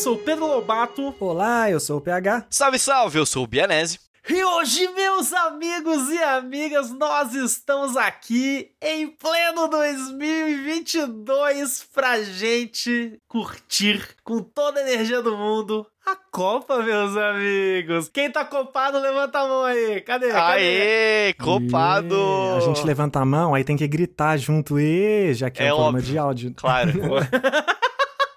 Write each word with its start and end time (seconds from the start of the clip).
Sou 0.00 0.14
o 0.14 0.18
Pedro 0.18 0.46
Lobato. 0.46 1.14
Olá, 1.20 1.70
eu 1.70 1.78
sou 1.78 1.98
o 1.98 2.00
PH. 2.00 2.46
Salve, 2.48 2.78
salve, 2.78 3.18
eu 3.18 3.26
sou 3.26 3.44
o 3.44 3.46
Bianese. 3.46 3.98
E 4.26 4.42
hoje, 4.42 4.88
meus 4.94 5.30
amigos 5.30 6.08
e 6.08 6.16
amigas, 6.22 6.90
nós 6.90 7.34
estamos 7.34 7.98
aqui 7.98 8.70
em 8.80 9.08
pleno 9.08 9.68
2022 9.68 11.86
pra 11.92 12.22
gente 12.22 13.20
curtir 13.28 14.16
com 14.24 14.42
toda 14.42 14.80
a 14.80 14.90
energia 14.90 15.20
do 15.20 15.36
mundo 15.36 15.86
a 16.06 16.16
Copa, 16.32 16.82
meus 16.82 17.14
amigos. 17.14 18.08
Quem 18.08 18.30
tá 18.30 18.42
copado, 18.42 18.98
levanta 18.98 19.40
a 19.40 19.46
mão 19.46 19.64
aí. 19.64 20.00
Cadê? 20.00 20.30
Cadê? 20.30 20.62
Aê, 20.62 21.34
copado! 21.34 22.14
E... 22.14 22.56
A 22.56 22.60
gente 22.60 22.86
levanta 22.86 23.20
a 23.20 23.24
mão, 23.26 23.54
aí 23.54 23.64
tem 23.64 23.76
que 23.76 23.86
gritar 23.86 24.38
junto, 24.38 24.80
e 24.80 25.34
já 25.34 25.50
que 25.50 25.62
é, 25.62 25.66
é 25.66 25.70
forma 25.70 26.00
de 26.00 26.16
áudio. 26.16 26.54
Claro. 26.56 26.90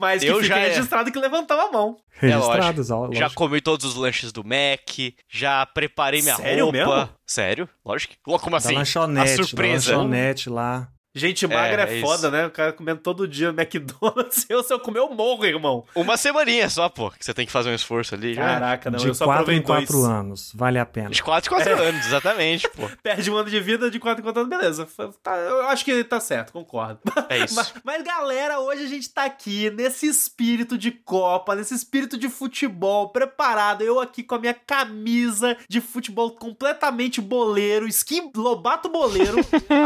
Mas 0.03 0.21
que 0.21 0.27
eu 0.27 0.35
fica 0.35 0.47
já 0.47 0.59
é. 0.59 0.67
registrado 0.67 1.11
que 1.11 1.19
levantava 1.19 1.63
a 1.63 1.71
mão. 1.71 1.97
Registrados, 2.11 2.89
é 2.89 2.93
lógico. 2.93 3.15
Já 3.15 3.29
comi 3.29 3.61
todos 3.61 3.85
os 3.85 3.95
lanches 3.95 4.31
do 4.31 4.43
Mac, 4.43 5.13
já 5.29 5.65
preparei 5.65 6.21
minha 6.21 6.35
Sério 6.35 6.65
roupa. 6.65 6.77
Mesmo? 6.77 7.09
Sério? 7.25 7.69
Lógico. 7.85 8.13
Como 8.23 8.55
assim? 8.55 8.73
Da 8.73 8.79
lanchonete, 8.79 9.31
a 9.31 9.43
surpresa. 9.43 9.91
Da 9.91 9.97
lanchonete 9.97 10.49
lá. 10.49 10.92
Gente 11.15 11.45
magra 11.45 11.83
é, 11.83 11.99
é 11.99 12.01
foda, 12.01 12.31
né? 12.31 12.47
O 12.47 12.51
cara 12.51 12.73
comendo 12.73 12.99
todo 12.99 13.27
dia 13.27 13.49
McDonald's. 13.49 14.45
Eu, 14.49 14.63
se 14.63 14.73
eu 14.73 14.79
comer, 14.79 14.99
eu 14.99 15.09
morro, 15.09 15.45
irmão. 15.45 15.85
Uma 15.95 16.17
semaninha 16.17 16.69
só, 16.69 16.87
pô, 16.89 17.09
que 17.09 17.23
você 17.23 17.33
tem 17.33 17.45
que 17.45 17.51
fazer 17.51 17.69
um 17.69 17.73
esforço 17.73 18.13
ali. 18.13 18.33
Já. 18.33 18.45
Caraca, 18.45 18.91
não, 18.91 18.99
de 18.99 19.07
eu 19.07 19.13
só 19.13 19.25
quatro 19.25 19.51
em 19.51 19.61
quatro 19.61 19.97
dois. 19.99 20.09
anos, 20.09 20.51
vale 20.53 20.77
a 20.77 20.85
pena. 20.85 21.09
De 21.09 21.23
quatro 21.23 21.51
em 21.51 21.55
quatro 21.55 21.73
é. 21.73 21.89
anos, 21.89 22.05
exatamente, 22.05 22.69
pô. 22.69 22.89
Perde 23.01 23.31
um 23.31 23.35
ano 23.35 23.49
de 23.49 23.59
vida 23.59 23.89
de 23.89 23.99
quatro 23.99 24.21
em 24.21 24.23
quatro 24.23 24.41
anos, 24.41 24.49
beleza. 24.49 24.87
Tá, 25.21 25.35
eu 25.37 25.67
acho 25.67 25.85
que 25.85 26.03
tá 26.03 26.19
certo, 26.19 26.51
concordo. 26.51 26.99
É 27.29 27.39
isso. 27.39 27.55
Mas, 27.63 27.73
mas, 27.83 28.03
galera, 28.03 28.59
hoje 28.59 28.83
a 28.83 28.87
gente 28.87 29.09
tá 29.09 29.25
aqui 29.25 29.69
nesse 29.71 30.07
espírito 30.07 30.77
de 30.77 30.91
Copa, 30.91 31.55
nesse 31.55 31.73
espírito 31.73 32.17
de 32.17 32.29
futebol, 32.29 33.09
preparado. 33.09 33.81
Eu 33.81 33.99
aqui 33.99 34.23
com 34.23 34.35
a 34.35 34.39
minha 34.39 34.53
camisa 34.53 35.55
de 35.67 35.79
futebol 35.79 36.31
completamente 36.31 37.21
boleiro, 37.21 37.87
skin 37.87 38.31
Lobato 38.35 38.89
boleiro. 38.89 39.37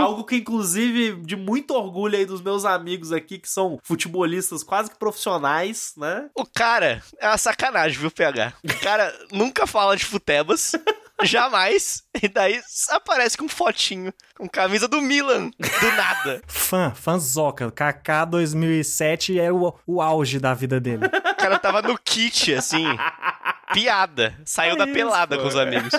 algo 0.01 0.23
que, 0.23 0.37
inclusive, 0.37 1.16
de 1.17 1.35
muito 1.35 1.73
orgulho 1.73 2.17
aí 2.17 2.25
dos 2.25 2.41
meus 2.41 2.65
amigos 2.65 3.11
aqui 3.11 3.37
que 3.37 3.49
são 3.49 3.79
futebolistas 3.83 4.63
quase 4.63 4.91
que 4.91 4.97
profissionais, 4.97 5.93
né? 5.97 6.29
O 6.35 6.45
cara 6.45 7.01
é 7.19 7.27
uma 7.27 7.37
sacanagem, 7.37 7.99
viu, 7.99 8.11
PH? 8.11 8.53
O 8.63 8.79
cara 8.79 9.13
nunca 9.31 9.67
fala 9.67 9.95
de 9.95 10.05
futebas. 10.05 10.73
Jamais. 11.23 12.03
E 12.21 12.27
daí 12.27 12.61
aparece 12.89 13.37
com 13.37 13.49
fotinho, 13.49 14.13
com 14.35 14.47
camisa 14.47 14.87
do 14.87 15.01
Milan, 15.01 15.49
do 15.49 15.91
nada. 15.95 16.41
Fã, 16.47 16.93
fãzoca. 16.95 17.71
Kaká 17.71 18.23
2007 18.23 19.39
era 19.39 19.53
o, 19.53 19.73
o 19.85 20.01
auge 20.01 20.39
da 20.39 20.53
vida 20.53 20.79
dele. 20.79 21.05
O 21.05 21.35
cara 21.35 21.57
tava 21.57 21.81
no 21.81 21.97
kit, 21.97 22.53
assim. 22.53 22.85
Piada. 23.73 24.39
Saiu 24.45 24.75
é 24.75 24.77
da 24.77 24.85
isso, 24.85 24.93
pelada 24.93 25.35
pô. 25.37 25.41
com 25.41 25.47
os 25.47 25.55
amigos. 25.55 25.91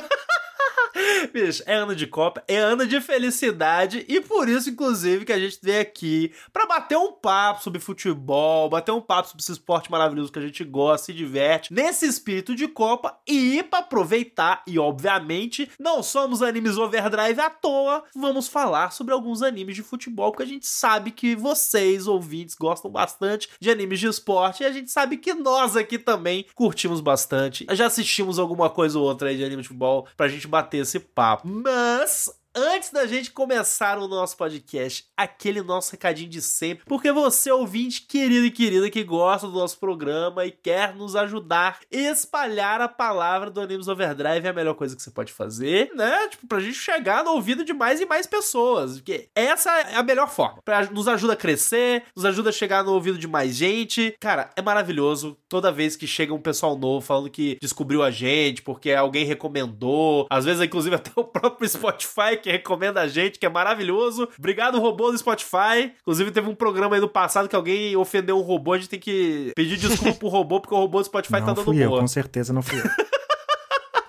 Bicho, 1.32 1.62
é 1.66 1.74
ano 1.74 1.94
de 1.94 2.06
Copa, 2.06 2.42
é 2.46 2.56
ano 2.56 2.86
de 2.86 3.00
felicidade 3.00 4.04
e 4.08 4.20
por 4.20 4.48
isso, 4.48 4.70
inclusive, 4.70 5.24
que 5.24 5.32
a 5.32 5.38
gente 5.38 5.58
veio 5.62 5.80
aqui 5.80 6.32
para 6.52 6.66
bater 6.66 6.96
um 6.96 7.12
papo 7.12 7.62
sobre 7.62 7.80
futebol, 7.80 8.68
bater 8.68 8.92
um 8.92 9.00
papo 9.00 9.28
sobre 9.28 9.42
esse 9.42 9.52
esporte 9.52 9.90
maravilhoso 9.90 10.32
que 10.32 10.38
a 10.38 10.42
gente 10.42 10.64
gosta, 10.64 11.06
se 11.06 11.12
diverte, 11.12 11.72
nesse 11.72 12.06
espírito 12.06 12.54
de 12.54 12.68
Copa 12.68 13.18
e 13.26 13.62
para 13.62 13.80
aproveitar, 13.80 14.62
e 14.66 14.78
obviamente, 14.78 15.70
não 15.78 16.02
somos 16.02 16.42
animes 16.42 16.76
overdrive 16.76 17.40
à 17.40 17.50
toa, 17.50 18.04
vamos 18.14 18.48
falar 18.48 18.92
sobre 18.92 19.14
alguns 19.14 19.42
animes 19.42 19.76
de 19.76 19.82
futebol, 19.82 20.30
porque 20.30 20.42
a 20.42 20.46
gente 20.46 20.66
sabe 20.66 21.10
que 21.10 21.34
vocês, 21.34 22.06
ouvintes, 22.06 22.54
gostam 22.54 22.90
bastante 22.90 23.48
de 23.60 23.70
animes 23.70 24.00
de 24.00 24.06
esporte 24.06 24.62
e 24.62 24.66
a 24.66 24.72
gente 24.72 24.90
sabe 24.90 25.16
que 25.16 25.34
nós 25.34 25.76
aqui 25.76 25.98
também 25.98 26.46
curtimos 26.54 27.00
bastante. 27.00 27.66
Já 27.72 27.86
assistimos 27.86 28.38
alguma 28.38 28.68
coisa 28.70 28.98
ou 28.98 29.04
outra 29.04 29.28
aí 29.28 29.36
de 29.36 29.44
anime 29.44 29.62
de 29.62 29.68
futebol 29.68 30.06
pra 30.16 30.28
gente 30.28 30.46
bater 30.46 30.78
esse 30.78 30.97
papo. 31.00 31.46
Mas 31.46 32.30
antes 32.54 32.90
da 32.90 33.06
gente 33.06 33.30
começar 33.30 33.98
o 33.98 34.08
nosso 34.08 34.36
podcast, 34.36 35.06
aquele 35.16 35.62
nosso 35.62 35.92
recadinho 35.92 36.28
de 36.28 36.42
sempre, 36.42 36.84
porque 36.86 37.12
você, 37.12 37.50
ouvinte 37.50 38.02
querido 38.02 38.46
e 38.46 38.50
querida 38.50 38.90
que 38.90 39.04
gosta 39.04 39.46
do 39.46 39.52
nosso 39.52 39.78
programa 39.78 40.44
e 40.44 40.50
quer 40.50 40.94
nos 40.94 41.14
ajudar 41.14 41.78
a 41.80 41.96
espalhar 41.96 42.80
a 42.80 42.88
palavra 42.88 43.50
do 43.50 43.60
Animes 43.60 43.88
Overdrive, 43.88 44.46
é 44.46 44.50
a 44.50 44.52
melhor 44.52 44.74
coisa 44.74 44.96
que 44.96 45.02
você 45.02 45.10
pode 45.10 45.32
fazer, 45.32 45.90
né? 45.94 46.28
Tipo, 46.28 46.46
pra 46.46 46.60
gente 46.60 46.78
chegar 46.78 47.22
no 47.24 47.32
ouvido 47.32 47.64
de 47.64 47.72
mais 47.72 48.00
e 48.00 48.06
mais 48.06 48.26
pessoas, 48.26 48.96
porque 48.96 49.28
essa 49.34 49.70
é 49.80 49.96
a 49.96 50.02
melhor 50.02 50.28
forma. 50.28 50.60
Pra, 50.64 50.86
nos 50.86 51.08
ajuda 51.08 51.34
a 51.34 51.36
crescer, 51.36 52.04
nos 52.14 52.24
ajuda 52.24 52.50
a 52.50 52.52
chegar 52.52 52.82
no 52.82 52.92
ouvido 52.92 53.18
de 53.18 53.28
mais 53.28 53.54
gente. 53.54 54.14
Cara, 54.20 54.50
é 54.56 54.62
maravilhoso 54.62 55.36
toda 55.48 55.72
vez 55.72 55.96
que 55.96 56.06
chega 56.06 56.34
um 56.34 56.40
pessoal 56.40 56.76
novo 56.76 57.04
falando 57.04 57.30
que 57.30 57.58
descobriu 57.60 58.02
a 58.02 58.10
gente, 58.10 58.62
porque 58.62 58.92
alguém 58.92 59.24
recomendou, 59.24 60.26
às 60.30 60.44
vezes, 60.44 60.62
inclusive, 60.62 60.94
até 60.96 61.10
o 61.16 61.24
próprio 61.24 61.68
Spotify 61.68 62.37
que 62.38 62.50
recomenda 62.50 63.00
a 63.00 63.08
gente, 63.08 63.38
que 63.38 63.46
é 63.46 63.48
maravilhoso. 63.48 64.28
Obrigado, 64.38 64.80
robô 64.80 65.10
do 65.10 65.18
Spotify. 65.18 65.92
Inclusive, 66.00 66.30
teve 66.30 66.48
um 66.48 66.54
programa 66.54 66.96
aí 66.96 67.00
no 67.00 67.08
passado 67.08 67.48
que 67.48 67.56
alguém 67.56 67.96
ofendeu 67.96 68.38
um 68.38 68.42
robô. 68.42 68.72
A 68.72 68.78
gente 68.78 68.88
tem 68.88 69.00
que 69.00 69.52
pedir 69.54 69.76
desculpa 69.76 70.18
pro 70.18 70.28
robô, 70.28 70.60
porque 70.60 70.74
o 70.74 70.78
robô 70.78 70.98
do 71.00 71.04
Spotify 71.04 71.40
não 71.40 71.46
tá 71.46 71.52
dando 71.52 71.64
fui 71.64 71.84
boa. 71.84 71.96
Eu, 71.98 72.00
com 72.00 72.08
certeza 72.08 72.52
não 72.52 72.62
fui 72.62 72.78
eu. 72.78 72.84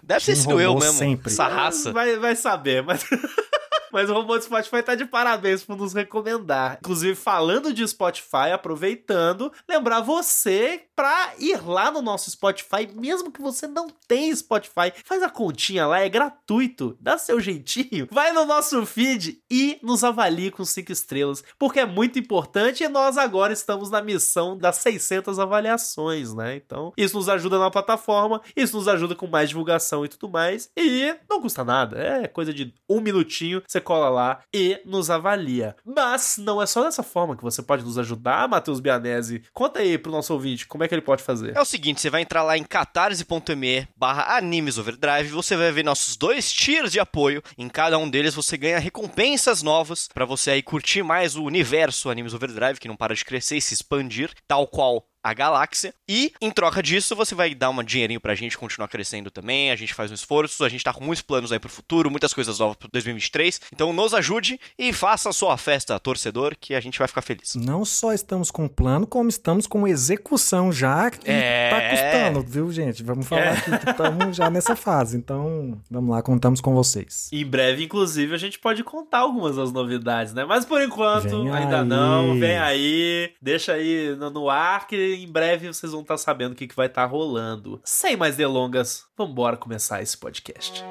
Deve 0.01 0.25
ter 0.25 0.35
sido 0.35 0.59
eu 0.59 0.73
mesmo. 0.73 0.93
Sempre. 0.93 1.31
Essa 1.31 1.47
raça. 1.47 1.91
Vai, 1.91 2.17
vai 2.17 2.35
saber, 2.35 2.81
mas. 2.83 3.05
Mas 3.91 4.09
o 4.09 4.13
robô 4.13 4.37
do 4.37 4.43
Spotify 4.43 4.83
tá 4.83 4.95
de 4.95 5.05
parabéns 5.05 5.63
por 5.63 5.77
nos 5.77 5.93
recomendar. 5.93 6.77
Inclusive, 6.79 7.15
falando 7.15 7.73
de 7.73 7.87
Spotify, 7.87 8.51
aproveitando, 8.53 9.51
lembrar 9.67 10.01
você 10.01 10.83
pra 10.95 11.33
ir 11.39 11.65
lá 11.65 11.89
no 11.89 12.01
nosso 12.01 12.29
Spotify, 12.29 12.89
mesmo 12.93 13.31
que 13.31 13.41
você 13.41 13.67
não 13.67 13.87
tenha 14.07 14.35
Spotify, 14.35 14.93
faz 15.05 15.23
a 15.23 15.29
continha 15.29 15.87
lá, 15.87 15.99
é 16.01 16.09
gratuito, 16.09 16.97
dá 16.99 17.17
seu 17.17 17.39
jeitinho. 17.39 18.07
Vai 18.11 18.33
no 18.33 18.45
nosso 18.45 18.85
feed 18.85 19.41
e 19.49 19.79
nos 19.81 20.03
avalie 20.03 20.51
com 20.51 20.65
5 20.65 20.91
estrelas, 20.91 21.43
porque 21.57 21.79
é 21.79 21.85
muito 21.85 22.19
importante 22.19 22.83
e 22.83 22.89
nós 22.89 23.17
agora 23.17 23.53
estamos 23.53 23.89
na 23.89 24.01
missão 24.01 24.57
das 24.57 24.77
600 24.77 25.39
avaliações, 25.39 26.33
né? 26.33 26.55
Então, 26.55 26.91
isso 26.97 27.15
nos 27.15 27.29
ajuda 27.29 27.57
na 27.57 27.71
plataforma, 27.71 28.41
isso 28.55 28.75
nos 28.75 28.87
ajuda 28.87 29.15
com 29.15 29.27
mais 29.27 29.49
divulgação 29.49 30.03
e 30.03 30.09
tudo 30.09 30.29
mais, 30.29 30.69
e 30.75 31.15
não 31.29 31.41
custa 31.41 31.63
nada, 31.63 31.97
é 31.97 32.27
coisa 32.27 32.53
de 32.53 32.73
um 32.89 32.99
minutinho, 32.99 33.63
você 33.65 33.78
você 33.79 33.81
cola 33.81 34.09
lá 34.09 34.39
e 34.53 34.79
nos 34.85 35.09
avalia. 35.09 35.75
Mas 35.85 36.37
não 36.37 36.61
é 36.61 36.65
só 36.65 36.83
dessa 36.83 37.01
forma 37.01 37.35
que 37.35 37.43
você 37.43 37.61
pode 37.63 37.83
nos 37.83 37.97
ajudar, 37.97 38.47
Matheus 38.47 38.79
Bianese. 38.79 39.43
Conta 39.53 39.79
aí 39.79 39.97
pro 39.97 40.11
nosso 40.11 40.33
ouvinte, 40.33 40.67
como 40.67 40.83
é 40.83 40.87
que 40.87 40.93
ele 40.93 41.01
pode 41.01 41.23
fazer? 41.23 41.55
É 41.55 41.61
o 41.61 41.65
seguinte, 41.65 42.01
você 42.01 42.09
vai 42.09 42.21
entrar 42.21 42.43
lá 42.43 42.57
em 42.57 42.63
catarse.me 42.63 43.87
barra 43.95 44.37
animesoverdrive, 44.37 45.29
você 45.29 45.55
vai 45.55 45.71
ver 45.71 45.83
nossos 45.83 46.15
dois 46.15 46.51
tiers 46.51 46.91
de 46.91 46.99
apoio. 46.99 47.41
Em 47.57 47.69
cada 47.69 47.97
um 47.97 48.09
deles 48.09 48.35
você 48.35 48.57
ganha 48.57 48.79
recompensas 48.79 49.63
novas 49.63 50.07
para 50.13 50.25
você 50.25 50.51
aí 50.51 50.61
curtir 50.61 51.03
mais 51.03 51.35
o 51.35 51.43
universo 51.43 52.09
Animes 52.09 52.33
Overdrive, 52.33 52.79
que 52.79 52.87
não 52.87 52.95
para 52.95 53.15
de 53.15 53.23
crescer 53.23 53.57
e 53.57 53.61
se 53.61 53.73
expandir, 53.73 54.31
tal 54.47 54.67
qual 54.67 55.05
a 55.23 55.33
galáxia. 55.33 55.93
E, 56.07 56.31
em 56.41 56.51
troca 56.51 56.81
disso, 56.81 57.15
você 57.15 57.35
vai 57.35 57.53
dar 57.53 57.69
um 57.69 57.83
dinheirinho 57.83 58.19
pra 58.19 58.35
gente 58.35 58.57
continuar 58.57 58.87
crescendo 58.87 59.29
também. 59.29 59.71
A 59.71 59.75
gente 59.75 59.93
faz 59.93 60.11
um 60.11 60.13
esforço, 60.13 60.63
a 60.63 60.69
gente 60.69 60.83
tá 60.83 60.93
com 60.93 61.03
muitos 61.03 61.21
planos 61.21 61.51
aí 61.51 61.59
pro 61.59 61.69
futuro, 61.69 62.09
muitas 62.09 62.33
coisas 62.33 62.59
novas 62.59 62.77
pro 62.77 62.89
2023. 62.91 63.61
Então, 63.73 63.93
nos 63.93 64.13
ajude 64.13 64.59
e 64.77 64.91
faça 64.93 65.29
a 65.29 65.33
sua 65.33 65.57
festa 65.57 65.99
torcedor, 65.99 66.55
que 66.59 66.73
a 66.73 66.79
gente 66.79 66.97
vai 66.97 67.07
ficar 67.07 67.21
feliz. 67.21 67.55
Não 67.55 67.83
só 67.85 68.13
estamos 68.13 68.49
com 68.51 68.67
plano, 68.67 69.05
como 69.05 69.29
estamos 69.29 69.67
com 69.67 69.87
execução 69.87 70.71
já. 70.71 71.11
Que 71.11 71.29
é... 71.29 71.69
tá 71.69 71.89
custando, 71.89 72.41
viu, 72.41 72.71
gente? 72.71 73.03
Vamos 73.03 73.27
falar 73.27 73.41
é. 73.41 73.49
aqui 73.51 73.77
que 73.77 73.89
estamos 73.89 74.35
já 74.35 74.49
nessa 74.49 74.75
fase. 74.75 75.17
Então, 75.17 75.79
vamos 75.89 76.11
lá, 76.11 76.21
contamos 76.21 76.61
com 76.61 76.73
vocês. 76.73 77.29
Em 77.31 77.45
breve, 77.45 77.83
inclusive, 77.83 78.33
a 78.33 78.37
gente 78.37 78.59
pode 78.59 78.83
contar 78.83 79.19
algumas 79.19 79.55
das 79.55 79.71
novidades, 79.71 80.33
né? 80.33 80.45
Mas 80.45 80.65
por 80.65 80.81
enquanto, 80.81 81.43
vem 81.43 81.51
ainda 81.51 81.81
aí. 81.81 81.87
não. 81.87 82.39
Vem 82.39 82.57
aí, 82.57 83.31
deixa 83.41 83.73
aí 83.73 84.15
no, 84.15 84.29
no 84.29 84.49
ar 84.49 84.87
que 84.87 85.08
em 85.15 85.31
breve 85.31 85.67
vocês 85.67 85.91
vão 85.91 86.01
estar 86.01 86.15
tá 86.15 86.17
sabendo 86.17 86.53
o 86.53 86.55
que, 86.55 86.67
que 86.67 86.75
vai 86.75 86.87
estar 86.87 87.03
tá 87.03 87.07
rolando. 87.07 87.81
Sem 87.83 88.15
mais 88.15 88.35
delongas, 88.35 89.05
vamos 89.17 89.35
começar 89.57 90.01
esse 90.01 90.17
podcast. 90.17 90.83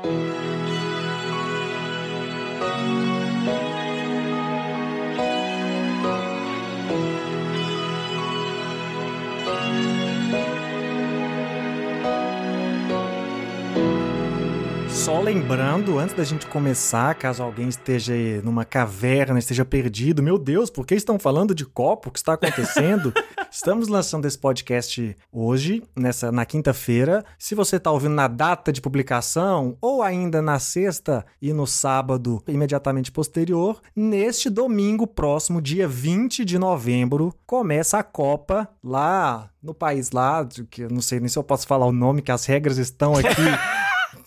Só 15.08 15.22
lembrando, 15.22 15.99
antes 15.99 16.14
da 16.14 16.22
gente 16.22 16.46
começar, 16.46 17.14
caso 17.14 17.43
alguém 17.43 17.66
esteja 17.66 18.12
numa 18.44 18.62
caverna, 18.62 19.38
esteja 19.38 19.64
perdido, 19.64 20.22
meu 20.22 20.37
Deus, 20.37 20.69
por 20.69 20.84
que 20.84 20.94
estão 20.94 21.19
falando 21.19 21.55
de 21.55 21.64
copo? 21.64 22.10
O 22.10 22.12
que 22.12 22.19
está 22.19 22.34
acontecendo? 22.34 23.10
Estamos 23.50 23.88
lançando 23.88 24.26
esse 24.26 24.37
podcast 24.37 25.16
hoje, 25.32 25.82
nessa 25.96 26.31
na 26.31 26.44
quinta-feira. 26.44 27.25
Se 27.38 27.55
você 27.55 27.76
está 27.76 27.90
ouvindo 27.90 28.12
na 28.12 28.28
data 28.28 28.70
de 28.70 28.82
publicação 28.82 29.78
ou 29.81 30.02
ainda 30.02 30.43
na 30.43 30.58
sexta 30.58 31.25
e 31.40 31.55
no 31.55 31.66
sábado 31.66 32.43
imediatamente 32.46 33.10
posterior, 33.10 33.81
neste 33.96 34.50
domingo 34.50 35.06
próximo, 35.06 35.62
dia 35.62 35.88
20 35.88 36.44
de 36.44 36.58
novembro, 36.58 37.34
começa 37.46 37.96
a 37.96 38.02
Copa 38.02 38.69
lá 38.84 39.49
no 39.62 39.72
país 39.72 40.10
lá, 40.10 40.46
que 40.70 40.82
eu 40.82 40.90
não 40.90 41.00
sei 41.00 41.19
nem 41.19 41.31
se 41.31 41.38
eu 41.38 41.43
posso 41.43 41.66
falar 41.66 41.87
o 41.87 41.93
nome, 41.93 42.20
que 42.20 42.31
as 42.31 42.44
regras 42.44 42.76
estão 42.76 43.14
aqui. 43.14 43.28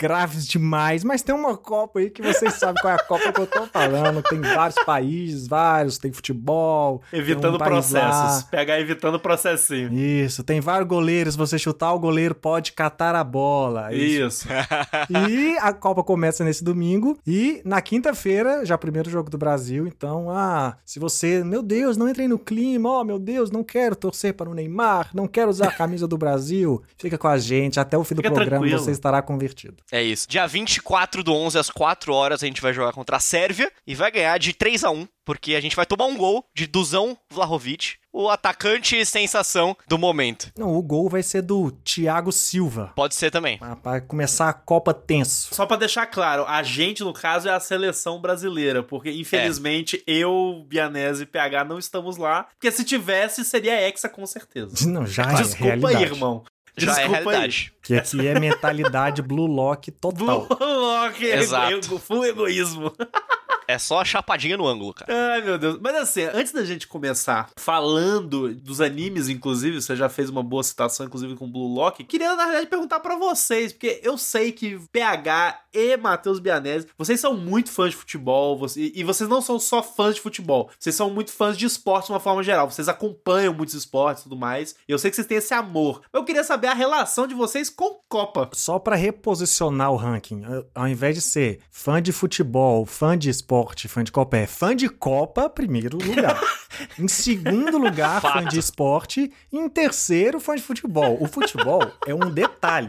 graves 0.02 0.48
demais, 0.48 1.04
mas 1.04 1.22
tem 1.22 1.32
uma 1.32 1.56
Copa 1.56 2.00
aí 2.00 2.10
que 2.10 2.20
vocês 2.20 2.54
sabem 2.54 2.82
qual 2.82 2.92
é 2.92 2.96
a 2.96 3.04
Copa 3.04 3.32
que 3.32 3.40
eu 3.40 3.46
tô 3.46 3.66
falando. 3.68 4.20
Tem 4.20 4.40
vários 4.40 4.84
países, 4.84 5.46
vários, 5.46 5.96
tem 5.96 6.12
futebol. 6.12 7.00
Evitando 7.12 7.54
um 7.54 7.58
processos. 7.58 8.42
Pegar 8.50 8.80
evitando 8.80 9.20
processinho. 9.20 9.92
Isso, 9.92 10.42
tem 10.42 10.60
vários 10.60 10.88
goleiros. 10.88 11.36
Você 11.36 11.56
chutar 11.56 11.92
o 11.92 12.00
goleiro 12.00 12.34
pode 12.34 12.72
catar 12.72 13.14
a 13.14 13.22
bola. 13.22 13.94
Isso. 13.94 14.48
isso. 14.48 14.48
e 15.30 15.56
a 15.58 15.72
Copa 15.72 16.02
começa 16.02 16.44
nesse 16.44 16.64
domingo. 16.64 17.16
E 17.24 17.62
na 17.64 17.80
quinta-feira, 17.80 18.66
já 18.66 18.76
primeiro 18.76 19.08
jogo 19.08 19.30
do 19.30 19.38
Brasil. 19.38 19.86
Então, 19.86 20.30
ah, 20.30 20.76
se 20.84 20.98
você, 20.98 21.44
meu 21.44 21.62
Deus, 21.62 21.96
não 21.96 22.08
entrei 22.08 22.26
no 22.26 22.40
clima, 22.40 22.88
ó, 22.88 23.00
oh, 23.02 23.04
meu 23.04 23.20
Deus, 23.20 23.52
não 23.52 23.62
quero 23.62 23.94
torcer 23.94 24.34
para 24.34 24.50
o 24.50 24.54
Neymar, 24.54 25.10
não 25.14 25.28
quero 25.28 25.48
usar 25.48 25.68
a 25.68 25.72
camisa 25.72 26.08
do 26.08 26.18
Brasil, 26.18 26.82
fica 26.98 27.16
com 27.16 27.28
a 27.28 27.38
gente. 27.38 27.78
Até 27.78 27.96
o 27.96 28.02
fim 28.02 28.16
Fica 28.16 28.30
do 28.30 28.34
programa 28.34 28.62
tranquilo. 28.62 28.84
você 28.84 28.90
estará 28.90 29.22
convertido. 29.22 29.76
É 29.92 30.02
isso. 30.02 30.26
Dia 30.26 30.46
24 30.46 31.22
do 31.22 31.34
11 31.34 31.58
às 31.58 31.68
4 31.68 32.14
horas 32.14 32.42
a 32.42 32.46
gente 32.46 32.62
vai 32.62 32.72
jogar 32.72 32.92
contra 32.92 33.18
a 33.18 33.20
Sérvia 33.20 33.70
e 33.86 33.94
vai 33.94 34.10
ganhar 34.10 34.38
de 34.38 34.54
3 34.54 34.84
a 34.84 34.90
1 34.90 35.06
porque 35.24 35.54
a 35.54 35.60
gente 35.60 35.76
vai 35.76 35.86
tomar 35.86 36.06
um 36.06 36.16
gol 36.16 36.44
de 36.54 36.66
Duzão 36.66 37.16
Vlahovic, 37.30 37.96
o 38.12 38.28
atacante 38.28 39.04
sensação 39.06 39.76
do 39.86 39.96
momento. 39.96 40.50
Não, 40.58 40.74
o 40.74 40.82
gol 40.82 41.08
vai 41.08 41.22
ser 41.22 41.42
do 41.42 41.70
Thiago 41.70 42.32
Silva. 42.32 42.92
Pode 42.96 43.14
ser 43.14 43.30
também. 43.30 43.58
Para 43.82 44.00
começar 44.00 44.48
a 44.48 44.52
Copa 44.52 44.92
tenso. 44.92 45.54
Só 45.54 45.64
para 45.64 45.76
deixar 45.76 46.06
claro, 46.06 46.44
a 46.46 46.62
gente, 46.62 47.04
no 47.04 47.12
caso, 47.12 47.48
é 47.48 47.52
a 47.52 47.60
seleção 47.60 48.20
brasileira, 48.20 48.82
porque 48.82 49.10
infelizmente 49.10 50.02
é. 50.06 50.12
eu, 50.12 50.64
Bianese 50.66 51.22
e 51.22 51.26
PH 51.26 51.64
não 51.64 51.78
estamos 51.78 52.16
lá, 52.16 52.44
porque 52.54 52.70
se 52.70 52.84
tivesse, 52.84 53.44
seria 53.44 53.80
Hexa 53.80 54.08
com 54.08 54.26
certeza. 54.26 54.88
Não, 54.88 55.06
já 55.06 55.24
é 55.24 55.34
Desculpa 55.34 55.88
aí, 55.88 56.02
irmão. 56.02 56.44
Já 56.76 56.92
é 56.92 56.94
Desculpa 56.94 57.16
é 57.16 57.22
realidade. 57.22 57.72
Aí. 57.74 57.80
Que 57.82 57.94
aqui 57.94 58.26
é 58.26 58.38
mentalidade 58.40 59.22
Blue 59.22 59.46
Lock 59.46 59.90
total. 59.90 60.46
Blue 60.46 60.58
Lock, 60.60 61.24
Exato. 61.24 61.98
full 61.98 62.24
egoísmo. 62.24 62.92
É 63.72 63.78
só 63.78 64.00
a 64.00 64.04
chapadinha 64.04 64.54
no 64.58 64.66
ângulo, 64.66 64.92
cara. 64.92 65.32
Ai, 65.32 65.40
meu 65.40 65.56
Deus. 65.56 65.78
Mas 65.80 65.96
assim, 65.96 66.24
antes 66.34 66.52
da 66.52 66.62
gente 66.62 66.86
começar 66.86 67.48
falando 67.56 68.54
dos 68.54 68.82
animes, 68.82 69.30
inclusive, 69.30 69.80
você 69.80 69.96
já 69.96 70.10
fez 70.10 70.28
uma 70.28 70.42
boa 70.42 70.62
citação, 70.62 71.06
inclusive, 71.06 71.36
com 71.36 71.50
Blue 71.50 71.72
Lock, 71.72 72.04
queria, 72.04 72.36
na 72.36 72.44
verdade, 72.44 72.66
perguntar 72.66 73.00
para 73.00 73.16
vocês, 73.16 73.72
porque 73.72 73.98
eu 74.02 74.18
sei 74.18 74.52
que 74.52 74.78
PH 74.92 75.62
e 75.72 75.96
Matheus 75.96 76.38
Bianese, 76.38 76.86
vocês 76.98 77.18
são 77.18 77.34
muito 77.34 77.70
fãs 77.70 77.92
de 77.92 77.96
futebol, 77.96 78.58
você, 78.58 78.92
e 78.94 79.02
vocês 79.02 79.26
não 79.26 79.40
são 79.40 79.58
só 79.58 79.82
fãs 79.82 80.16
de 80.16 80.20
futebol, 80.20 80.68
vocês 80.78 80.94
são 80.94 81.08
muito 81.08 81.32
fãs 81.32 81.56
de 81.56 81.64
esporte 81.64 82.08
de 82.08 82.12
uma 82.12 82.20
forma 82.20 82.42
geral, 82.42 82.70
vocês 82.70 82.90
acompanham 82.90 83.54
muitos 83.54 83.74
esportes 83.74 84.20
e 84.20 84.24
tudo 84.24 84.36
mais, 84.36 84.76
e 84.86 84.92
eu 84.92 84.98
sei 84.98 85.10
que 85.10 85.16
vocês 85.16 85.26
têm 85.26 85.38
esse 85.38 85.54
amor. 85.54 86.02
Eu 86.12 86.24
queria 86.24 86.44
saber 86.44 86.66
a 86.66 86.74
relação 86.74 87.26
de 87.26 87.34
vocês 87.34 87.70
com 87.70 88.02
Copa. 88.06 88.50
Só 88.52 88.78
para 88.78 88.96
reposicionar 88.96 89.90
o 89.90 89.96
ranking, 89.96 90.42
ao 90.74 90.86
invés 90.86 91.14
de 91.14 91.22
ser 91.22 91.60
fã 91.70 92.02
de 92.02 92.12
futebol, 92.12 92.84
fã 92.84 93.16
de 93.16 93.30
esporte, 93.30 93.61
esporte, 93.62 93.88
fã 93.88 94.02
de 94.02 94.10
Copa 94.10 94.36
é 94.36 94.46
fã 94.46 94.74
de 94.74 94.88
Copa, 94.88 95.48
primeiro 95.48 95.96
lugar. 95.96 96.40
em 96.98 97.06
segundo 97.06 97.78
lugar, 97.78 98.20
Fato. 98.20 98.32
fã 98.34 98.44
de 98.44 98.58
esporte. 98.58 99.32
E 99.52 99.56
em 99.56 99.68
terceiro, 99.68 100.40
fã 100.40 100.56
de 100.56 100.62
futebol. 100.62 101.16
O 101.20 101.28
futebol 101.28 101.80
é 102.06 102.14
um 102.14 102.30
detalhe. 102.30 102.88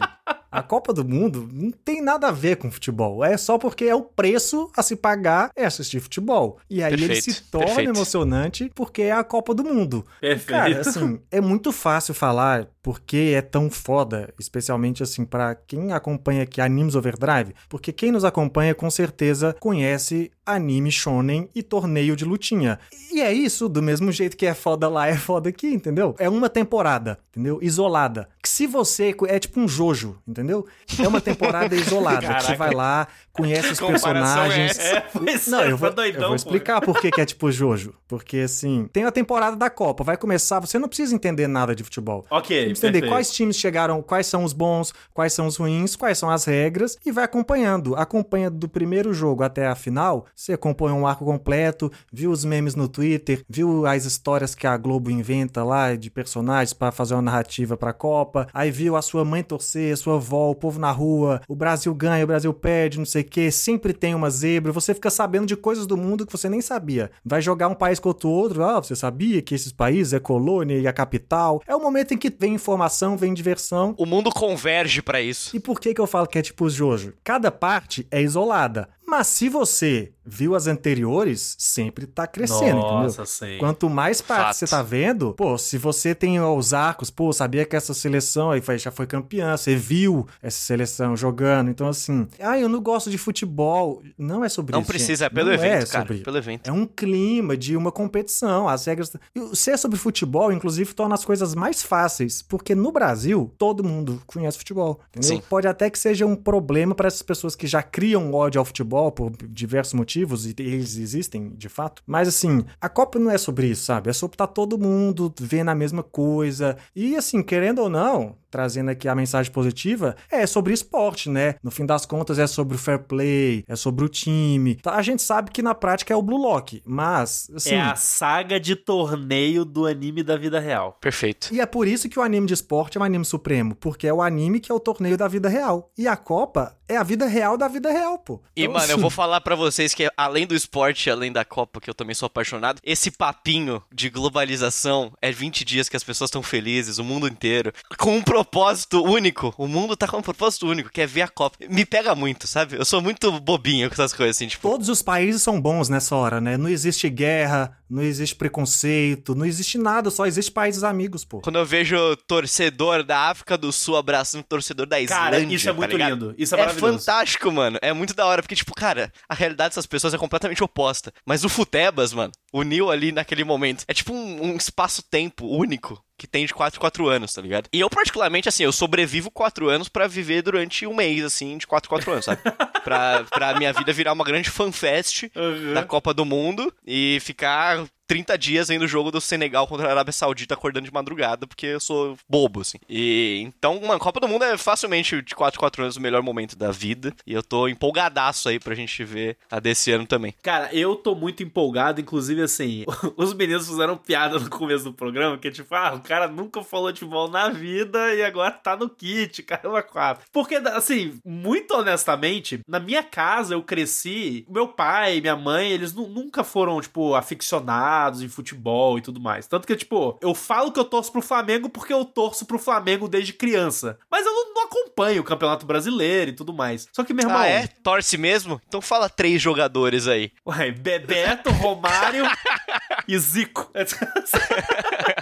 A 0.54 0.62
Copa 0.62 0.94
do 0.94 1.04
Mundo 1.04 1.50
não 1.52 1.72
tem 1.72 2.00
nada 2.00 2.28
a 2.28 2.32
ver 2.32 2.58
com 2.58 2.72
futebol. 2.72 3.26
É 3.26 3.36
só 3.38 3.58
porque 3.58 3.86
é 3.86 3.96
o 3.96 4.04
preço 4.04 4.70
a 4.78 4.84
se 4.84 4.96
pagar 4.96 5.50
é 5.56 5.66
assistir 5.66 6.00
futebol. 6.00 6.60
E 6.70 6.84
aí 6.84 6.92
perfeito, 6.92 7.12
ele 7.12 7.22
se 7.22 7.42
torna 7.44 7.66
perfeito. 7.66 7.90
emocionante 7.90 8.72
porque 8.76 9.02
é 9.02 9.12
a 9.12 9.24
Copa 9.24 9.56
do 9.56 9.64
Mundo. 9.64 10.06
Perfeito. 10.22 10.60
Cara, 10.60 10.80
assim, 10.80 11.20
é 11.32 11.42
muito 11.42 11.72
fácil 11.72 12.14
falar 12.14 12.68
porque 12.84 13.34
é 13.36 13.42
tão 13.42 13.70
foda, 13.70 14.32
especialmente 14.38 15.02
assim 15.02 15.26
para 15.26 15.56
quem 15.56 15.92
acompanha 15.94 16.44
aqui 16.44 16.60
Animes 16.62 16.96
Overdrive, 16.96 17.56
porque 17.70 17.94
quem 17.94 18.12
nos 18.12 18.26
acompanha 18.26 18.76
com 18.76 18.92
certeza 18.92 19.56
conhece 19.60 20.30
anime 20.46 20.92
shonen 20.92 21.50
e 21.56 21.64
torneio 21.64 22.16
de 22.16 22.26
lutinha. 22.26 22.78
E 23.12 23.22
é 23.22 23.32
isso, 23.32 23.70
do 23.70 23.82
mesmo 23.82 24.12
jeito 24.12 24.36
que 24.36 24.46
é 24.46 24.54
foda 24.54 24.90
lá, 24.90 25.08
é 25.08 25.16
foda 25.16 25.50
aqui, 25.50 25.68
entendeu? 25.68 26.14
É 26.20 26.28
uma 26.28 26.50
temporada, 26.50 27.18
entendeu? 27.32 27.60
Isolada. 27.62 28.28
Que 28.44 28.50
se 28.50 28.68
você 28.68 29.16
é 29.30 29.40
tipo 29.40 29.62
um 29.62 29.70
jojo, 29.70 30.18
entendeu? 30.28 30.68
É 31.00 31.08
uma 31.08 31.22
temporada 31.22 31.74
isolada, 31.78 32.20
Caraca. 32.28 32.42
você 32.42 32.56
vai 32.56 32.74
lá, 32.74 33.08
conhece 33.32 33.72
os 33.72 33.80
personagens. 33.80 34.78
É, 34.78 34.98
é, 34.98 35.04
não, 35.48 35.62
eu 35.62 35.78
vou, 35.78 35.94
doidão, 35.94 36.22
eu 36.24 36.28
vou 36.28 36.36
explicar 36.36 36.82
por 36.82 37.00
que 37.00 37.22
é 37.22 37.26
tipo 37.26 37.50
Jojo. 37.50 37.94
Porque, 38.06 38.40
assim, 38.40 38.88
tem 38.92 39.06
a 39.06 39.12
temporada 39.12 39.56
da 39.56 39.70
Copa, 39.70 40.04
vai 40.04 40.18
começar, 40.18 40.60
você 40.60 40.78
não 40.78 40.88
precisa 40.90 41.16
entender 41.16 41.48
nada 41.48 41.74
de 41.74 41.84
futebol. 41.84 42.26
Ok, 42.30 42.76
Você 42.76 42.88
entender 42.88 43.08
quais 43.08 43.32
times 43.32 43.56
chegaram, 43.56 44.02
quais 44.02 44.28
são 44.28 44.44
os 44.44 44.52
bons, 44.52 44.94
quais 45.14 45.32
são 45.32 45.48
os 45.48 45.56
ruins, 45.56 45.96
quais 45.96 46.18
são 46.18 46.30
as 46.30 46.44
regras, 46.44 46.98
e 47.06 47.12
vai 47.14 47.24
acompanhando. 47.24 47.96
Acompanha 47.96 48.50
do 48.50 48.68
primeiro 48.68 49.14
jogo 49.14 49.42
até 49.42 49.68
a 49.68 49.76
final, 49.76 50.26
você 50.36 50.54
acompanha 50.54 50.94
um 50.94 51.08
arco 51.08 51.24
completo, 51.24 51.90
viu 52.12 52.30
os 52.30 52.44
memes 52.44 52.76
no 52.76 52.90
Twitter, 52.90 53.42
viu 53.50 53.86
as 53.86 54.04
histórias 54.04 54.54
que 54.54 54.68
a 54.68 54.76
Globo 54.76 55.10
inventa 55.10 55.64
lá 55.64 55.96
de 55.96 56.12
personagens 56.12 56.74
para 56.74 56.92
fazer 56.92 57.14
uma 57.16 57.22
narrativa 57.22 57.78
pra 57.78 57.94
Copa, 57.94 58.33
aí 58.54 58.72
viu 58.72 58.96
a 58.96 59.02
sua 59.02 59.26
mãe 59.26 59.44
torcer, 59.44 59.94
a 59.94 59.98
sua 59.98 60.16
avó, 60.16 60.50
o 60.50 60.56
povo 60.56 60.80
na 60.80 60.92
rua, 60.92 61.42
o 61.48 61.56
Brasil 61.56 61.94
ganha, 61.94 62.24
o 62.24 62.28
Brasil 62.28 62.54
perde, 62.54 62.98
não 62.98 63.06
sei 63.06 63.22
o 63.22 63.26
que, 63.26 63.52
sempre 63.52 63.94
tem 63.94 64.16
uma 64.16 64.30
zebra, 64.30 64.72
você 64.72 64.94
fica 64.94 65.10
sabendo 65.10 65.46
de 65.46 65.56
coisas 65.56 65.86
do 65.86 65.98
mundo 65.98 66.26
que 66.26 66.32
você 66.32 66.50
nem 66.50 66.62
sabia. 66.62 67.12
Vai 67.24 67.42
jogar 67.42 67.68
um 67.68 67.76
país 67.76 68.00
contra 68.00 68.28
o 68.28 68.32
outro, 68.32 68.64
ah, 68.64 68.82
você 68.82 68.96
sabia 68.96 69.42
que 69.42 69.56
esses 69.56 69.72
países 69.72 70.14
é 70.14 70.20
colônia 70.20 70.78
e 70.78 70.88
a 70.88 70.94
capital? 70.94 71.62
É 71.68 71.76
o 71.76 71.82
momento 71.82 72.14
em 72.14 72.18
que 72.18 72.34
vem 72.38 72.54
informação, 72.54 73.18
vem 73.18 73.34
diversão. 73.34 73.94
O 73.98 74.06
mundo 74.06 74.32
converge 74.32 75.02
para 75.02 75.22
isso. 75.22 75.56
E 75.56 75.60
por 75.60 75.80
que 75.80 75.94
que 75.94 76.02
eu 76.02 76.08
falo 76.08 76.28
que 76.28 76.38
é 76.38 76.42
tipo 76.42 76.70
Jojo? 76.70 77.14
Cada 77.24 77.52
parte 77.52 78.08
é 78.10 78.22
isolada. 78.22 78.90
Mas 79.06 79.28
se 79.28 79.50
você 79.50 80.13
viu 80.26 80.56
as 80.56 80.68
anteriores, 80.68 81.56
sempre 81.58 82.06
tá 82.06 82.26
crescendo, 82.26 82.78
Nossa, 82.78 83.22
entendeu? 83.22 83.26
Sim. 83.26 83.58
Quanto 83.60 83.90
mais 83.90 84.22
partes 84.22 84.60
você 84.60 84.68
tá 84.68 84.82
vendo, 84.82 85.34
pô, 85.34 85.58
se 85.58 85.78
você 85.78 86.16
tem 86.16 86.40
os 86.40 86.74
arcos, 86.74 87.10
pô, 87.10 87.32
sabia 87.34 87.66
que 87.66 87.76
essa 87.76 87.94
seleção 87.94 88.52
aí 88.52 88.62
já 88.78 88.92
foi 88.92 89.06
campeã, 89.06 89.56
você 89.58 89.76
viu 89.76 90.28
essa 90.42 90.60
seleção 90.60 91.16
jogando, 91.16 91.70
então 91.70 91.88
assim, 91.88 92.28
ah, 92.40 92.58
eu 92.58 92.70
não 92.70 92.82
gosto 92.82 93.10
de 93.10 93.18
futebol, 93.18 94.02
não 94.18 94.44
é 94.44 94.50
sobre 94.50 94.72
não 94.72 94.80
isso. 94.80 94.88
Não 94.88 94.94
precisa, 94.94 95.26
é 95.26 95.30
pelo 95.30 95.48
não 95.48 95.54
evento, 95.56 95.84
é 95.84 95.86
cara, 95.86 96.08
sobre... 96.08 96.24
pelo 96.24 96.38
evento. 96.38 96.68
É 96.68 96.72
um 96.72 96.86
clima 96.86 97.58
de 97.58 97.76
uma 97.76 97.92
competição, 97.92 98.68
as 98.68 98.86
regras... 98.86 99.12
Ser 99.54 99.78
sobre 99.78 99.98
futebol, 99.98 100.52
inclusive, 100.52 100.94
torna 100.94 101.16
as 101.16 101.26
coisas 101.26 101.54
mais 101.54 101.84
fáceis, 101.84 102.42
porque 102.42 102.74
no 102.74 102.92
Brasil, 102.92 103.52
todo 103.58 103.84
mundo 103.84 104.22
conhece 104.26 104.58
futebol, 104.58 105.00
entendeu? 105.10 105.38
Sim. 105.38 105.44
Pode 105.50 105.68
até 105.68 105.90
que 105.90 106.00
seja 106.00 106.26
um 106.26 106.36
problema 106.36 106.96
para 106.96 107.08
essas 107.08 107.22
pessoas 107.22 107.56
que 107.56 107.68
já 107.68 107.84
criam 107.84 108.34
ódio 108.34 108.60
ao 108.60 108.66
futebol 108.66 109.12
por 109.12 109.32
diversos 109.50 109.94
motivos, 109.94 110.13
e 110.16 110.56
eles 110.60 110.98
existem 110.98 111.50
de 111.56 111.70
fato. 111.70 112.04
Mas 112.06 112.28
assim, 112.28 112.64
a 112.80 112.90
Copa 112.90 113.20
não 113.20 113.32
é 113.32 113.38
sobre 113.38 113.68
isso, 113.68 113.86
sabe? 113.86 114.10
É 114.10 114.14
sobre 114.14 114.36
estar 114.36 114.48
tá 114.48 114.54
todo 114.54 114.78
mundo 114.78 115.34
vendo 115.40 115.70
a 115.70 115.76
mesma 115.76 116.04
coisa. 116.04 116.78
E 116.96 117.16
assim, 117.16 117.42
querendo 117.42 117.80
ou 117.80 117.90
não, 117.90 118.36
trazendo 118.54 118.92
aqui 118.92 119.08
a 119.08 119.16
mensagem 119.16 119.52
positiva, 119.52 120.16
é 120.30 120.46
sobre 120.46 120.76
esporte, 120.76 121.28
né? 121.28 121.56
No 121.64 121.72
fim 121.72 121.88
das 121.88 122.06
contas 122.06 122.38
é 122.38 122.46
sobre 122.46 122.76
o 122.76 122.78
fair 122.78 123.00
play, 123.00 123.66
é 123.68 123.76
sobre 123.76 124.06
o 124.06 124.08
time. 124.08 124.76
Tá, 124.76 124.94
a 124.94 125.02
gente 125.02 125.24
sabe 125.24 125.50
que 125.50 125.64
na 125.64 125.74
prática 125.74 126.14
é 126.14 126.16
o 126.16 126.22
Blue 126.22 126.38
Lock, 126.38 126.80
mas 126.86 127.50
assim, 127.56 127.74
é 127.74 127.82
a 127.82 127.96
saga 127.96 128.60
de 128.60 128.76
torneio 128.76 129.66
do 129.66 129.88
anime 129.88 130.22
da 130.22 130.38
vida 130.38 130.60
real. 130.60 131.00
Perfeito. 131.02 131.50
E 131.52 131.60
é 131.60 131.66
por 131.66 131.88
isso 131.88 132.08
que 132.08 132.20
o 132.20 132.22
anime 132.22 132.46
de 132.46 132.54
esporte 132.54 132.96
é 132.96 133.02
um 133.02 133.04
anime 133.04 133.26
supremo, 133.26 133.74
porque 133.74 134.06
é 134.06 134.14
o 134.14 134.22
anime 134.22 134.60
que 134.60 134.72
é 134.72 134.76
o 134.76 134.80
torneio 134.80 135.18
da 135.18 135.28
vida 135.28 135.50
real. 135.50 135.92
E 135.98 136.08
a 136.08 136.16
Copa 136.16 136.78
é 136.88 136.98
a 136.98 137.04
vida 137.04 137.26
real 137.26 137.58
da 137.58 137.68
vida 137.68 137.92
real, 137.92 138.20
pô. 138.20 138.42
Então, 138.56 138.64
e 138.64 138.68
mano, 138.68 138.84
assim... 138.84 138.92
eu 138.92 139.00
vou 139.00 139.10
falar 139.10 139.42
para 139.42 139.56
vocês 139.56 139.96
que 139.96 140.08
além 140.16 140.46
do 140.46 140.54
esporte, 140.54 141.10
além 141.10 141.32
da 141.32 141.44
Copa, 141.44 141.82
que 141.82 141.90
eu 141.90 141.94
também 141.94 142.14
sou 142.14 142.28
apaixonado, 142.28 142.80
esse 142.84 143.10
papinho 143.10 143.82
de 143.92 144.10
globalização 144.10 145.12
é 145.22 145.32
20 145.32 145.66
dias 145.66 145.90
que 145.90 145.98
as 145.98 146.04
pessoas 146.04 146.28
estão 146.28 146.44
felizes, 146.44 147.00
o 147.00 147.04
mundo 147.04 147.28
inteiro, 147.28 147.74
com 147.98 148.18
um 148.18 148.22
propósito 148.44 149.02
único. 149.04 149.54
O 149.58 149.68
mundo 149.68 149.96
tá 149.96 150.08
com 150.08 150.18
um 150.18 150.22
propósito 150.22 150.68
único, 150.68 150.92
que 150.92 151.02
é 151.02 151.08
ver 151.08 151.22
a 151.22 151.28
Copa. 151.28 151.58
Me 151.70 151.86
pega 151.86 152.14
muito, 152.14 152.46
sabe? 152.46 152.76
Eu 152.78 152.86
sou 152.86 153.02
muito 153.02 153.32
bobinho 153.40 153.88
com 153.88 153.94
essas 153.94 154.14
coisas, 154.14 154.36
assim, 154.36 154.48
tipo. 154.48 154.68
Todos 154.68 154.90
os 154.90 155.02
países 155.02 155.42
são 155.42 155.60
bons 155.60 155.90
nessa 155.90 156.16
hora, 156.16 156.42
né? 156.42 156.58
Não 156.58 156.70
existe 156.70 157.10
guerra, 157.10 157.78
não 157.90 158.02
existe 158.02 158.36
preconceito, 158.36 159.34
não 159.34 159.46
existe 159.46 159.78
nada, 159.78 160.10
só 160.12 160.26
existe 160.26 160.52
países 160.52 160.84
amigos, 160.84 161.24
pô. 161.24 161.42
Quando 161.42 161.58
eu 161.58 161.66
vejo 161.66 161.96
torcedor 162.28 163.04
da 163.04 163.30
África 163.30 163.58
do 163.58 163.72
Sul 163.72 163.96
abraçando 163.98 164.44
torcedor 164.44 164.86
da 164.86 165.00
Islândia. 165.00 165.24
Cara, 165.24 165.40
isso 165.40 165.70
é 165.70 165.72
tá 165.72 165.78
muito 165.78 165.92
ligado? 165.92 166.12
lindo. 166.12 166.36
Isso 166.38 166.56
é, 166.56 166.62
É 166.62 166.70
fantástico, 166.70 167.52
mano. 167.52 167.78
É 167.82 167.94
muito 167.94 168.14
da 168.14 168.26
hora, 168.26 168.42
porque, 168.42 168.56
tipo, 168.56 168.74
cara, 168.76 169.12
a 169.28 169.34
realidade 169.34 169.70
dessas 169.70 169.86
pessoas 169.86 170.14
é 170.14 170.18
completamente 170.18 170.64
oposta. 170.64 171.14
Mas 171.26 171.44
o 171.44 171.50
Futebas, 171.50 172.14
mano, 172.14 172.32
uniu 172.54 172.92
ali 172.92 173.12
naquele 173.12 173.44
momento. 173.44 173.84
É 173.88 173.94
tipo 173.94 174.14
um, 174.14 174.52
um 174.52 174.56
espaço-tempo 174.56 175.46
único 175.48 176.04
que 176.18 176.28
tem 176.28 176.46
de 176.46 176.54
4 176.54 176.78
em 176.78 176.82
4 176.82 177.08
anos, 177.08 177.34
tá 177.34 177.42
ligado? 177.42 177.68
E 177.74 177.80
eu, 177.80 177.90
particularmente, 177.90 178.48
assim, 178.48 178.64
eu 178.64 178.72
sobrevivo 178.72 179.30
4 179.32 179.70
anos 179.70 179.90
pra 179.90 180.08
viver 180.08 180.42
durante 180.42 180.86
um 180.86 180.96
mês, 180.96 181.24
assim, 181.24 181.58
de 181.58 181.66
4 181.68 181.88
em 181.88 181.90
4 181.90 182.12
anos, 182.12 182.26
sabe? 182.26 182.42
pra, 182.84 183.24
pra 183.30 183.56
minha 183.58 183.74
vida 183.74 183.92
virar 183.94 184.14
uma 184.14 184.24
grande 184.24 184.50
fanfest 184.50 185.24
Uhum. 185.36 185.74
da 185.74 185.84
Copa 185.84 186.14
do 186.14 186.24
Mundo 186.26 186.74
e 186.86 187.18
ficar 187.22 187.84
30 188.14 188.38
dias 188.38 188.68
vendo 188.68 188.84
o 188.84 188.88
jogo 188.88 189.10
do 189.10 189.20
Senegal 189.20 189.66
contra 189.66 189.88
a 189.88 189.92
Arábia 189.92 190.12
Saudita 190.14 190.54
acordando 190.54 190.86
de 190.86 190.94
madrugada, 190.94 191.48
porque 191.48 191.66
eu 191.66 191.80
sou 191.80 192.16
bobo, 192.30 192.62
assim. 192.62 192.78
E 192.88 193.42
então, 193.44 193.78
uma 193.78 193.98
Copa 193.98 194.20
do 194.20 194.28
Mundo 194.28 194.44
é 194.46 194.56
facilmente 194.58 195.20
de 195.22 195.34
4 195.34 195.60
4 195.60 195.82
anos 195.84 195.98
o 195.98 196.02
melhor 196.02 196.22
momento 196.22 196.56
da 196.56 196.72
vida. 196.72 197.12
E 197.26 197.34
eu 197.34 197.42
tô 197.42 197.68
empolgadaço 197.68 198.50
aí 198.50 198.60
pra 198.60 198.76
gente 198.76 199.04
ver 199.04 199.38
a 199.50 199.60
desse 199.60 199.92
ano 199.92 200.06
também. 200.06 200.36
Cara, 200.44 200.70
eu 200.74 200.96
tô 200.96 201.16
muito 201.16 201.42
empolgado, 201.42 202.00
inclusive 202.02 202.42
assim, 202.42 202.86
os 203.18 203.34
meninos 203.34 203.68
fizeram 203.68 203.98
piada 203.98 204.38
no 204.38 204.50
começo 204.50 204.84
do 204.84 204.94
programa, 204.94 205.38
que 205.38 205.48
é 205.48 205.52
tipo, 205.52 205.74
ah, 205.74 205.94
o 205.96 206.02
cara 206.02 206.28
nunca 206.28 206.62
falou 206.64 206.92
de 206.92 207.00
futebol 207.00 207.28
na 207.28 207.50
vida 207.50 208.14
e 208.14 208.24
agora 208.24 208.52
tá 208.52 208.76
no 208.76 208.88
kit, 208.90 209.42
caramba, 209.44 209.82
quatro. 209.82 210.26
Porque, 210.32 210.56
assim, 210.56 211.20
muito 211.26 211.74
honestamente, 211.74 212.60
na 212.68 212.80
minha 212.80 213.02
casa 213.02 213.56
eu 213.56 213.64
cresci, 213.64 214.46
meu 214.48 214.68
pai, 214.68 215.20
minha 215.20 215.36
mãe, 215.36 215.72
eles 215.72 215.94
nu- 215.94 216.08
nunca 216.08 216.44
foram, 216.44 216.80
tipo, 216.80 217.16
aficionados 217.16 218.03
em 218.12 218.28
futebol 218.28 218.98
e 218.98 219.02
tudo 219.02 219.20
mais. 219.22 219.48
Tanto 219.48 219.66
que, 219.68 219.76
tipo, 219.76 220.18
eu 220.22 220.34
falo 220.36 220.72
que 220.72 220.80
eu 220.80 220.86
torço 220.86 221.12
pro 221.12 221.22
Flamengo 221.22 221.70
porque 221.70 221.94
eu 221.94 222.04
torço 222.04 222.46
pro 222.46 222.60
Flamengo 222.60 223.08
desde 223.08 223.34
criança. 223.34 223.98
Mas 224.12 224.26
eu 224.26 224.34
não, 224.34 224.54
não 224.54 224.64
acompanho 224.66 225.22
o 225.22 225.26
Campeonato 225.26 225.66
Brasileiro 225.66 226.32
e 226.32 226.36
tudo 226.36 226.54
mais. 226.54 226.88
Só 226.92 227.04
que, 227.04 227.14
meu 227.14 227.26
irmão... 227.26 227.40
Ah, 227.42 227.48
é? 227.48 227.68
Torce 227.68 228.18
mesmo? 228.18 228.62
Então 228.68 228.82
fala 228.82 229.10
três 229.10 229.42
jogadores 229.42 230.08
aí. 230.08 230.32
Ué, 230.48 230.72
Bebeto, 230.72 231.50
Romário 231.52 232.26
e 233.08 233.18
Zico. 233.18 233.72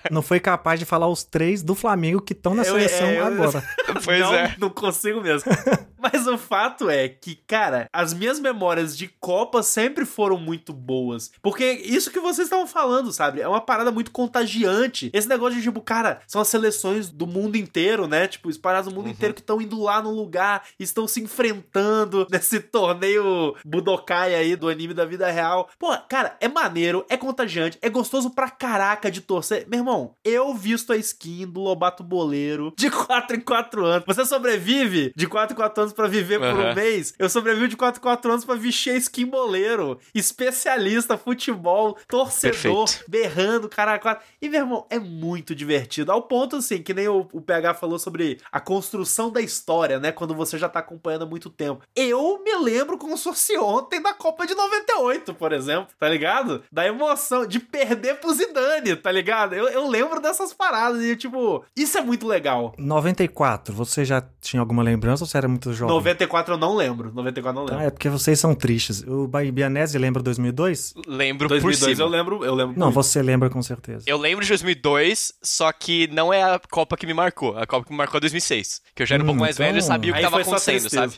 Não 0.10 0.22
foi 0.22 0.40
capaz 0.40 0.80
de 0.80 0.86
falar 0.86 1.08
os 1.08 1.24
três 1.24 1.62
do 1.64 1.76
Flamengo 1.76 2.22
que 2.22 2.34
estão 2.34 2.54
na 2.54 2.64
Eu- 2.64 2.74
seleção 2.74 3.08
é, 3.08 3.20
eu- 3.20 3.26
agora. 3.26 3.64
Pois 4.04 4.20
não, 4.20 4.34
é. 4.34 4.56
não 4.60 4.70
consigo 4.70 5.22
mesmo. 5.22 5.52
Mas 6.02 6.26
o 6.28 6.38
fato 6.38 6.90
é 6.90 7.08
que, 7.08 7.36
cara, 7.48 7.88
as 7.94 8.14
minhas 8.14 8.40
memórias 8.40 8.98
de 8.98 9.08
Copa 9.08 9.62
sempre 9.64 10.06
foram 10.06 10.38
muito 10.38 10.74
boas. 10.74 11.32
Porque 11.42 11.64
isso 11.72 12.10
que 12.12 12.20
vocês 12.20 12.48
estavam 12.48 12.66
falando, 12.68 13.12
sabe? 13.12 13.42
É 13.42 13.48
uma 13.48 13.62
parada 13.62 13.92
muito 13.92 14.12
contagiante. 14.12 15.10
Esse 15.14 15.28
negócio 15.30 15.56
de, 15.58 15.64
tipo, 15.64 15.82
cara, 15.82 16.22
são 16.28 16.42
as 16.42 16.48
seleções 16.48 17.10
do 17.10 17.28
mundo 17.28 17.56
inteiro, 17.56 18.08
né? 18.08 18.28
Tipo, 18.28 18.50
espalhadas 18.50 18.88
no 18.88 18.94
mundo 18.96 19.06
Uhum. 19.06 19.12
inteiro 19.12 19.34
que 19.34 19.42
estão 19.42 19.62
indo 19.62 19.82
lá 19.82 20.02
no 20.02 20.12
lugar, 20.12 20.64
estão 20.80 21.08
se 21.08 21.22
enfrentando 21.22 22.26
nesse 22.32 22.60
torneio 22.60 23.56
Budokai 23.66 24.34
aí 24.36 24.56
do 24.56 24.70
anime 24.70 24.94
da 24.94 25.06
vida 25.06 25.30
real. 25.30 25.70
Pô, 25.78 25.96
cara, 26.10 26.36
é 26.40 26.48
maneiro, 26.48 27.06
é 27.10 27.18
contagiante, 27.18 27.78
é 27.82 27.90
gostoso 27.90 28.30
pra 28.30 28.50
caraca 28.50 29.10
de 29.12 29.22
torcer. 29.22 29.66
Meu 29.70 29.80
irmão, 29.80 30.16
eu 30.24 30.54
visto 30.54 30.94
a 30.94 30.98
skin 30.98 31.48
do 31.48 31.62
Lobato 31.62 32.04
Boleiro 32.04 32.74
de 32.78 32.90
4 32.92 33.36
em 33.38 33.42
4 33.42 33.86
anos. 33.86 34.04
Você 34.08 34.26
sobrevive 34.26 35.12
de 35.16 35.28
4 35.28 35.54
em 35.54 35.58
4 35.58 35.82
anos 35.82 35.91
pra 35.94 36.08
viver 36.08 36.40
por 36.40 36.48
um 36.60 36.74
mês? 36.74 37.14
Eu 37.18 37.30
sobrevivo 37.30 37.68
de 37.68 37.78
4 37.78 38.00
em 38.00 38.02
4 38.02 38.32
anos 38.32 38.46
pra 38.46 38.56
vestir 38.56 38.92
a 38.92 38.98
skin 38.98 39.26
boleiro. 39.26 40.00
Especialista, 40.14 41.18
futebol, 41.18 41.98
torcedor, 42.08 42.86
Perfeito. 42.86 43.06
berrando, 43.10 43.70
caraca. 43.70 44.20
E, 44.42 44.50
meu 44.50 44.62
irmão, 44.62 44.86
é 44.90 45.00
muito 45.00 45.54
divertido. 45.54 46.12
Ao 46.12 46.22
ponto, 46.22 46.56
assim, 46.58 46.82
que 46.82 46.94
nem 46.94 47.08
o, 47.08 47.28
o 47.32 47.42
PH 47.42 47.76
falou 47.76 48.00
sobre 48.00 48.40
a 48.52 48.60
construção 48.60 49.30
da 49.32 49.42
história, 49.42 50.00
né? 50.00 50.12
Quando 50.12 50.34
você 50.34 50.58
já 50.58 50.68
tá 50.68 50.80
acompanhando 50.80 51.24
há 51.24 51.28
muito 51.28 51.50
tempo. 51.50 51.84
Eu 51.96 52.42
me 52.44 52.56
lembro 52.58 52.98
como 52.98 53.18
se 53.18 53.24
fosse 53.24 53.58
ontem 53.58 54.02
da 54.02 54.14
Copa 54.14 54.46
de 54.46 54.56
98, 54.56 55.34
por 55.34 55.52
exemplo, 55.54 55.90
tá 56.00 56.08
ligado? 56.10 56.64
Da 56.72 56.86
emoção 56.86 57.46
de 57.46 57.60
perder 57.60 58.16
pro 58.16 58.34
Zidane, 58.34 58.96
tá 58.96 59.12
ligado? 59.12 59.54
Eu, 59.54 59.68
eu 59.68 59.88
lembro 59.88 60.20
dessas 60.20 60.54
paradas 60.54 61.04
e, 61.04 61.16
tipo, 61.16 61.64
isso 61.76 61.98
é 61.98 62.02
muito 62.02 62.28
legal. 62.28 62.74
94, 62.78 63.74
você 63.74 64.04
já 64.06 64.24
tinha 64.40 64.60
alguma 64.60 64.84
lembrança 64.84 65.24
ou 65.24 65.28
você 65.28 65.38
era 65.38 65.48
muito 65.48 65.74
jovem? 65.82 65.96
94 65.96 66.54
eu 66.54 66.58
não 66.58 66.76
lembro. 66.76 67.12
94 67.14 67.50
eu 67.62 67.66
não 67.66 67.68
Ah, 67.68 67.72
lembro. 67.78 67.88
é 67.88 67.92
porque 67.92 68.10
vocês 68.10 68.40
são 68.40 68.56
tristes. 68.56 69.04
O 69.08 69.28
Bianese 69.28 69.98
lembra 69.98 70.22
2002? 70.24 70.94
Lembro 71.08 71.48
por 71.48 71.56
2002 71.60 71.98
cima. 71.98 72.08
eu 72.08 72.10
lembro, 72.12 72.46
eu 72.46 72.56
lembro. 72.56 72.80
Não, 72.80 72.88
muito. 72.88 72.96
você 72.96 73.22
lembra 73.22 73.50
com 73.50 73.62
certeza. 73.62 74.04
Eu 74.08 74.18
lembro 74.18 74.44
de 74.44 74.50
2002, 74.50 75.34
só 75.42 75.72
que 75.72 76.08
não 76.08 76.34
é 76.34 76.44
a 76.44 76.60
Copa 76.70 76.96
que 76.98 77.06
me 77.06 77.14
marcou. 77.14 77.58
A 77.58 77.66
Copa 77.66 77.86
que 77.86 77.92
me 77.92 77.98
marcou 77.98 78.18
é 78.18 78.22
2006. 78.22 78.82
Que 78.96 79.04
eu 79.04 79.08
já 79.08 79.16
era 79.16 79.24
um 79.24 79.26
Hum, 79.26 79.28
pouco 79.30 79.42
mais 79.42 79.56
então- 79.56 79.66
velho 79.66 79.78
e 79.78 79.82
sabia 79.82 80.12
o 80.12 80.14
que 80.14 80.20
Aí 80.20 80.24
tava 80.24 80.36
foi 80.38 80.44
só 80.44 80.52
acontecendo, 80.52 80.90
sabe? 80.90 81.14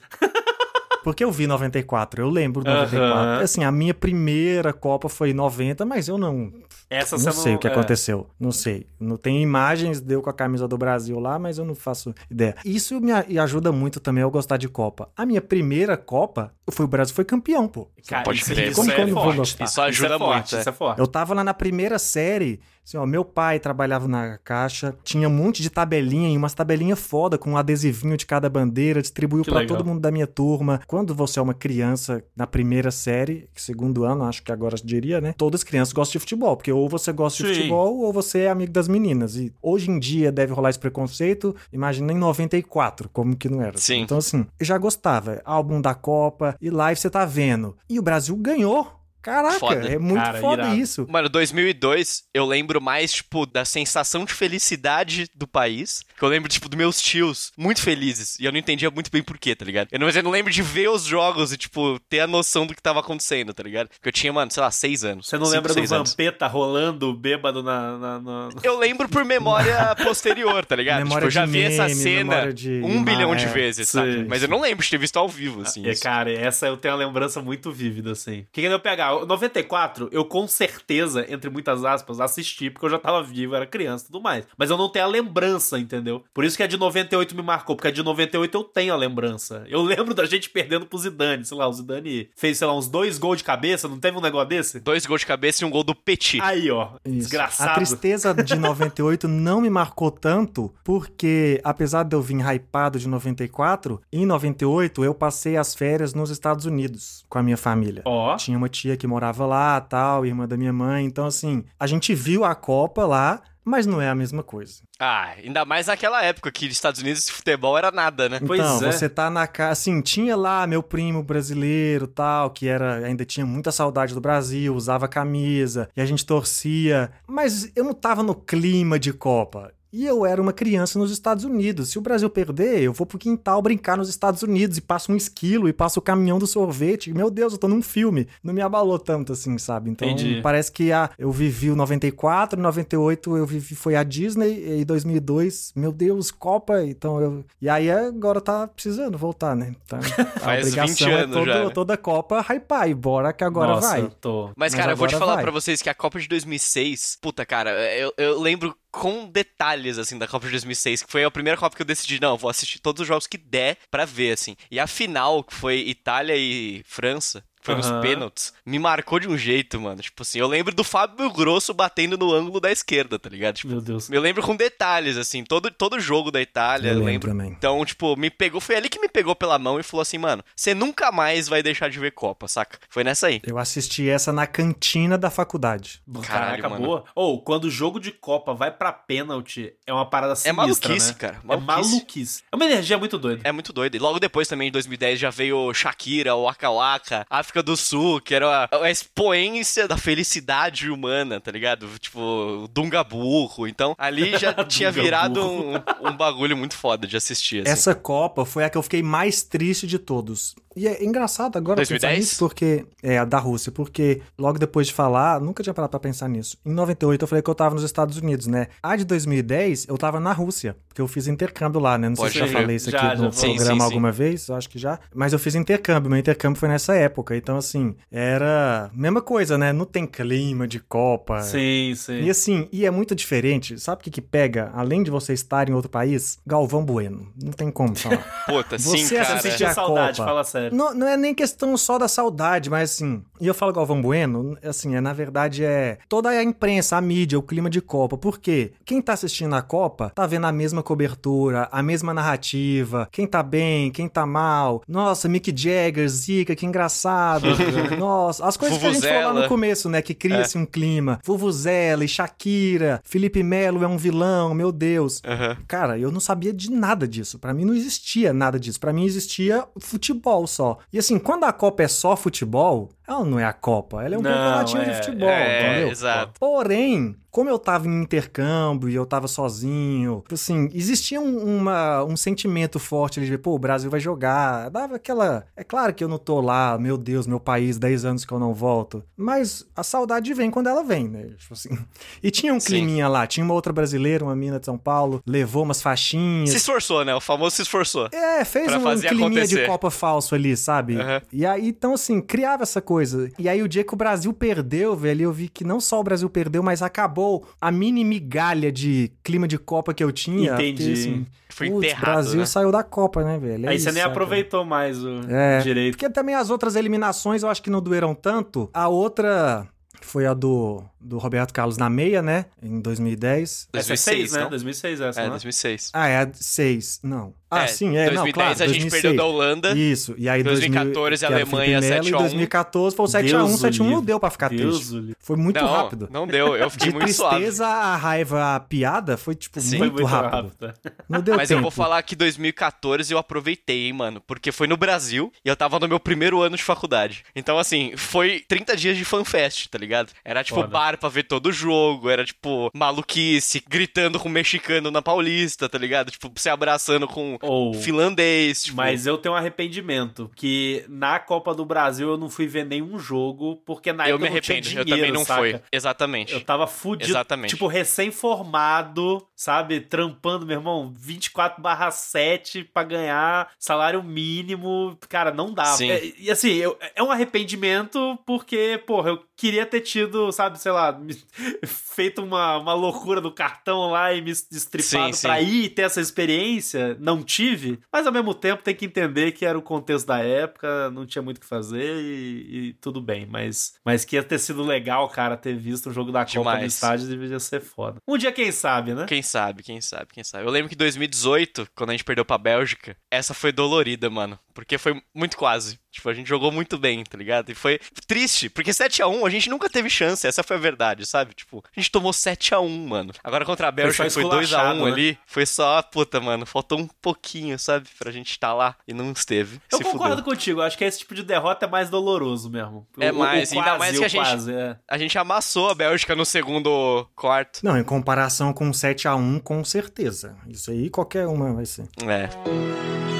Porque 1.03 1.23
eu 1.23 1.31
vi 1.31 1.45
94, 1.47 2.21
eu 2.21 2.29
lembro 2.29 2.63
de 2.63 2.69
94. 2.69 3.13
Aham. 3.19 3.41
Assim, 3.43 3.63
a 3.63 3.71
minha 3.71 3.93
primeira 3.93 4.71
Copa 4.73 5.09
foi 5.09 5.31
em 5.31 5.33
90, 5.33 5.85
mas 5.85 6.07
eu 6.07 6.17
não, 6.17 6.51
Essa 6.89 7.17
não 7.17 7.31
sei 7.31 7.55
o 7.55 7.59
que 7.59 7.67
é. 7.67 7.71
aconteceu. 7.71 8.27
Não 8.39 8.51
sei. 8.51 8.87
Não 8.99 9.17
tem 9.17 9.41
imagens, 9.41 9.99
deu 9.99 10.21
com 10.21 10.29
a 10.29 10.33
camisa 10.33 10.67
do 10.67 10.77
Brasil 10.77 11.19
lá, 11.19 11.37
mas 11.37 11.57
eu 11.57 11.65
não 11.65 11.75
faço 11.75 12.13
ideia. 12.29 12.55
Isso 12.63 12.99
me 13.01 13.11
a- 13.11 13.25
ajuda 13.43 13.71
muito 13.71 13.99
também 13.99 14.21
eu 14.21 14.31
gostar 14.31 14.57
de 14.57 14.67
Copa. 14.69 15.09
A 15.15 15.25
minha 15.25 15.41
primeira 15.41 15.97
Copa 15.97 16.53
foi 16.71 16.85
o 16.85 16.87
Brasil 16.87 17.13
foi 17.13 17.25
campeão, 17.25 17.67
pô. 17.67 17.87
Cara, 18.07 18.23
Pode 18.23 18.39
isso, 18.39 18.51
crer. 18.53 18.67
isso 18.69 18.75
Como 18.75 18.91
é 18.91 18.95
que 18.95 19.01
eu 19.01 19.07
não 19.07 19.13
vou 19.13 19.33
forte. 19.33 19.63
Isso 19.63 19.81
ajuda 19.81 20.15
é 20.15 20.17
forte, 20.17 20.33
muito, 20.35 20.55
é. 20.55 20.59
Isso 20.59 20.69
é 20.69 20.71
forte. 20.71 20.99
Eu 20.99 21.07
tava 21.07 21.33
lá 21.33 21.43
na 21.43 21.53
primeira 21.53 21.99
série, 21.99 22.59
assim, 22.85 22.97
ó, 22.97 23.05
meu 23.05 23.23
pai 23.23 23.59
trabalhava 23.59 24.07
na 24.07 24.37
caixa, 24.37 24.95
tinha 25.03 25.27
um 25.27 25.31
monte 25.31 25.61
de 25.61 25.69
tabelinha 25.69 26.29
e 26.29 26.37
umas 26.37 26.53
tabelinhas 26.53 26.99
foda 26.99 27.37
com 27.37 27.51
um 27.51 27.57
adesivinho 27.57 28.17
de 28.17 28.25
cada 28.25 28.49
bandeira, 28.49 29.01
distribuiu 29.01 29.43
legal. 29.47 29.65
todo 29.65 29.85
mundo 29.85 29.99
da 29.99 30.11
minha 30.11 30.27
turma. 30.27 30.81
Quando 30.87 31.15
você 31.15 31.39
é 31.39 31.41
uma 31.41 31.53
criança 31.53 32.23
na 32.35 32.45
primeira 32.45 32.91
série, 32.91 33.47
segundo 33.55 34.03
ano, 34.03 34.25
acho 34.25 34.43
que 34.43 34.51
agora 34.51 34.75
diria, 34.83 35.21
né? 35.21 35.33
Todas 35.37 35.61
as 35.61 35.63
crianças 35.63 35.93
gostam 35.93 36.13
de 36.13 36.19
futebol, 36.19 36.55
porque 36.55 36.71
ou 36.71 36.89
você 36.89 37.11
gosta 37.11 37.43
de 37.43 37.49
Sim. 37.49 37.55
futebol 37.55 37.99
ou 37.99 38.13
você 38.13 38.41
é 38.41 38.49
amigo 38.49 38.71
das 38.71 38.87
meninas. 38.87 39.35
E 39.35 39.53
hoje 39.61 39.89
em 39.89 39.99
dia 39.99 40.31
deve 40.31 40.53
rolar 40.53 40.69
esse 40.69 40.79
preconceito, 40.79 41.55
imagina 41.71 42.11
em 42.11 42.17
94, 42.17 43.09
como 43.09 43.35
que 43.35 43.49
não 43.49 43.61
era. 43.61 43.77
Sim. 43.77 44.01
Então 44.01 44.17
assim, 44.17 44.45
eu 44.59 44.65
já 44.65 44.77
gostava, 44.77 45.41
álbum 45.45 45.79
da 45.79 45.93
Copa 45.93 46.55
e 46.61 46.69
live 46.69 46.99
você 46.99 47.09
tá 47.09 47.25
vendo. 47.25 47.75
E 47.89 47.99
o 47.99 48.01
Brasil 48.01 48.35
ganhou. 48.35 49.02
Caraca, 49.23 49.57
Foda. 49.59 49.87
é 49.87 49.97
muito 49.97 50.21
Cara, 50.21 50.39
foda 50.39 50.63
irado. 50.63 50.75
isso. 50.75 51.07
Mano, 51.09 51.29
2002, 51.29 52.23
eu 52.33 52.45
lembro 52.45 52.81
mais, 52.81 53.13
tipo, 53.13 53.45
da 53.45 53.63
sensação 53.65 54.25
de 54.25 54.33
felicidade 54.33 55.27
do 55.33 55.47
país. 55.47 56.03
Que 56.17 56.23
eu 56.23 56.29
lembro, 56.29 56.49
tipo, 56.49 56.67
dos 56.69 56.77
meus 56.77 57.01
tios 57.01 57.51
muito 57.57 57.81
felizes. 57.81 58.37
E 58.39 58.45
eu 58.45 58.51
não 58.51 58.59
entendia 58.59 58.91
muito 58.91 59.09
bem 59.09 59.23
porquê, 59.23 59.55
tá 59.55 59.63
ligado? 59.65 59.87
Eu 59.91 59.99
não, 59.99 60.07
mas 60.07 60.15
eu 60.15 60.23
não 60.23 60.31
lembro 60.31 60.51
de 60.51 60.61
ver 60.61 60.89
os 60.89 61.03
jogos 61.05 61.51
e, 61.53 61.57
tipo, 61.57 61.99
ter 62.09 62.19
a 62.19 62.27
noção 62.27 62.67
do 62.67 62.75
que 62.75 62.81
tava 62.81 62.99
acontecendo, 62.99 63.53
tá 63.53 63.63
ligado? 63.63 63.87
Porque 63.89 64.09
eu 64.09 64.13
tinha, 64.13 64.31
mano, 64.33 64.51
sei 64.51 64.61
lá, 64.61 64.69
seis 64.71 65.03
anos. 65.03 65.27
Você 65.27 65.37
não 65.37 65.45
Cinco, 65.45 65.55
lembra 65.55 65.73
do 65.73 65.79
anos. 65.95 66.09
Vampeta 66.11 66.47
rolando 66.47 67.13
bêbado 67.13 67.63
na. 67.63 67.97
na, 67.97 68.19
na- 68.19 68.49
Eu 68.61 68.77
lembro 68.77 69.07
por 69.07 69.23
memória 69.23 69.95
posterior, 70.03 70.65
tá 70.65 70.75
ligado? 70.75 70.99
Memória 70.99 71.27
tipo, 71.27 71.27
eu 71.27 71.31
já 71.31 71.45
de 71.45 71.51
vi 71.51 71.61
essa 71.63 71.83
meme, 71.83 71.95
cena 71.95 72.23
memória 72.35 72.53
de 72.53 72.81
um 72.83 73.03
bilhão 73.03 73.35
de 73.35 73.45
é, 73.45 73.47
vezes, 73.47 73.89
sim. 73.89 73.97
sabe? 73.97 74.25
Mas 74.27 74.43
eu 74.43 74.49
não 74.49 74.59
lembro 74.59 74.83
de 74.83 74.89
ter 74.89 74.97
visto 74.97 75.17
ao 75.17 75.29
vivo, 75.29 75.61
assim. 75.61 75.85
É, 75.85 75.91
isso. 75.91 76.01
cara, 76.03 76.31
essa 76.31 76.67
eu 76.67 76.75
tenho 76.77 76.93
uma 76.95 77.05
lembrança 77.05 77.41
muito 77.41 77.71
vívida, 77.71 78.11
assim. 78.11 78.45
Que 78.51 78.61
que 78.61 78.67
eu 78.67 78.79
pegar? 78.79 79.12
O 79.21 79.25
94, 79.25 80.09
eu 80.11 80.25
com 80.25 80.47
certeza, 80.47 81.25
entre 81.29 81.49
muitas 81.49 81.83
aspas, 81.85 82.19
assisti, 82.19 82.69
porque 82.69 82.85
eu 82.85 82.89
já 82.89 82.99
tava 82.99 83.21
vivo, 83.23 83.55
era 83.55 83.65
criança 83.65 84.05
e 84.05 84.07
tudo 84.07 84.21
mais. 84.21 84.45
Mas 84.57 84.69
eu 84.69 84.77
não 84.77 84.89
tenho 84.89 85.05
a 85.05 85.07
lembrança, 85.07 85.79
entendeu? 85.79 86.23
Por 86.33 86.43
isso 86.43 86.57
que 86.57 86.63
a 86.63 86.67
de 86.67 86.77
98 86.77 87.35
me 87.35 87.41
marcou, 87.41 87.75
porque 87.75 87.87
a 87.87 87.91
de 87.91 88.03
98 88.03 88.57
eu 88.57 88.63
tenho 88.63 88.93
a 88.93 88.97
lembrança. 88.97 89.63
Eu 89.67 89.81
lembro 89.83 90.13
da 90.13 90.25
gente 90.25 90.49
perdendo 90.49 90.85
pro 90.85 90.97
Zidane, 90.97 91.45
sei 91.45 91.57
lá, 91.57 91.67
o 91.67 91.73
Zidane 91.73 92.29
fez, 92.35 92.57
sei 92.57 92.67
lá, 92.67 92.75
uns 92.75 92.87
dois 92.87 93.17
gols 93.17 93.37
de 93.37 93.43
cabeça, 93.43 93.87
não 93.87 93.99
teve 93.99 94.17
um 94.17 94.21
negócio 94.21 94.49
desse? 94.49 94.79
Dois 94.79 95.05
gols 95.05 95.21
de 95.21 95.27
cabeça 95.27 95.63
e 95.63 95.67
um 95.67 95.69
gol 95.69 95.83
do 95.83 95.95
Petit. 95.95 96.41
Aí, 96.41 96.69
ó, 96.71 96.89
Isso. 97.05 97.17
desgraçado. 97.17 97.71
A 97.71 97.75
tristeza 97.75 98.33
de 98.33 98.55
98 98.55 99.27
não 99.27 99.61
me 99.61 99.69
marcou 99.69 100.11
tanto, 100.11 100.73
porque 100.83 101.59
apesar 101.63 102.03
de 102.03 102.15
eu 102.15 102.21
vir 102.21 102.39
hypado 102.39 102.99
de 102.99 103.07
94, 103.07 104.01
em 104.11 104.25
98 104.25 105.03
eu 105.03 105.13
passei 105.13 105.57
as 105.57 105.75
férias 105.75 106.13
nos 106.13 106.29
Estados 106.29 106.65
Unidos 106.65 107.25
com 107.29 107.37
a 107.37 107.43
minha 107.43 107.57
família. 107.57 108.01
Ó, 108.05 108.35
Tinha 108.35 108.57
uma 108.57 108.69
tia 108.69 108.97
que 108.97 109.02
morava 109.07 109.45
lá, 109.45 109.79
tal, 109.81 110.25
irmã 110.25 110.47
da 110.47 110.57
minha 110.57 110.73
mãe. 110.73 111.05
Então, 111.05 111.25
assim, 111.25 111.63
a 111.79 111.87
gente 111.87 112.13
viu 112.13 112.43
a 112.43 112.55
Copa 112.55 113.05
lá, 113.05 113.41
mas 113.65 113.85
não 113.85 114.01
é 114.01 114.09
a 114.09 114.15
mesma 114.15 114.43
coisa. 114.43 114.81
Ah, 114.99 115.33
ainda 115.37 115.63
mais 115.63 115.87
naquela 115.87 116.23
época 116.23 116.51
que 116.51 116.65
nos 116.65 116.75
Estados 116.75 117.01
Unidos 117.01 117.29
futebol 117.29 117.77
era 117.77 117.91
nada, 117.91 118.27
né? 118.27 118.39
Pois 118.45 118.59
então, 118.59 118.87
é. 118.87 118.91
você 118.91 119.07
tá 119.07 119.29
na 119.29 119.47
casa. 119.47 119.71
Assim, 119.71 120.01
tinha 120.01 120.35
lá 120.35 120.67
meu 120.67 120.83
primo 120.83 121.23
brasileiro 121.23 122.07
tal, 122.07 122.49
que 122.49 122.67
era 122.67 123.05
ainda 123.05 123.23
tinha 123.25 123.45
muita 123.45 123.71
saudade 123.71 124.13
do 124.13 124.21
Brasil, 124.21 124.75
usava 124.75 125.07
camisa, 125.07 125.89
e 125.95 126.01
a 126.01 126.05
gente 126.05 126.25
torcia. 126.25 127.11
Mas 127.27 127.71
eu 127.75 127.83
não 127.83 127.93
tava 127.93 128.21
no 128.21 128.35
clima 128.35 128.99
de 128.99 129.13
Copa. 129.13 129.71
E 129.93 130.07
eu 130.07 130.25
era 130.25 130.41
uma 130.41 130.51
criança 130.51 130.97
nos 130.97 131.11
Estados 131.11 131.45
Unidos. 131.45 131.89
Se 131.91 131.99
o 131.99 132.01
Brasil 132.01 132.27
perder, 132.27 132.81
eu 132.81 132.91
vou 132.91 133.05
pro 133.05 133.19
quintal 133.19 133.61
brincar 133.61 133.95
nos 133.95 134.09
Estados 134.09 134.41
Unidos 134.41 134.75
e 134.75 134.81
passo 134.81 135.11
um 135.11 135.15
esquilo 135.15 135.69
e 135.69 135.73
passo 135.73 135.99
o 135.99 136.01
caminhão 136.01 136.39
do 136.39 136.47
sorvete. 136.47 137.13
Meu 137.13 137.29
Deus, 137.29 137.53
eu 137.53 137.59
tô 137.59 137.67
num 137.67 137.81
filme. 137.81 138.27
Não 138.43 138.55
me 138.55 138.61
abalou 138.61 138.97
tanto 138.97 139.33
assim, 139.33 139.55
sabe? 139.59 139.91
Então, 139.91 140.09
Entendi. 140.09 140.41
parece 140.41 140.71
que 140.71 140.91
a, 140.91 141.11
eu 141.15 141.31
vivi 141.31 141.69
o 141.69 141.75
94, 141.75 142.59
98 142.59 143.37
eu 143.37 143.45
vivi 143.45 143.75
foi 143.75 143.95
a 143.95 144.01
Disney 144.01 144.79
e 144.79 144.83
2002, 144.83 145.73
meu 145.75 145.91
Deus, 145.91 146.31
Copa, 146.31 146.81
então 146.83 147.21
eu 147.21 147.45
E 147.61 147.69
aí 147.69 147.91
agora 147.91 148.41
tá 148.41 148.67
precisando 148.67 149.15
voltar, 149.15 149.55
né? 149.55 149.75
Então, 149.85 149.99
a 150.37 150.39
Faz 150.39 150.67
obrigação 150.67 151.07
20 151.07 151.11
é 151.11 151.13
anos 151.13 151.35
todo, 151.35 151.45
já, 151.45 151.65
né? 151.65 151.69
toda 151.69 151.97
Copa 151.97 152.41
hypar 152.41 152.89
e 152.89 152.95
bora 152.95 153.31
que 153.31 153.43
agora 153.43 153.73
Nossa, 153.73 153.89
vai. 153.89 154.11
tô. 154.19 154.45
Mas, 154.55 154.73
Mas 154.73 154.75
cara, 154.75 154.93
eu 154.93 154.97
vou 154.97 155.07
te 155.07 155.15
falar 155.15 155.35
vai. 155.35 155.43
pra 155.43 155.51
vocês 155.51 155.83
que 155.83 155.89
a 155.89 155.93
Copa 155.93 156.19
de 156.19 156.27
2006, 156.27 157.19
puta, 157.21 157.45
cara, 157.45 157.71
eu, 157.95 158.11
eu 158.17 158.41
lembro 158.41 158.75
com 158.93 159.25
detalhes, 159.27 159.97
assim, 159.97 160.19
da 160.19 160.27
Copa 160.27 160.45
de 160.45 160.51
2006, 160.51 161.01
que 161.01 161.11
foi 161.11 161.23
a 161.23 161.31
primeira 161.31 161.57
Copa 161.57 161.75
que 161.75 161.81
eu 161.81 161.85
decidi, 161.85 162.21
não, 162.21 162.33
eu 162.33 162.37
vou 162.37 162.49
assistir 162.49 162.77
todos 162.77 163.01
os 163.01 163.07
jogos 163.07 163.25
que 163.25 163.39
der 163.39 163.79
pra 163.89 164.05
ver, 164.05 164.33
assim. 164.33 164.55
E 164.69 164.79
a 164.79 164.85
final, 164.85 165.43
que 165.43 165.55
foi 165.55 165.79
Itália 165.79 166.35
e 166.37 166.83
França, 166.85 167.43
foi 167.63 167.75
nos 167.75 167.87
Aham. 167.87 168.01
pênaltis, 168.01 168.53
me 168.65 168.77
marcou 168.79 169.19
de 169.19 169.27
um 169.27 169.37
jeito, 169.37 169.79
mano. 169.79 170.01
Tipo 170.01 170.21
assim, 170.21 170.39
eu 170.39 170.47
lembro 170.47 170.73
do 170.75 170.83
Fábio 170.83 171.29
Grosso 171.31 171.73
batendo 171.73 172.17
no 172.17 172.31
ângulo 172.33 172.59
da 172.59 172.71
esquerda, 172.71 173.17
tá 173.17 173.29
ligado? 173.29 173.55
Tipo, 173.55 173.69
Meu 173.73 173.81
Deus. 173.81 174.09
eu 174.09 174.21
lembro 174.21 174.41
com 174.43 174.55
detalhes, 174.55 175.17
assim, 175.17 175.43
todo, 175.43 175.71
todo 175.71 175.99
jogo 175.99 176.29
da 176.31 176.41
Itália, 176.41 176.89
Eu 176.89 176.93
eu, 176.95 176.99
lembro 176.99 177.11
lembro. 177.13 177.29
também. 177.29 177.51
Então, 177.51 177.83
tipo, 177.85 178.15
me 178.15 178.29
pegou, 178.29 178.59
foi 178.61 178.75
ali 178.75 178.89
que 178.89 178.99
me 178.99 179.07
pegou 179.09 179.35
pela 179.35 179.57
mão 179.57 179.79
e 179.79 179.83
falou 179.83 180.01
assim, 180.01 180.17
mano, 180.17 180.43
você 180.55 180.73
nunca 180.73 181.11
mais 181.11 181.47
vai 181.47 181.63
deixar 181.63 181.89
de 181.89 181.99
ver 181.99 182.11
Copa, 182.11 182.47
saca? 182.47 182.77
Foi 182.89 183.03
nessa 183.03 183.27
aí. 183.27 183.39
Eu 183.45 183.57
assisti 183.57 184.09
essa 184.09 184.31
na 184.31 184.45
cantina 184.45 185.17
da 185.17 185.29
faculdade. 185.29 186.01
Caraca, 186.25 186.61
Caralho, 186.63 186.83
boa. 186.83 187.03
Ou, 187.15 187.41
quando 187.41 187.65
o 187.65 187.71
jogo 187.71 187.99
de 187.99 188.11
Copa 188.11 188.53
vai 188.53 188.71
pra 188.71 188.91
pênalti, 188.91 189.73
é 189.85 189.93
uma 189.93 190.05
parada 190.09 190.35
sinistra, 190.35 190.53
maluquice, 190.89 191.07
né? 191.11 191.13
cara, 191.17 191.35
É 191.43 191.47
maluquice. 191.57 191.91
maluquice. 191.91 192.43
É 192.51 192.55
uma 192.55 192.65
energia 192.65 192.97
muito 192.97 193.17
doida. 193.17 193.41
É 193.43 193.51
muito 193.51 193.71
doido. 193.71 193.95
E 193.95 193.99
logo 193.99 194.19
depois 194.19 194.47
também, 194.47 194.67
em 194.67 194.71
2010, 194.71 195.19
já 195.19 195.29
veio 195.29 195.73
Shakira, 195.73 196.35
o 196.35 196.43
Waka 196.43 196.69
Waka, 196.69 197.25
África 197.29 197.52
do 197.61 197.75
Sul, 197.77 198.21
que 198.21 198.33
era 198.33 198.69
a, 198.71 198.85
a 198.85 198.89
expoência 198.91 199.87
da 199.87 199.97
felicidade 199.97 200.89
humana, 200.89 201.39
tá 201.39 201.51
ligado? 201.51 201.87
Tipo, 201.99 202.19
o 202.63 202.67
Dunga 202.67 203.03
Burro. 203.03 203.67
Então, 203.67 203.93
ali 203.97 204.37
já 204.37 204.53
tinha 204.65 204.91
virado 204.91 205.45
um, 205.45 205.75
um 206.01 206.15
bagulho 206.15 206.55
muito 206.57 206.75
foda 206.75 207.05
de 207.05 207.17
assistir, 207.17 207.61
assim. 207.61 207.71
Essa 207.71 207.93
Copa 207.93 208.45
foi 208.45 208.63
a 208.63 208.69
que 208.69 208.77
eu 208.77 208.83
fiquei 208.83 209.03
mais 209.03 209.43
triste 209.43 209.85
de 209.85 209.99
todos. 209.99 210.55
E 210.75 210.87
é 210.87 211.03
engraçado 211.03 211.57
agora 211.57 211.77
2010? 211.77 212.01
pensar 212.01 212.19
nisso, 212.19 212.39
porque. 212.39 212.85
É, 213.01 213.17
a 213.17 213.25
da 213.25 213.37
Rússia, 213.37 213.71
porque 213.71 214.21
logo 214.37 214.57
depois 214.57 214.87
de 214.87 214.93
falar, 214.93 215.39
nunca 215.41 215.61
tinha 215.61 215.73
parado 215.73 215.91
pra 215.91 215.99
pensar 215.99 216.27
nisso. 216.29 216.57
Em 216.65 216.71
98 216.73 217.21
eu 217.23 217.27
falei 217.27 217.41
que 217.41 217.49
eu 217.49 217.55
tava 217.55 217.75
nos 217.75 217.83
Estados 217.83 218.17
Unidos, 218.17 218.47
né? 218.47 218.67
A 218.81 218.95
de 218.95 219.03
2010 219.05 219.87
eu 219.87 219.97
tava 219.97 220.19
na 220.19 220.31
Rússia, 220.31 220.75
porque 220.87 221.01
eu 221.01 221.07
fiz 221.07 221.27
intercâmbio 221.27 221.79
lá, 221.81 221.97
né? 221.97 222.09
Não 222.09 222.15
Pode 222.15 222.31
sei 222.31 222.41
se 222.41 222.47
eu 222.47 222.51
já 222.51 222.59
falei 222.59 222.75
isso 222.75 222.89
Já, 222.91 222.97
aqui 222.97 223.17
já 223.17 223.23
no. 223.23 223.31
Sim, 223.33 223.55
programa 223.55 223.73
sim, 223.73 223.79
sim. 223.79 223.83
alguma 223.85 224.11
vez, 224.11 224.47
eu 224.47 224.55
acho 224.55 224.69
que 224.69 224.79
já. 224.79 224.99
Mas 225.13 225.33
eu 225.33 225.39
fiz 225.39 225.55
intercâmbio, 225.55 226.09
meu 226.09 226.19
intercâmbio 226.19 226.59
foi 226.59 226.69
nessa 226.69 226.95
época. 226.95 227.35
Então, 227.35 227.57
assim, 227.57 227.95
era. 228.11 228.89
Mesma 228.93 229.21
coisa, 229.21 229.57
né? 229.57 229.73
Não 229.73 229.85
tem 229.85 230.05
clima 230.07 230.67
de 230.67 230.79
Copa. 230.79 231.41
Sim, 231.41 231.93
sim. 231.95 232.21
E 232.21 232.29
assim, 232.29 232.67
e 232.71 232.85
é 232.85 232.91
muito 232.91 233.13
diferente. 233.15 233.79
Sabe 233.79 234.01
o 234.01 234.03
que, 234.03 234.11
que 234.11 234.21
pega, 234.21 234.71
além 234.73 235.03
de 235.03 235.11
você 235.11 235.33
estar 235.33 235.67
em 235.69 235.73
outro 235.73 235.89
país? 235.89 236.37
Galvão 236.45 236.83
Bueno. 236.85 237.27
Não 237.41 237.51
tem 237.51 237.69
como 237.71 237.95
falar. 237.95 238.45
Puta, 238.47 238.79
sim, 238.79 238.97
Você 239.05 239.15
cara. 239.15 239.27
assistiu 239.35 239.51
Sentia 239.51 239.69
a 239.69 239.73
saudade, 239.73 240.17
Copa. 240.17 240.29
fala 240.29 240.43
sério. 240.43 240.62
Não, 240.71 240.93
não 240.93 241.07
é 241.07 241.17
nem 241.17 241.33
questão 241.33 241.75
só 241.77 241.97
da 241.97 242.07
saudade, 242.07 242.69
mas 242.69 242.91
assim. 242.91 243.23
E 243.39 243.47
eu 243.47 243.53
falo 243.53 243.73
Galvão 243.73 244.01
Bueno, 244.01 244.57
assim, 244.63 244.95
é 244.95 245.01
na 245.01 245.13
verdade 245.13 245.63
é 245.63 245.97
toda 246.07 246.29
a 246.29 246.43
imprensa, 246.43 246.97
a 246.97 247.01
mídia, 247.01 247.37
o 247.37 247.43
clima 247.43 247.69
de 247.69 247.81
Copa. 247.81 248.17
Por 248.17 248.39
quê? 248.39 248.71
Quem 248.85 249.01
tá 249.01 249.13
assistindo 249.13 249.55
a 249.55 249.61
Copa 249.61 250.11
tá 250.15 250.25
vendo 250.25 250.45
a 250.45 250.51
mesma 250.51 250.81
cobertura, 250.83 251.67
a 251.71 251.83
mesma 251.83 252.13
narrativa. 252.13 253.07
Quem 253.11 253.27
tá 253.27 253.43
bem, 253.43 253.91
quem 253.91 254.07
tá 254.07 254.25
mal. 254.25 254.81
Nossa, 254.87 255.27
Mick 255.27 255.53
Jagger, 255.55 256.07
Zika, 256.07 256.55
que 256.55 256.65
engraçado. 256.65 257.47
Nossa, 257.99 258.45
as 258.45 258.57
coisas 258.57 258.77
que 258.77 258.85
a 258.85 258.93
gente 258.93 259.07
falou 259.07 259.33
lá 259.33 259.41
no 259.41 259.47
começo, 259.47 259.89
né? 259.89 260.01
Que 260.01 260.13
cria-se 260.13 260.57
um 260.57 260.65
clima. 260.65 261.19
Vuvuzela 261.23 262.03
e 262.03 262.07
Shakira, 262.07 263.01
Felipe 263.03 263.43
Melo 263.43 263.83
é 263.83 263.87
um 263.87 263.97
vilão, 263.97 264.53
meu 264.53 264.71
Deus. 264.71 265.21
Aham. 265.25 265.57
Cara, 265.67 265.97
eu 265.97 266.11
não 266.11 266.19
sabia 266.19 266.53
de 266.53 266.71
nada 266.71 267.07
disso. 267.07 267.39
Pra 267.39 267.53
mim 267.53 267.65
não 267.65 267.73
existia 267.73 268.33
nada 268.33 268.59
disso. 268.59 268.79
Pra 268.79 268.93
mim 268.93 269.05
existia 269.05 269.65
futebol 269.79 270.45
só. 270.53 270.77
E 270.91 270.99
assim, 270.99 271.17
quando 271.19 271.43
a 271.45 271.51
Copa 271.53 271.83
é 271.83 271.87
só 271.87 272.15
futebol, 272.15 272.89
ela 273.07 273.23
não 273.25 273.39
é 273.39 273.43
a 273.45 273.53
Copa, 273.53 274.03
ela 274.03 274.15
é 274.15 274.17
um 274.17 274.21
Não, 274.21 274.31
campeonatinho 274.31 274.81
é- 274.81 274.85
de 274.89 274.95
futebol, 274.97 275.29
é, 275.29 275.69
entendeu? 275.71 275.89
exato. 275.89 276.39
Porém, 276.39 277.15
como 277.33 277.49
eu 277.49 277.57
tava 277.57 277.87
em 277.87 278.01
intercâmbio 278.03 278.87
e 278.87 278.93
eu 278.93 279.07
tava 279.07 279.27
sozinho, 279.27 280.23
assim, 280.31 280.69
existia 280.71 281.19
um, 281.19 281.57
uma- 281.57 282.03
um 282.03 282.15
sentimento 282.15 282.77
forte 282.77 283.19
ali 283.19 283.27
de, 283.27 283.37
pô, 283.39 283.55
o 283.55 283.59
Brasil 283.59 283.89
vai 283.89 283.99
jogar. 283.99 284.69
Dava 284.69 284.97
aquela. 284.97 285.43
É 285.57 285.63
claro 285.63 285.95
que 285.95 286.03
eu 286.03 286.07
não 286.07 286.19
tô 286.19 286.39
lá, 286.39 286.77
meu 286.77 286.95
Deus, 286.95 287.25
meu 287.25 287.39
país, 287.39 287.79
10 287.79 288.05
anos 288.05 288.23
que 288.23 288.31
eu 288.31 288.37
não 288.37 288.53
volto. 288.53 289.03
Mas 289.17 289.65
a 289.75 289.81
saudade 289.83 290.31
vem 290.35 290.51
quando 290.51 290.67
ela 290.67 290.83
vem, 290.83 291.07
né? 291.09 291.29
Tipo 291.37 291.53
assim. 291.53 291.69
E 292.21 292.29
tinha 292.31 292.53
um 292.53 292.59
Sim. 292.59 292.67
climinha 292.67 293.07
lá, 293.07 293.25
tinha 293.27 293.43
uma 293.43 293.53
outra 293.55 293.73
brasileira, 293.73 294.23
uma 294.23 294.35
mina 294.35 294.59
de 294.59 294.65
São 294.65 294.77
Paulo, 294.77 295.21
levou 295.25 295.63
umas 295.63 295.81
faixinhas. 295.81 296.51
Se 296.51 296.57
esforçou, 296.57 297.03
né? 297.03 297.13
O 297.15 297.19
famoso 297.19 297.55
se 297.55 297.63
esforçou. 297.63 298.07
É, 298.13 298.45
fez 298.45 298.71
um 298.71 298.79
climinha 298.79 298.97
de 298.99 299.07
acontecer. 299.55 299.65
Copa 299.67 299.89
falso 299.89 300.35
ali, 300.35 300.55
sabe? 300.55 300.95
Aham. 300.95 301.21
E 301.33 301.45
aí, 301.45 301.67
então, 301.69 301.95
assim, 301.95 302.21
criava 302.21 302.63
essa 302.63 302.79
coisa. 302.81 303.29
E 303.39 303.49
aí, 303.49 303.61
o 303.63 303.67
dia 303.67 303.83
que 303.83 303.93
o 303.93 303.97
Brasil 303.97 304.31
perdeu, 304.31 304.95
velho, 304.95 305.23
eu 305.23 305.33
vi 305.33 305.49
que 305.49 305.63
não 305.63 305.79
só 305.81 305.99
o 305.99 306.03
Brasil 306.03 306.29
perdeu, 306.29 306.61
mas 306.63 306.81
acabou 306.81 307.22
a 307.59 307.71
mini 307.71 308.03
migalha 308.03 308.71
de 308.71 309.11
clima 309.23 309.47
de 309.47 309.57
Copa 309.57 309.93
que 309.93 310.03
eu 310.03 310.11
tinha. 310.11 310.53
Entendi. 310.53 310.83
Porque, 310.83 310.93
assim, 310.93 311.25
Foi 311.49 311.69
putz, 311.69 311.85
enterrado, 311.87 312.09
O 312.09 312.13
Brasil 312.13 312.39
né? 312.39 312.45
saiu 312.45 312.71
da 312.71 312.83
Copa, 312.83 313.23
né, 313.23 313.37
velho? 313.39 313.65
É 313.65 313.69
Aí 313.69 313.75
isso, 313.75 313.85
você 313.85 313.91
nem 313.91 314.01
saca? 314.01 314.11
aproveitou 314.13 314.65
mais 314.65 315.03
o 315.03 315.21
É. 315.29 315.59
direito. 315.59 315.93
Porque 315.97 316.09
também 316.09 316.35
as 316.35 316.49
outras 316.49 316.75
eliminações 316.75 317.43
eu 317.43 317.49
acho 317.49 317.61
que 317.61 317.69
não 317.69 317.81
doeram 317.81 318.13
tanto. 318.15 318.69
A 318.73 318.87
outra 318.87 319.67
foi 320.01 320.25
a 320.25 320.33
do, 320.33 320.83
do 321.03 321.17
Roberto 321.17 321.53
Carlos 321.53 321.77
na 321.77 321.89
meia, 321.89 322.21
né? 322.21 322.45
Em 322.61 322.79
2010. 322.79 323.67
Essa 323.73 323.93
é 323.93 323.95
2006, 323.95 324.17
6, 324.17 324.31
né? 324.33 324.39
não? 324.43 324.49
2006 324.49 325.01
essa, 325.01 325.19
É, 325.19 325.23
né? 325.25 325.29
2006. 325.31 325.89
Ah, 325.93 326.07
é 326.07 326.17
a 326.21 326.29
6. 326.33 326.99
Não. 327.03 327.33
Ah, 327.51 327.65
É, 327.65 327.67
sim, 327.67 327.95
é. 327.95 328.09
2010 328.09 328.15
não, 328.15 328.31
claro, 328.31 328.49
a 328.49 328.53
gente 328.53 328.67
2006. 328.79 328.91
perdeu 329.01 329.15
da 329.15 329.25
Holanda. 329.25 329.77
Isso, 329.77 330.15
e 330.17 330.27
aí 330.27 330.41
2014 330.41 331.21
2000, 331.21 331.27
a 331.27 331.31
Alemanha 331.31 331.79
Felipe 331.81 331.89
Melo, 331.91 332.03
7 332.03 332.13
a 332.13 332.17
1. 332.17 332.19
E 332.19 332.23
2014 332.23 332.95
foi 332.95 333.05
o 333.05 333.07
7x1, 333.09 333.23
Deus 333.29 333.53
o 333.53 333.67
7x1 333.67 333.89
não 333.91 334.03
deu 334.03 334.19
pra 334.19 334.29
ficar 334.31 334.49
Deus 334.49 334.89
triste. 334.89 335.15
Foi 335.19 335.35
muito 335.37 335.61
não, 335.61 335.67
rápido. 335.71 336.09
não 336.11 336.25
deu. 336.25 336.55
Eu 336.55 336.69
fiquei 336.71 336.87
De 336.91 336.95
muito 336.95 337.13
suave. 337.13 337.35
tristeza, 337.35 337.67
a 337.67 337.95
raiva, 337.95 338.55
a 338.55 338.59
piada 338.59 339.17
foi, 339.17 339.35
tipo, 339.35 339.61
Sim. 339.61 339.77
Foi 339.77 339.89
muito, 339.91 340.03
rápido. 340.05 340.51
né? 340.59 340.73
Não 341.07 341.21
deu 341.21 341.35
Mas 341.35 341.47
tempo. 341.49 341.59
eu 341.59 341.61
vou 341.61 341.69
falar 341.71 342.01
que 342.01 342.15
2014 342.15 343.11
eu 343.13 343.19
aproveitei, 343.19 343.85
hein, 343.85 343.93
mano. 343.93 344.19
Porque 344.25 344.51
foi 344.51 344.65
no 344.65 344.75
Brasil 344.75 345.31
e 345.45 345.47
eu 345.49 345.55
tava 345.55 345.79
no 345.79 345.87
meu 345.87 345.99
primeiro 345.99 346.41
ano 346.41 346.57
de 346.57 346.63
faculdade. 346.63 347.23
Então, 347.35 347.59
assim, 347.59 347.93
foi 347.95 348.39
30 348.47 348.75
dias 348.75 348.97
de 348.97 349.05
fanfest, 349.05 349.67
tá 349.69 349.77
ligado? 349.77 350.11
Era 350.25 350.43
tipo 350.43 350.55
Foda. 350.61 350.67
bar 350.69 350.92
pra 350.97 351.09
ver 351.09 351.23
todo 351.23 351.47
o 351.47 351.51
jogo, 351.51 352.09
era 352.09 352.23
tipo 352.25 352.69
maluquice, 352.73 353.63
gritando 353.67 354.19
com 354.19 354.29
mexicano 354.29 354.91
na 354.91 355.01
Paulista, 355.01 355.67
tá 355.69 355.77
ligado? 355.77 356.11
Tipo, 356.11 356.31
se 356.35 356.49
abraçando 356.49 357.07
com 357.07 357.37
Ou... 357.41 357.73
finlandês, 357.73 358.63
tipo. 358.63 358.77
Mas 358.77 359.05
eu 359.05 359.17
tenho 359.17 359.33
um 359.35 359.37
arrependimento, 359.37 360.29
que 360.35 360.83
na 360.87 361.19
Copa 361.19 361.53
do 361.53 361.65
Brasil 361.65 362.09
eu 362.09 362.17
não 362.17 362.29
fui 362.29 362.47
ver 362.47 362.65
nenhum 362.65 362.97
jogo, 362.99 363.57
porque 363.65 363.91
na 363.93 364.07
eu 364.09 364.15
época 364.15 364.29
me 364.29 364.35
não 364.35 364.41
tinha 364.41 364.55
arrependo, 364.57 364.69
dinheiro, 364.69 364.89
eu 364.89 364.95
também 364.97 365.11
não 365.11 365.25
saca? 365.25 365.41
fui. 365.41 365.59
Exatamente. 365.71 366.33
Eu 366.33 366.41
tava 366.41 366.67
fudido, 366.67 367.11
Exatamente. 367.11 367.49
tipo, 367.51 367.67
recém-formado, 367.67 369.25
sabe? 369.35 369.79
Trampando, 369.81 370.45
meu 370.45 370.57
irmão, 370.57 370.93
24 370.95 371.61
barra 371.61 371.91
7 371.91 372.63
pra 372.63 372.83
ganhar 372.83 373.49
salário 373.59 374.01
mínimo. 374.03 374.97
Cara, 375.09 375.31
não 375.33 375.53
dá. 375.53 375.75
É, 375.81 376.11
e 376.17 376.31
assim, 376.31 376.53
eu- 376.53 376.77
é 376.95 377.01
um 377.03 377.11
arrependimento 377.11 378.17
porque, 378.25 378.81
porra, 378.85 379.09
eu 379.11 379.23
queria 379.35 379.65
ter 379.65 379.81
tido, 379.81 380.31
sabe, 380.31 380.59
sei 380.59 380.71
lá, 380.71 380.97
feito 381.65 382.23
uma, 382.23 382.57
uma 382.57 382.73
loucura 382.73 383.19
do 383.21 383.31
cartão 383.31 383.89
lá 383.89 384.13
e 384.13 384.21
me 384.21 384.31
estripado 384.31 385.13
Sim, 385.15 385.21
pra 385.27 385.39
sim. 385.39 385.45
ir 385.45 385.63
e 385.65 385.69
ter 385.69 385.83
essa 385.83 386.01
experiência. 386.01 386.95
Não 386.99 387.21
tive. 387.23 387.79
Mas 387.91 388.05
ao 388.07 388.13
mesmo 388.13 388.33
tempo 388.33 388.63
tem 388.63 388.75
que 388.75 388.85
entender 388.85 389.31
que 389.31 389.45
era 389.45 389.57
o 389.57 389.61
contexto 389.61 390.07
da 390.07 390.19
época, 390.19 390.89
não 390.91 391.05
tinha 391.05 391.21
muito 391.21 391.37
o 391.37 391.41
que 391.41 391.45
fazer 391.45 391.97
e, 392.01 392.67
e 392.69 392.73
tudo 392.73 393.01
bem. 393.01 393.25
Mas, 393.25 393.73
mas 393.83 394.05
que 394.05 394.15
ia 394.15 394.23
ter 394.23 394.39
sido 394.39 394.63
legal, 394.63 395.07
cara, 395.09 395.35
ter 395.37 395.55
visto 395.55 395.89
o 395.89 395.93
jogo 395.93 396.11
da 396.11 396.25
Copa 396.25 396.37
no 396.37 396.43
Demais. 396.43 396.73
estádio 396.73 397.07
deveria 397.07 397.39
ser 397.39 397.61
foda. 397.61 397.97
Um 398.07 398.17
dia, 398.17 398.31
quem 398.31 398.51
sabe, 398.51 398.93
né? 398.93 399.05
Quem 399.07 399.21
sabe, 399.33 399.63
quem 399.63 399.81
sabe, 399.81 400.13
quem 400.13 400.23
sabe. 400.23 400.45
Eu 400.45 400.51
lembro 400.51 400.69
que 400.69 400.75
em 400.75 400.77
2018, 400.77 401.67
quando 401.75 401.89
a 401.89 401.93
gente 401.93 402.03
perdeu 402.03 402.23
pra 402.23 402.37
Bélgica, 402.37 402.95
essa 403.09 403.33
foi 403.33 403.51
dolorida, 403.51 404.07
mano. 404.09 404.37
Porque 404.53 404.77
foi 404.77 405.01
muito 405.13 405.35
quase. 405.35 405.79
Tipo, 405.93 406.09
a 406.09 406.13
gente 406.13 406.27
jogou 406.27 406.51
muito 406.51 406.75
bem, 406.75 407.03
tá 407.03 407.15
ligado? 407.15 407.51
E 407.51 407.55
foi 407.55 407.79
triste, 408.07 408.49
porque 408.49 408.71
7x1 408.71 409.27
a 409.27 409.29
gente 409.29 409.47
nunca 409.47 409.69
teve 409.69 409.91
chance, 409.91 410.25
essa 410.25 410.41
foi 410.41 410.57
a 410.57 410.59
verdade, 410.59 411.05
sabe? 411.05 411.35
Tipo, 411.35 411.63
a 411.63 411.79
gente 411.79 411.91
tomou 411.91 412.11
7x1, 412.11 412.87
mano. 412.87 413.13
Agora 413.23 413.45
contra 413.45 413.67
a 413.67 413.71
Bélgica 413.71 414.09
foi, 414.09 414.23
foi 414.23 414.39
2x1 414.39 414.83
né? 414.83 414.91
ali, 414.91 415.17
foi 415.27 415.45
só, 415.45 415.83
puta, 415.83 416.19
mano, 416.19 416.47
faltou 416.47 416.79
um 416.79 416.87
pouquinho, 416.99 417.59
sabe? 417.59 417.87
Pra 417.99 418.11
gente 418.11 418.31
estar 418.31 418.47
tá 418.47 418.53
lá 418.55 418.75
e 418.87 418.93
não 418.93 419.11
esteve. 419.11 419.61
Eu 419.71 419.79
concordo 419.81 420.17
fudeu. 420.17 420.23
contigo, 420.23 420.61
acho 420.61 420.75
que 420.75 420.83
esse 420.83 420.99
tipo 420.99 421.13
de 421.13 421.21
derrota 421.21 421.67
é 421.67 421.69
mais 421.69 421.91
doloroso 421.91 422.49
mesmo. 422.49 422.87
É 422.99 423.11
mais, 423.11 423.51
o, 423.51 423.53
o 423.53 423.55
quase, 423.55 423.59
ainda 423.59 423.77
mais 423.77 423.99
que 423.99 424.05
a 424.05 424.07
gente, 424.07 424.21
quase, 424.21 424.51
é. 424.51 424.75
a 424.89 424.97
gente 424.97 425.17
amassou 425.19 425.69
a 425.69 425.75
Bélgica 425.75 426.15
no 426.15 426.25
segundo 426.25 427.07
quarto. 427.15 427.59
Não, 427.63 427.77
em 427.77 427.83
comparação 427.83 428.51
com 428.51 428.71
7x1, 428.71 429.41
com 429.43 429.63
certeza. 429.63 430.35
Isso 430.47 430.71
aí 430.71 430.89
qualquer 430.89 431.27
uma 431.27 431.53
vai 431.53 431.67
ser. 431.67 431.87
É. 432.07 433.12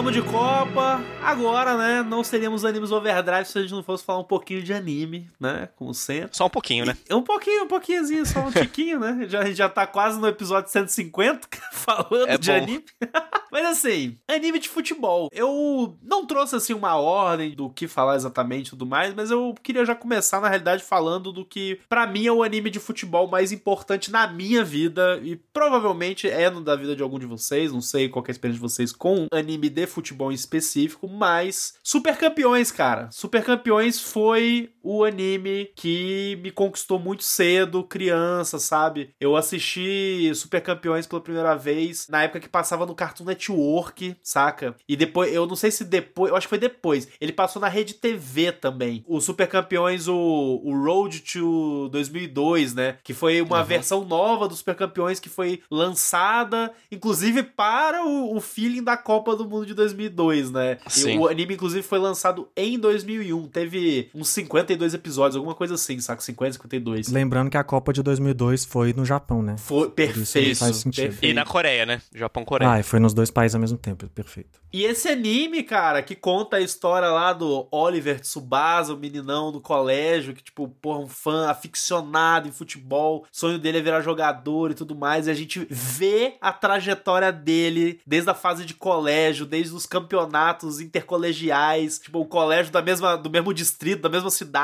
Falamos 0.00 0.14
de 0.14 0.22
Copa, 0.22 1.02
agora, 1.22 1.76
né? 1.76 2.02
Não 2.02 2.24
seríamos 2.24 2.64
Animes 2.64 2.90
Overdrive 2.90 3.44
se 3.46 3.58
a 3.58 3.62
gente 3.62 3.72
não 3.72 3.82
fosse 3.82 4.04
falar 4.04 4.20
um 4.20 4.24
pouquinho 4.24 4.62
de 4.62 4.72
anime, 4.72 5.28
né? 5.38 5.68
Como 5.76 5.92
sempre. 5.94 6.36
Só 6.36 6.46
um 6.46 6.50
pouquinho, 6.50 6.84
né? 6.84 6.96
E, 7.08 7.14
um 7.14 7.22
pouquinho, 7.22 7.64
um 7.64 7.68
pouquinho, 7.68 8.04
só 8.26 8.40
um 8.40 8.50
tiquinho, 8.52 8.98
né? 8.98 9.26
Já, 9.28 9.40
a 9.40 9.44
gente 9.44 9.56
já 9.56 9.68
tá 9.68 9.86
quase 9.86 10.18
no 10.18 10.26
episódio 10.26 10.70
150 10.70 11.48
falando 11.72 12.28
é 12.28 12.38
de 12.38 12.50
bom. 12.50 12.56
anime. 12.56 12.84
Mas 13.52 13.66
assim, 13.66 14.16
anime 14.28 14.58
de 14.58 14.68
futebol. 14.68 15.28
Eu 15.32 15.98
não 16.02 16.24
trouxe 16.24 16.54
assim 16.54 16.72
uma 16.72 16.94
ordem 16.94 17.50
do 17.50 17.68
que 17.68 17.88
falar 17.88 18.14
exatamente 18.14 18.68
e 18.68 18.70
tudo 18.70 18.86
mais, 18.86 19.12
mas 19.12 19.32
eu 19.32 19.52
queria 19.60 19.84
já 19.84 19.92
começar, 19.92 20.40
na 20.40 20.48
realidade, 20.48 20.84
falando 20.84 21.32
do 21.32 21.44
que 21.44 21.80
para 21.88 22.06
mim 22.06 22.26
é 22.26 22.32
o 22.32 22.44
anime 22.44 22.70
de 22.70 22.78
futebol 22.78 23.26
mais 23.26 23.50
importante 23.50 24.12
na 24.12 24.28
minha 24.28 24.62
vida 24.62 25.20
e 25.24 25.34
provavelmente 25.34 26.30
é 26.30 26.48
no 26.48 26.60
da 26.60 26.76
vida 26.76 26.94
de 26.94 27.02
algum 27.02 27.18
de 27.18 27.26
vocês. 27.26 27.72
Não 27.72 27.80
sei 27.80 28.08
qual 28.08 28.24
é 28.24 28.30
a 28.30 28.32
experiência 28.32 28.62
de 28.62 28.68
vocês 28.68 28.92
com 28.92 29.26
anime 29.32 29.68
de 29.68 29.84
futebol 29.84 30.30
em 30.30 30.34
específico, 30.36 31.08
mas 31.10 31.74
Super 31.82 32.16
Campeões, 32.16 32.70
cara. 32.70 33.10
Super 33.10 33.44
Campeões 33.44 34.00
foi 34.00 34.72
o 34.82 35.04
anime 35.04 35.70
que 35.74 36.38
me 36.42 36.50
conquistou 36.50 36.98
muito 36.98 37.22
cedo, 37.22 37.84
criança, 37.84 38.58
sabe? 38.58 39.10
Eu 39.20 39.36
assisti 39.36 40.30
Super 40.34 40.60
Campeões 40.60 41.06
pela 41.06 41.20
primeira 41.20 41.54
vez 41.54 42.08
na 42.08 42.22
época 42.22 42.40
que 42.40 42.48
passava 42.48 42.86
no 42.86 42.94
Cartoon 42.94 43.24
Network, 43.24 44.16
saca? 44.22 44.74
E 44.88 44.96
depois, 44.96 45.32
eu 45.32 45.46
não 45.46 45.56
sei 45.56 45.70
se 45.70 45.84
depois, 45.84 46.30
eu 46.30 46.36
acho 46.36 46.46
que 46.46 46.50
foi 46.50 46.58
depois. 46.58 47.08
Ele 47.20 47.32
passou 47.32 47.60
na 47.60 47.68
Rede 47.68 47.94
TV 47.94 48.52
também. 48.52 49.04
O 49.06 49.20
Super 49.20 49.46
Campeões, 49.46 50.08
o, 50.08 50.16
o 50.64 50.84
Road 50.84 51.20
to 51.20 51.88
2002, 51.90 52.74
né? 52.74 52.98
Que 53.02 53.14
foi 53.14 53.40
uma 53.40 53.60
uhum. 53.60 53.64
versão 53.64 54.04
nova 54.04 54.48
do 54.48 54.54
Super 54.54 54.74
Campeões 54.74 55.20
que 55.20 55.28
foi 55.28 55.62
lançada, 55.70 56.72
inclusive 56.90 57.42
para 57.42 58.04
o, 58.04 58.36
o 58.36 58.40
feeling 58.40 58.82
da 58.82 58.96
Copa 58.96 59.36
do 59.36 59.48
Mundo 59.48 59.66
de 59.66 59.74
2002, 59.74 60.50
né? 60.50 60.78
Sim. 60.86 61.14
E 61.14 61.18
o 61.18 61.28
anime, 61.28 61.54
inclusive, 61.54 61.82
foi 61.82 61.98
lançado 61.98 62.48
em 62.56 62.78
2001. 62.78 63.48
Teve 63.48 64.10
uns 64.14 64.28
52 64.70 64.94
episódios, 64.94 65.36
alguma 65.36 65.54
coisa 65.54 65.74
assim, 65.74 65.98
saca? 66.00 66.20
50, 66.22 66.52
52. 66.52 67.08
Lembrando 67.08 67.50
que 67.50 67.56
a 67.56 67.64
Copa 67.64 67.92
de 67.92 68.02
2002 68.02 68.64
foi 68.64 68.92
no 68.92 69.04
Japão, 69.04 69.42
né? 69.42 69.56
Foi 69.58 69.90
perfeito. 69.90 70.58
Faz 70.58 70.76
sentido. 70.76 71.04
Perfeito. 71.04 71.32
E 71.32 71.34
na 71.34 71.44
Coreia, 71.44 71.84
né? 71.84 72.00
Japão-Coreia. 72.14 72.70
Ah, 72.72 72.80
e 72.80 72.82
foi 72.82 73.00
nos 73.00 73.12
dois 73.12 73.30
países 73.30 73.54
ao 73.54 73.60
mesmo 73.60 73.78
tempo, 73.78 74.06
perfeito. 74.08 74.60
E 74.72 74.84
esse 74.84 75.08
anime, 75.08 75.64
cara, 75.64 76.00
que 76.00 76.14
conta 76.14 76.58
a 76.58 76.60
história 76.60 77.08
lá 77.08 77.32
do 77.32 77.66
Oliver 77.72 78.20
Tsubasa, 78.20 78.94
o 78.94 78.96
meninão 78.96 79.50
do 79.50 79.60
colégio, 79.60 80.32
que, 80.32 80.44
tipo, 80.44 80.68
porra, 80.68 81.00
um 81.00 81.08
fã 81.08 81.48
aficionado 81.48 82.46
em 82.46 82.52
futebol, 82.52 83.26
sonho 83.32 83.58
dele 83.58 83.78
é 83.78 83.82
virar 83.82 84.00
jogador 84.00 84.70
e 84.70 84.74
tudo 84.74 84.94
mais, 84.94 85.26
e 85.26 85.30
a 85.30 85.34
gente 85.34 85.66
vê 85.68 86.34
a 86.40 86.52
trajetória 86.52 87.32
dele 87.32 88.00
desde 88.06 88.30
a 88.30 88.34
fase 88.34 88.64
de 88.64 88.74
colégio, 88.74 89.44
desde 89.44 89.74
os 89.74 89.86
campeonatos 89.86 90.80
intercolegiais, 90.80 91.98
tipo, 91.98 92.20
o 92.20 92.26
colégio 92.26 92.72
da 92.72 92.80
mesma, 92.80 93.16
do 93.16 93.28
mesmo 93.28 93.52
distrito, 93.52 94.02
da 94.02 94.08
mesma 94.08 94.30
cidade, 94.30 94.59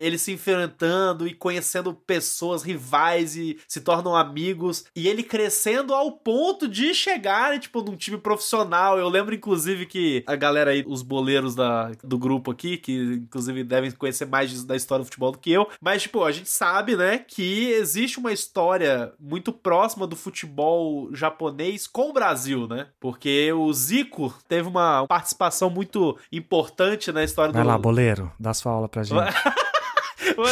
ele 0.00 0.18
se 0.18 0.32
enfrentando 0.32 1.26
e 1.26 1.34
conhecendo 1.34 1.94
pessoas 1.94 2.62
rivais 2.62 3.36
e 3.36 3.58
se 3.68 3.80
tornam 3.80 4.16
amigos, 4.16 4.84
e 4.94 5.08
ele 5.08 5.22
crescendo 5.22 5.94
ao 5.94 6.12
ponto 6.12 6.66
de 6.66 6.94
chegar, 6.94 7.58
tipo, 7.58 7.82
num 7.82 7.96
time 7.96 8.18
profissional. 8.18 8.98
Eu 8.98 9.08
lembro, 9.08 9.34
inclusive, 9.34 9.68
inclusive, 9.68 9.86
que 9.86 10.24
a 10.26 10.36
galera 10.36 10.70
aí, 10.70 10.84
os 10.86 11.02
boleiros 11.02 11.54
da, 11.54 11.90
do 12.02 12.18
grupo 12.18 12.50
aqui, 12.50 12.76
que 12.76 12.92
inclusive 13.14 13.64
devem 13.64 13.90
conhecer 13.90 14.26
mais 14.26 14.64
da 14.64 14.76
história 14.76 15.02
do 15.02 15.06
futebol 15.06 15.32
do 15.32 15.38
que 15.38 15.50
eu, 15.50 15.68
mas, 15.80 16.02
tipo, 16.02 16.24
a 16.24 16.32
gente 16.32 16.48
sabe, 16.48 16.96
né, 16.96 17.18
que 17.18 17.70
existe 17.70 18.18
uma 18.18 18.32
história 18.32 19.12
muito 19.18 19.52
próxima 19.52 20.06
do 20.06 20.16
futebol 20.16 21.14
japonês 21.14 21.86
com 21.86 22.10
o 22.10 22.12
Brasil, 22.12 22.66
né? 22.66 22.86
Porque 23.00 23.52
o 23.52 23.72
Zico 23.72 24.34
teve 24.48 24.68
uma 24.68 25.06
participação 25.06 25.68
muito 25.70 26.16
importante 26.32 27.12
na 27.12 27.22
história 27.24 27.52
Vai 27.52 27.62
do. 27.62 27.66
Vai 27.66 27.76
lá, 27.76 27.78
boleiro, 27.80 28.32
dá 28.38 28.54
sua 28.54 28.72
aula 28.72 28.88
pra 28.88 29.02
gente. 29.02 29.18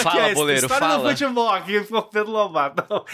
fala, 0.02 0.28
é 0.28 0.34
boleiro, 0.34 0.66
história 0.66 0.88
fala. 0.88 1.02
do 1.02 1.08
futebol 1.10 1.50
aqui 1.50 1.84
Pedro 2.02 2.30
Lobato. 2.30 3.04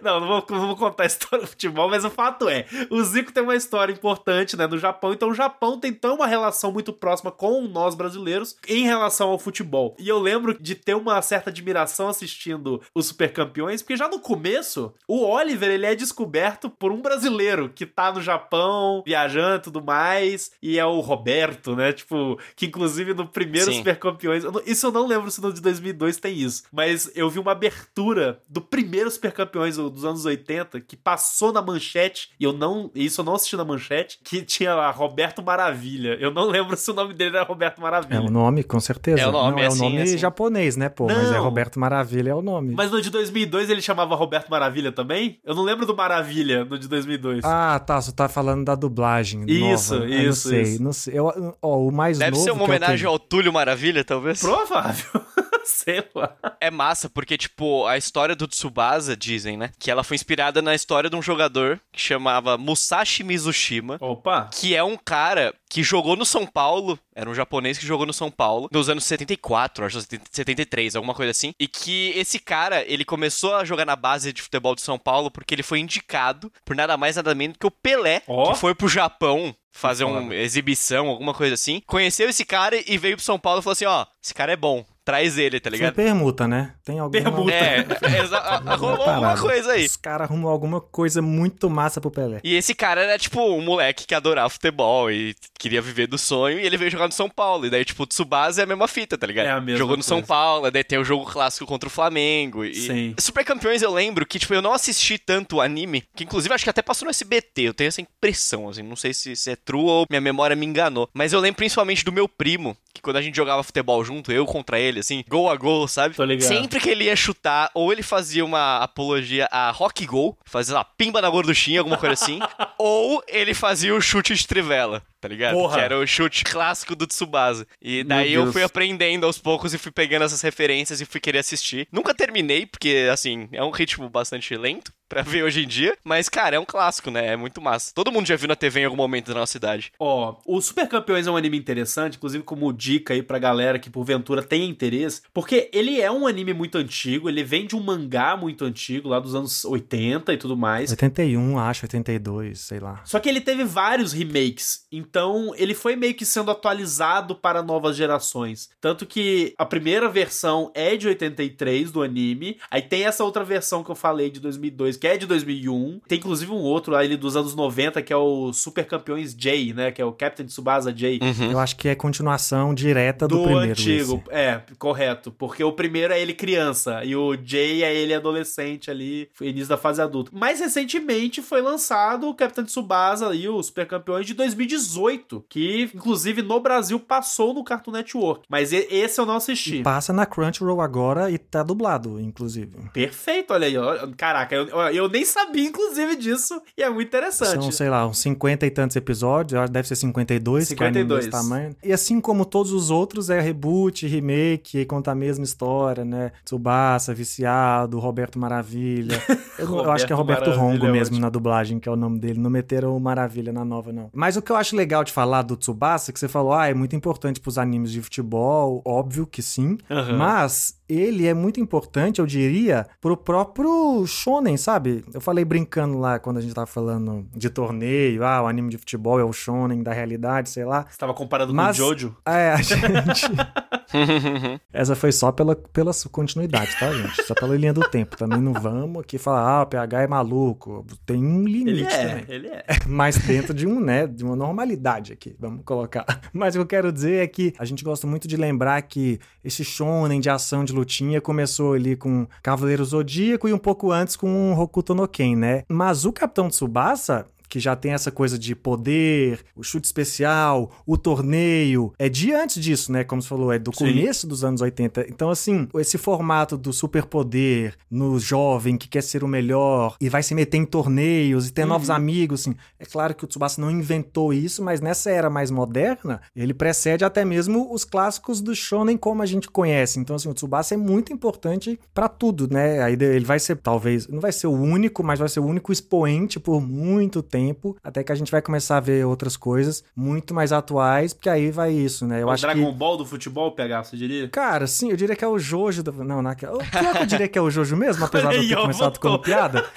Não. 0.00 0.20
não, 0.20 0.26
vou, 0.26 0.44
não 0.50 0.66
vou 0.66 0.76
contar 0.76 1.04
a 1.04 1.06
história 1.06 1.44
do 1.44 1.48
futebol, 1.48 1.88
mas 1.88 2.04
o 2.04 2.10
fato 2.10 2.48
é, 2.48 2.66
o 2.90 3.02
Zico 3.02 3.32
tem 3.32 3.42
uma 3.42 3.56
história 3.56 3.92
importante, 3.92 4.56
né, 4.56 4.66
no 4.66 4.78
Japão, 4.78 5.12
então 5.12 5.30
o 5.30 5.34
Japão 5.34 5.78
tem 5.78 5.92
tão 5.92 6.16
uma 6.16 6.26
relação 6.26 6.72
muito 6.72 6.92
próxima 6.92 7.30
com 7.30 7.62
nós 7.62 7.94
brasileiros 7.94 8.56
em 8.68 8.84
relação 8.84 9.30
ao 9.30 9.38
futebol. 9.38 9.96
E 9.98 10.08
eu 10.08 10.18
lembro 10.18 10.56
de 10.60 10.74
ter 10.74 10.94
uma 10.94 11.20
certa 11.22 11.50
admiração 11.50 12.08
assistindo 12.08 12.80
os 12.94 13.06
Super 13.06 13.32
Campeões, 13.32 13.82
porque 13.82 13.96
já 13.96 14.08
no 14.08 14.18
começo, 14.18 14.92
o 15.08 15.24
Oliver, 15.24 15.70
ele 15.70 15.86
é 15.86 15.94
descoberto 15.94 16.70
por 16.70 16.92
um 16.92 17.00
brasileiro 17.00 17.68
que 17.68 17.86
tá 17.86 18.12
no 18.12 18.20
Japão, 18.20 19.02
viajando 19.04 19.56
e 19.56 19.62
tudo 19.62 19.82
mais, 19.82 20.52
e 20.62 20.78
é 20.78 20.84
o 20.84 21.00
Roberto, 21.00 21.74
né, 21.76 21.92
tipo, 21.92 22.38
que 22.56 22.66
inclusive 22.66 23.14
no 23.14 23.26
primeiro 23.26 23.70
Sim. 23.70 23.78
Super 23.78 23.98
Campeões, 23.98 24.44
isso 24.66 24.86
eu 24.86 24.92
não 24.92 25.06
lembro 25.06 25.30
se 25.30 25.40
no 25.40 25.52
de 25.52 25.60
2002 25.60 26.16
tem 26.16 26.36
isso, 26.36 26.64
mas 26.72 27.10
eu 27.14 27.28
vi 27.28 27.38
uma 27.38 27.52
abertura 27.52 28.40
do 28.48 28.60
primeiro 28.60 29.10
Super 29.10 29.32
Campeões 29.32 29.73
dos 29.76 30.04
anos 30.04 30.24
80 30.24 30.80
que 30.80 30.96
passou 30.96 31.52
na 31.52 31.62
manchete, 31.62 32.30
e 32.38 32.44
eu 32.44 32.52
não, 32.52 32.90
isso 32.94 33.20
eu 33.20 33.24
não 33.24 33.34
assisti 33.34 33.56
na 33.56 33.64
manchete, 33.64 34.18
que 34.22 34.42
tinha 34.42 34.74
lá 34.74 34.90
Roberto 34.90 35.42
Maravilha. 35.42 36.16
Eu 36.20 36.30
não 36.30 36.48
lembro 36.48 36.76
se 36.76 36.90
o 36.90 36.94
nome 36.94 37.14
dele 37.14 37.36
era 37.36 37.44
Roberto 37.44 37.80
Maravilha. 37.80 38.18
É 38.18 38.20
o 38.20 38.30
nome, 38.30 38.62
com 38.62 38.80
certeza. 38.80 39.22
É 39.22 39.26
o 39.26 39.32
nome, 39.32 39.52
não, 39.52 39.58
é, 39.58 39.66
é 39.66 39.70
o 39.70 39.74
nome 39.74 40.02
assim, 40.02 40.18
japonês, 40.18 40.76
né, 40.76 40.88
pô? 40.88 41.06
Não. 41.06 41.14
Mas 41.14 41.32
é 41.32 41.38
Roberto 41.38 41.78
Maravilha 41.78 42.30
é 42.30 42.34
o 42.34 42.42
nome. 42.42 42.74
Mas 42.74 42.90
no 42.90 43.00
de 43.00 43.10
2002 43.10 43.70
ele 43.70 43.82
chamava 43.82 44.14
Roberto 44.14 44.48
Maravilha 44.48 44.92
também? 44.92 45.38
Eu 45.44 45.54
não 45.54 45.62
lembro 45.62 45.86
do 45.86 45.96
Maravilha 45.96 46.64
no 46.64 46.78
de 46.78 46.88
2002. 46.88 47.44
Ah, 47.44 47.78
tá, 47.78 48.00
você 48.00 48.12
tá 48.12 48.28
falando 48.28 48.64
da 48.64 48.74
dublagem 48.74 49.44
Isso, 49.46 49.94
nova. 49.94 50.06
isso, 50.06 50.14
eu 50.14 50.26
não 50.26 50.32
sei, 50.32 50.62
isso. 50.62 50.82
Não 50.82 50.92
sei. 50.92 51.18
Eu, 51.18 51.56
ó, 51.60 51.78
o 51.78 51.90
mais 51.90 52.18
Deve 52.18 52.32
novo 52.32 52.44
ser 52.44 52.50
uma 52.50 52.64
homenagem 52.64 53.06
ao 53.06 53.18
Túlio 53.18 53.52
Maravilha, 53.52 54.04
talvez? 54.04 54.40
Provável. 54.40 55.22
Sei 55.84 56.04
lá. 56.14 56.36
É 56.60 56.70
massa, 56.70 57.08
porque, 57.08 57.36
tipo, 57.36 57.86
a 57.86 57.96
história 57.96 58.36
do 58.36 58.46
Tsubasa, 58.46 59.16
dizem, 59.16 59.56
né? 59.56 59.70
Que 59.78 59.90
ela 59.90 60.04
foi 60.04 60.14
inspirada 60.14 60.60
na 60.60 60.74
história 60.74 61.08
de 61.08 61.16
um 61.16 61.22
jogador 61.22 61.80
que 61.92 62.00
chamava 62.00 62.56
Musashi 62.58 63.24
Mizushima. 63.24 63.96
Opa! 64.00 64.50
Que 64.52 64.76
é 64.76 64.82
um 64.82 64.96
cara 64.96 65.54
que 65.68 65.82
jogou 65.82 66.14
no 66.14 66.24
São 66.24 66.46
Paulo, 66.46 66.98
era 67.14 67.28
um 67.28 67.34
japonês 67.34 67.76
que 67.76 67.86
jogou 67.86 68.06
no 68.06 68.12
São 68.12 68.30
Paulo 68.30 68.68
nos 68.70 68.88
anos 68.88 69.04
74, 69.04 69.84
acho 69.84 70.00
73, 70.30 70.94
alguma 70.94 71.14
coisa 71.14 71.32
assim. 71.32 71.52
E 71.58 71.66
que 71.66 72.10
esse 72.10 72.38
cara, 72.38 72.84
ele 72.86 73.04
começou 73.04 73.56
a 73.56 73.64
jogar 73.64 73.84
na 73.84 73.96
base 73.96 74.32
de 74.32 74.40
futebol 74.40 74.76
de 74.76 74.82
São 74.82 74.98
Paulo 74.98 75.32
porque 75.32 75.52
ele 75.54 75.64
foi 75.64 75.80
indicado 75.80 76.52
por 76.64 76.76
nada 76.76 76.96
mais 76.96 77.16
nada 77.16 77.34
menos 77.34 77.56
que 77.58 77.66
o 77.66 77.72
Pelé, 77.72 78.22
oh. 78.28 78.52
que 78.52 78.58
foi 78.58 78.72
pro 78.74 78.88
Japão 78.88 79.52
fazer 79.72 80.04
uma 80.04 80.32
exibição, 80.36 81.08
alguma 81.08 81.34
coisa 81.34 81.54
assim. 81.54 81.82
Conheceu 81.86 82.28
esse 82.28 82.44
cara 82.44 82.76
e 82.86 82.96
veio 82.96 83.16
pro 83.16 83.24
São 83.24 83.38
Paulo 83.38 83.58
e 83.58 83.62
falou 83.62 83.72
assim: 83.72 83.86
ó, 83.86 84.06
esse 84.22 84.32
cara 84.32 84.52
é 84.52 84.56
bom 84.56 84.84
traz 85.04 85.38
ele, 85.38 85.60
tá 85.60 85.68
ligado? 85.70 85.94
Foi 85.94 86.04
permuta, 86.04 86.48
né? 86.48 86.74
Tem 86.84 86.98
alguma... 86.98 87.22
Permuta. 87.22 87.52
É, 87.52 87.84
arrumou 88.66 89.02
alguma 89.02 89.36
coisa 89.36 89.72
aí. 89.72 89.84
Os 89.84 89.96
caras 89.96 90.28
arrumou 90.28 90.50
alguma 90.50 90.80
coisa 90.80 91.20
muito 91.20 91.68
massa 91.68 92.00
pro 92.00 92.10
Pelé. 92.10 92.40
E 92.42 92.54
esse 92.54 92.74
cara 92.74 93.02
era, 93.02 93.18
tipo, 93.18 93.40
um 93.40 93.62
moleque 93.62 94.06
que 94.06 94.14
adorava 94.14 94.48
futebol 94.48 95.10
e 95.10 95.34
queria 95.58 95.82
viver 95.82 96.06
do 96.06 96.18
sonho, 96.18 96.58
e 96.58 96.66
ele 96.66 96.76
veio 96.76 96.90
jogar 96.90 97.06
no 97.06 97.12
São 97.12 97.28
Paulo. 97.28 97.66
E 97.66 97.70
daí, 97.70 97.84
tipo, 97.84 98.02
o 98.02 98.06
Tsubasa 98.06 98.62
é 98.62 98.64
a 98.64 98.66
mesma 98.66 98.88
fita, 98.88 99.18
tá 99.18 99.26
ligado? 99.26 99.46
É 99.46 99.50
a 99.50 99.60
mesma 99.60 99.78
Jogou 99.78 99.96
no 99.96 100.02
coisa. 100.02 100.08
São 100.08 100.22
Paulo, 100.22 100.70
daí 100.70 100.84
tem 100.84 100.98
o 100.98 101.04
jogo 101.04 101.24
clássico 101.24 101.66
contra 101.66 101.86
o 101.86 101.90
Flamengo. 101.90 102.64
E... 102.64 102.74
Sim. 102.74 103.14
Super 103.18 103.44
Campeões 103.44 103.82
eu 103.82 103.92
lembro 103.92 104.26
que, 104.26 104.38
tipo, 104.38 104.54
eu 104.54 104.62
não 104.62 104.72
assisti 104.72 105.18
tanto 105.18 105.56
o 105.56 105.60
anime, 105.60 106.04
que 106.14 106.24
inclusive 106.24 106.54
acho 106.54 106.64
que 106.64 106.70
até 106.70 106.82
passou 106.82 107.06
no 107.06 107.10
SBT, 107.10 107.62
eu 107.62 107.74
tenho 107.74 107.88
essa 107.88 108.00
impressão, 108.00 108.68
assim, 108.68 108.82
não 108.82 108.96
sei 108.96 109.12
se, 109.12 109.36
se 109.36 109.50
é 109.50 109.56
true 109.56 109.84
ou 109.84 110.06
minha 110.08 110.20
memória 110.20 110.56
me 110.56 110.66
enganou. 110.66 111.08
Mas 111.12 111.32
eu 111.32 111.40
lembro 111.40 111.56
principalmente 111.56 112.04
do 112.04 112.12
meu 112.12 112.28
primo, 112.28 112.76
que 112.94 113.02
quando 113.02 113.16
a 113.16 113.22
gente 113.22 113.34
jogava 113.34 113.62
futebol 113.62 114.04
junto, 114.04 114.30
eu 114.30 114.46
contra 114.46 114.78
ele, 114.78 115.00
assim, 115.00 115.24
gol 115.28 115.50
a 115.50 115.56
gol, 115.56 115.88
sabe? 115.88 116.14
Tô 116.14 116.24
ligado. 116.24 116.46
Sempre 116.46 116.78
que 116.78 116.88
ele 116.88 117.04
ia 117.04 117.16
chutar, 117.16 117.70
ou 117.74 117.92
ele 117.92 118.02
fazia 118.02 118.44
uma 118.44 118.78
apologia 118.78 119.48
a 119.50 119.70
rock 119.72 120.06
gol, 120.06 120.38
fazia 120.44 120.74
lá, 120.74 120.84
pimba 120.84 121.20
na 121.20 121.28
gorduchinha, 121.28 121.80
alguma 121.80 121.98
coisa 121.98 122.12
assim, 122.12 122.38
ou 122.78 123.22
ele 123.26 123.52
fazia 123.52 123.94
o 123.94 124.00
chute 124.00 124.34
de 124.34 124.46
trivela. 124.46 125.02
Tá 125.24 125.28
ligado? 125.28 125.54
Porra. 125.54 125.78
Que 125.78 125.80
era 125.80 125.98
o 125.98 126.06
chute 126.06 126.44
clássico 126.44 126.94
do 126.94 127.06
Tsubasa. 127.06 127.66
E 127.80 128.04
daí 128.04 128.34
eu 128.34 128.52
fui 128.52 128.62
aprendendo 128.62 129.24
aos 129.24 129.38
poucos 129.38 129.72
e 129.72 129.78
fui 129.78 129.90
pegando 129.90 130.26
essas 130.26 130.42
referências 130.42 131.00
e 131.00 131.06
fui 131.06 131.18
querer 131.18 131.38
assistir. 131.38 131.88
Nunca 131.90 132.14
terminei, 132.14 132.66
porque, 132.66 133.08
assim, 133.10 133.48
é 133.50 133.64
um 133.64 133.70
ritmo 133.70 134.10
bastante 134.10 134.54
lento 134.54 134.92
pra 135.08 135.22
ver 135.22 135.44
hoje 135.44 135.62
em 135.62 135.68
dia. 135.68 135.96
Mas, 136.02 136.28
cara, 136.28 136.56
é 136.56 136.58
um 136.58 136.64
clássico, 136.64 137.10
né? 137.10 137.28
É 137.28 137.36
muito 137.36 137.60
massa. 137.60 137.92
Todo 137.94 138.10
mundo 138.10 138.26
já 138.26 138.36
viu 138.36 138.48
na 138.48 138.56
TV 138.56 138.80
em 138.80 138.84
algum 138.84 138.96
momento 138.96 139.28
da 139.28 139.40
nossa 139.40 139.52
cidade. 139.52 139.92
Ó, 139.98 140.36
o 140.44 140.60
Super 140.60 140.88
Campeões 140.88 141.26
é 141.26 141.30
um 141.30 141.36
anime 141.36 141.56
interessante, 141.56 142.16
inclusive 142.16 142.42
como 142.42 142.72
dica 142.72 143.14
aí 143.14 143.22
pra 143.22 143.38
galera 143.38 143.78
que 143.78 143.88
porventura 143.88 144.42
tenha 144.42 144.66
interesse, 144.66 145.22
porque 145.32 145.70
ele 145.72 146.00
é 146.00 146.10
um 146.10 146.26
anime 146.26 146.52
muito 146.52 146.78
antigo, 146.78 147.28
ele 147.28 147.44
vem 147.44 147.66
de 147.66 147.76
um 147.76 147.80
mangá 147.80 148.36
muito 148.36 148.64
antigo, 148.64 149.08
lá 149.08 149.20
dos 149.20 149.34
anos 149.34 149.64
80 149.64 150.32
e 150.32 150.36
tudo 150.36 150.56
mais. 150.56 150.90
81, 150.90 151.58
acho, 151.58 151.84
82, 151.84 152.60
sei 152.60 152.80
lá. 152.80 153.00
Só 153.04 153.20
que 153.20 153.28
ele 153.28 153.40
teve 153.40 153.62
vários 153.62 154.12
remakes, 154.12 154.84
então 154.90 155.13
ele 155.56 155.74
foi 155.74 155.96
meio 155.96 156.14
que 156.14 156.24
sendo 156.24 156.50
atualizado 156.50 157.34
para 157.34 157.62
novas 157.62 157.96
gerações. 157.96 158.68
Tanto 158.80 159.06
que 159.06 159.54
a 159.58 159.64
primeira 159.64 160.08
versão 160.08 160.70
é 160.74 160.96
de 160.96 161.06
83 161.08 161.90
do 161.90 162.02
anime, 162.02 162.58
aí 162.70 162.82
tem 162.82 163.04
essa 163.04 163.24
outra 163.24 163.44
versão 163.44 163.84
que 163.84 163.90
eu 163.90 163.94
falei 163.94 164.30
de 164.30 164.40
2002, 164.40 164.96
que 164.96 165.06
é 165.06 165.16
de 165.16 165.26
2001. 165.26 166.00
Tem 166.08 166.18
inclusive 166.18 166.50
um 166.52 166.62
outro 166.62 166.94
ali 166.96 167.16
dos 167.16 167.36
anos 167.36 167.54
90 167.54 168.02
que 168.02 168.12
é 168.12 168.16
o 168.16 168.52
Super 168.52 168.86
Campeões 168.86 169.34
J, 169.34 169.72
né, 169.72 169.92
que 169.92 170.00
é 170.00 170.04
o 170.04 170.12
Captain 170.12 170.46
Tsubasa 170.46 170.92
J. 170.92 171.20
Uhum. 171.22 171.52
Eu 171.52 171.58
acho 171.58 171.76
que 171.76 171.88
é 171.88 171.94
continuação 171.94 172.74
direta 172.74 173.28
do, 173.28 173.38
Do 173.38 173.44
primeiro. 173.44 173.70
antigo, 173.70 174.22
esse. 174.26 174.36
é, 174.36 174.62
correto. 174.78 175.30
Porque 175.30 175.62
o 175.62 175.72
primeiro 175.72 176.12
é 176.12 176.20
ele 176.20 176.34
criança 176.34 177.04
e 177.04 177.14
o 177.14 177.36
Jay 177.42 177.82
é 177.82 177.94
ele 177.94 178.14
adolescente 178.14 178.90
ali, 178.90 179.28
início 179.40 179.68
da 179.68 179.76
fase 179.76 180.00
adulta. 180.00 180.30
Mais 180.34 180.60
recentemente 180.60 181.42
foi 181.42 181.60
lançado 181.60 182.28
o 182.28 182.34
Capitão 182.34 182.64
Tsubasa 182.64 183.34
e 183.34 183.48
o 183.48 183.62
Super 183.62 183.86
Campeões 183.86 184.26
de 184.26 184.34
2018, 184.34 185.03
que 185.48 185.90
inclusive 185.94 186.42
no 186.42 186.60
Brasil 186.60 186.98
passou 187.00 187.52
no 187.54 187.64
Cartoon 187.64 187.92
Network. 187.92 188.42
Mas 188.48 188.72
e- 188.72 188.86
esse 188.90 189.20
eu 189.20 189.26
não 189.26 189.36
assisti. 189.36 189.82
Passa 189.82 190.12
na 190.12 190.26
Crunchyroll 190.26 190.80
agora 190.80 191.30
e 191.30 191.38
tá 191.38 191.62
dublado, 191.62 192.20
inclusive. 192.20 192.76
Perfeito, 192.92 193.52
olha 193.52 193.66
aí. 193.66 193.76
ó. 193.76 194.08
Caraca, 194.16 194.54
eu, 194.54 194.66
eu 194.92 195.08
nem 195.08 195.24
sabia, 195.24 195.66
inclusive, 195.68 196.16
disso. 196.16 196.60
E 196.76 196.82
é 196.82 196.90
muito 196.90 197.08
interessante. 197.08 197.62
São, 197.62 197.72
sei 197.72 197.88
lá, 197.90 198.06
uns 198.06 198.18
50 198.18 198.66
e 198.66 198.70
tantos 198.70 198.96
episódios, 198.96 199.58
acho 199.58 199.66
que 199.68 199.72
deve 199.72 199.88
ser 199.88 199.96
52, 199.96 200.72
que 200.72 200.82
é 200.82 200.86
anime 200.86 201.02
52. 201.04 201.26
desse 201.26 201.30
tamanho. 201.30 201.76
E 201.82 201.92
assim 201.92 202.20
como 202.20 202.44
todos 202.44 202.72
os 202.72 202.90
outros, 202.90 203.30
é 203.30 203.40
reboot, 203.40 204.06
remake, 204.06 204.78
e 204.78 204.84
conta 204.84 205.10
a 205.12 205.14
mesma 205.14 205.44
história, 205.44 206.04
né? 206.04 206.32
Tsubasa, 206.44 207.12
Viciado, 207.14 207.98
Roberto 207.98 208.38
Maravilha. 208.38 209.20
Eu, 209.58 209.68
não- 209.68 209.84
eu 209.84 209.92
acho 209.92 210.04
que 210.06 210.12
é 210.12 210.16
Roberto 210.16 210.40
Roberto 210.40 210.58
Maravilha 210.58 210.72
Rongo 210.80 210.86
é 210.86 210.90
mesmo 210.92 211.14
ótimo. 211.14 211.20
na 211.20 211.28
dublagem, 211.30 211.78
que 211.78 211.88
é 211.88 211.92
o 211.92 211.96
nome 211.96 212.18
dele. 212.18 212.40
Não 212.40 212.50
meteram 212.50 212.96
o 212.96 213.00
Maravilha 213.00 213.52
na 213.52 213.64
nova, 213.64 213.92
não. 213.92 214.10
Mas 214.12 214.36
o 214.36 214.42
que 214.42 214.50
eu 214.50 214.56
acho 214.56 214.74
legal 214.74 214.93
de 215.02 215.12
falar 215.12 215.42
do 215.42 215.56
Tsubasa, 215.56 216.12
que 216.12 216.18
você 216.20 216.28
falou, 216.28 216.52
ah, 216.52 216.68
é 216.68 216.74
muito 216.74 216.94
importante 216.94 217.40
pros 217.40 217.58
animes 217.58 217.90
de 217.90 218.00
futebol, 218.02 218.82
óbvio 218.84 219.26
que 219.26 219.42
sim. 219.42 219.78
Aham. 219.90 220.16
Mas 220.16 220.78
ele 220.88 221.26
é 221.26 221.32
muito 221.34 221.58
importante, 221.60 222.20
eu 222.20 222.26
diria, 222.26 222.86
pro 223.00 223.16
próprio 223.16 224.06
shonen, 224.06 224.56
sabe? 224.56 225.04
Eu 225.12 225.20
falei 225.20 225.44
brincando 225.44 225.98
lá 225.98 226.18
quando 226.18 226.36
a 226.38 226.40
gente 226.40 226.54
tava 226.54 226.66
falando 226.66 227.26
de 227.34 227.48
torneio, 227.50 228.24
ah, 228.24 228.42
o 228.42 228.46
anime 228.46 228.70
de 228.70 228.78
futebol 228.78 229.18
é 229.18 229.24
o 229.24 229.32
shonen 229.32 229.82
da 229.82 229.92
realidade, 229.92 230.50
sei 230.50 230.64
lá. 230.64 230.86
Você 230.88 230.98
tava 230.98 231.14
comparando 231.14 231.52
Mas- 231.54 231.76
com 231.78 231.82
o 231.82 231.86
Jojo? 231.88 232.16
É, 232.26 232.52
a 232.52 232.56
gente... 232.62 233.26
Essa 234.72 234.94
foi 234.94 235.12
só 235.12 235.30
pela, 235.32 235.54
pela 235.54 235.92
continuidade, 236.10 236.70
tá, 236.78 236.92
gente? 236.92 237.22
Só 237.24 237.34
pela 237.34 237.56
linha 237.56 237.72
do 237.72 237.82
tempo. 237.88 238.16
Também 238.16 238.40
não 238.40 238.52
vamos 238.52 239.02
aqui 239.02 239.18
falar, 239.18 239.40
ah, 239.40 239.62
o 239.62 239.66
PH 239.66 240.02
é 240.02 240.06
maluco. 240.06 240.84
Tem 241.06 241.24
um 241.24 241.44
limite 241.44 241.70
Ele 241.70 241.84
é, 241.84 242.08
também. 242.08 242.24
ele 242.28 242.48
é. 242.48 242.64
Mas 242.86 243.16
dentro 243.18 243.54
de 243.54 243.66
um, 243.66 243.80
né, 243.80 244.06
de 244.06 244.24
uma 244.24 244.36
normalidade 244.36 245.12
aqui, 245.12 245.34
vamos 245.38 245.62
colocar. 245.64 246.04
Mas 246.32 246.54
o 246.54 246.58
que 246.58 246.62
eu 246.62 246.66
quero 246.66 246.92
dizer 246.92 247.22
é 247.22 247.26
que 247.26 247.54
a 247.58 247.64
gente 247.64 247.84
gosta 247.84 248.06
muito 248.06 248.26
de 248.26 248.36
lembrar 248.36 248.80
que 248.82 249.18
esse 249.44 249.64
shonen 249.64 250.20
de 250.20 250.30
ação 250.30 250.64
de 250.64 250.72
lutinha 250.72 251.20
começou 251.20 251.74
ali 251.74 251.96
com 251.96 252.26
Cavaleiro 252.42 252.84
Zodíaco 252.84 253.48
e 253.48 253.52
um 253.52 253.58
pouco 253.58 253.90
antes 253.92 254.16
com 254.16 254.52
Hokuto 254.58 254.94
no 254.94 255.06
Ken, 255.06 255.36
né? 255.36 255.62
Mas 255.68 256.04
o 256.04 256.12
Capitão 256.12 256.48
Tsubasa 256.48 257.26
que 257.54 257.60
já 257.60 257.76
tem 257.76 257.92
essa 257.92 258.10
coisa 258.10 258.36
de 258.36 258.52
poder, 258.52 259.44
o 259.54 259.62
chute 259.62 259.86
especial, 259.86 260.72
o 260.84 260.98
torneio, 260.98 261.92
é 262.00 262.08
de 262.08 262.32
antes 262.32 262.60
disso, 262.60 262.90
né? 262.90 263.04
Como 263.04 263.22
você 263.22 263.28
falou, 263.28 263.52
é 263.52 263.60
do 263.60 263.70
Sim. 263.72 263.92
começo 263.92 264.26
dos 264.26 264.42
anos 264.42 264.60
80. 264.60 265.06
Então, 265.08 265.30
assim, 265.30 265.68
esse 265.76 265.96
formato 265.96 266.58
do 266.58 266.72
superpoder 266.72 267.76
no 267.88 268.18
jovem 268.18 268.76
que 268.76 268.88
quer 268.88 269.04
ser 269.04 269.22
o 269.22 269.28
melhor 269.28 269.96
e 270.00 270.08
vai 270.08 270.20
se 270.20 270.34
meter 270.34 270.56
em 270.56 270.64
torneios 270.64 271.46
e 271.46 271.52
ter 271.52 271.64
novos 271.64 271.90
amigos, 271.90 272.40
assim. 272.40 272.56
É 272.76 272.84
claro 272.84 273.14
que 273.14 273.22
o 273.24 273.28
Tsubasa 273.28 273.60
não 273.60 273.70
inventou 273.70 274.32
isso, 274.32 274.60
mas 274.60 274.80
nessa 274.80 275.12
era 275.12 275.30
mais 275.30 275.52
moderna, 275.52 276.20
ele 276.34 276.52
precede 276.52 277.04
até 277.04 277.24
mesmo 277.24 277.72
os 277.72 277.84
clássicos 277.84 278.40
do 278.40 278.52
shonen 278.52 278.96
como 278.96 279.22
a 279.22 279.26
gente 279.26 279.48
conhece. 279.48 280.00
Então, 280.00 280.16
assim, 280.16 280.28
o 280.28 280.34
Tsubasa 280.34 280.74
é 280.74 280.76
muito 280.76 281.12
importante 281.12 281.78
pra 281.94 282.08
tudo, 282.08 282.52
né? 282.52 282.82
Aí 282.82 282.94
ele 282.94 283.24
vai 283.24 283.38
ser, 283.38 283.58
talvez, 283.58 284.08
não 284.08 284.18
vai 284.18 284.32
ser 284.32 284.48
o 284.48 284.52
único, 284.52 285.04
mas 285.04 285.20
vai 285.20 285.28
ser 285.28 285.38
o 285.38 285.46
único 285.46 285.70
expoente 285.70 286.40
por 286.40 286.60
muito 286.60 287.22
tempo, 287.22 287.43
até 287.82 288.02
que 288.02 288.12
a 288.12 288.14
gente 288.14 288.30
vai 288.30 288.40
começar 288.40 288.76
a 288.76 288.80
ver 288.80 289.04
outras 289.04 289.36
coisas 289.36 289.84
muito 289.94 290.32
mais 290.32 290.52
atuais, 290.52 291.12
porque 291.12 291.28
aí 291.28 291.50
vai 291.50 291.72
isso, 291.72 292.06
né? 292.06 292.22
Eu 292.22 292.28
o 292.28 292.30
acho 292.30 292.42
Dragon 292.42 292.72
que 292.72 292.78
Ball 292.78 292.96
do 292.96 293.04
futebol, 293.04 293.52
PH, 293.52 293.84
você 293.84 293.96
diria? 293.96 294.28
Cara, 294.28 294.66
sim, 294.66 294.90
eu 294.90 294.96
diria 294.96 295.16
que 295.16 295.24
é 295.24 295.28
o 295.28 295.38
Jojo. 295.38 295.82
Da... 295.82 295.92
Não, 295.92 296.22
naquela. 296.22 296.58
Pior 296.58 296.92
que 296.92 297.02
eu 297.02 297.06
diria 297.06 297.28
que 297.28 297.38
é 297.38 297.42
o 297.42 297.50
Jojo 297.50 297.76
mesmo, 297.76 298.04
apesar 298.06 298.30
de 298.30 298.36
eu 298.36 298.48
ter 298.48 298.56
começado 298.56 298.98
como 298.98 299.18
piada. 299.18 299.64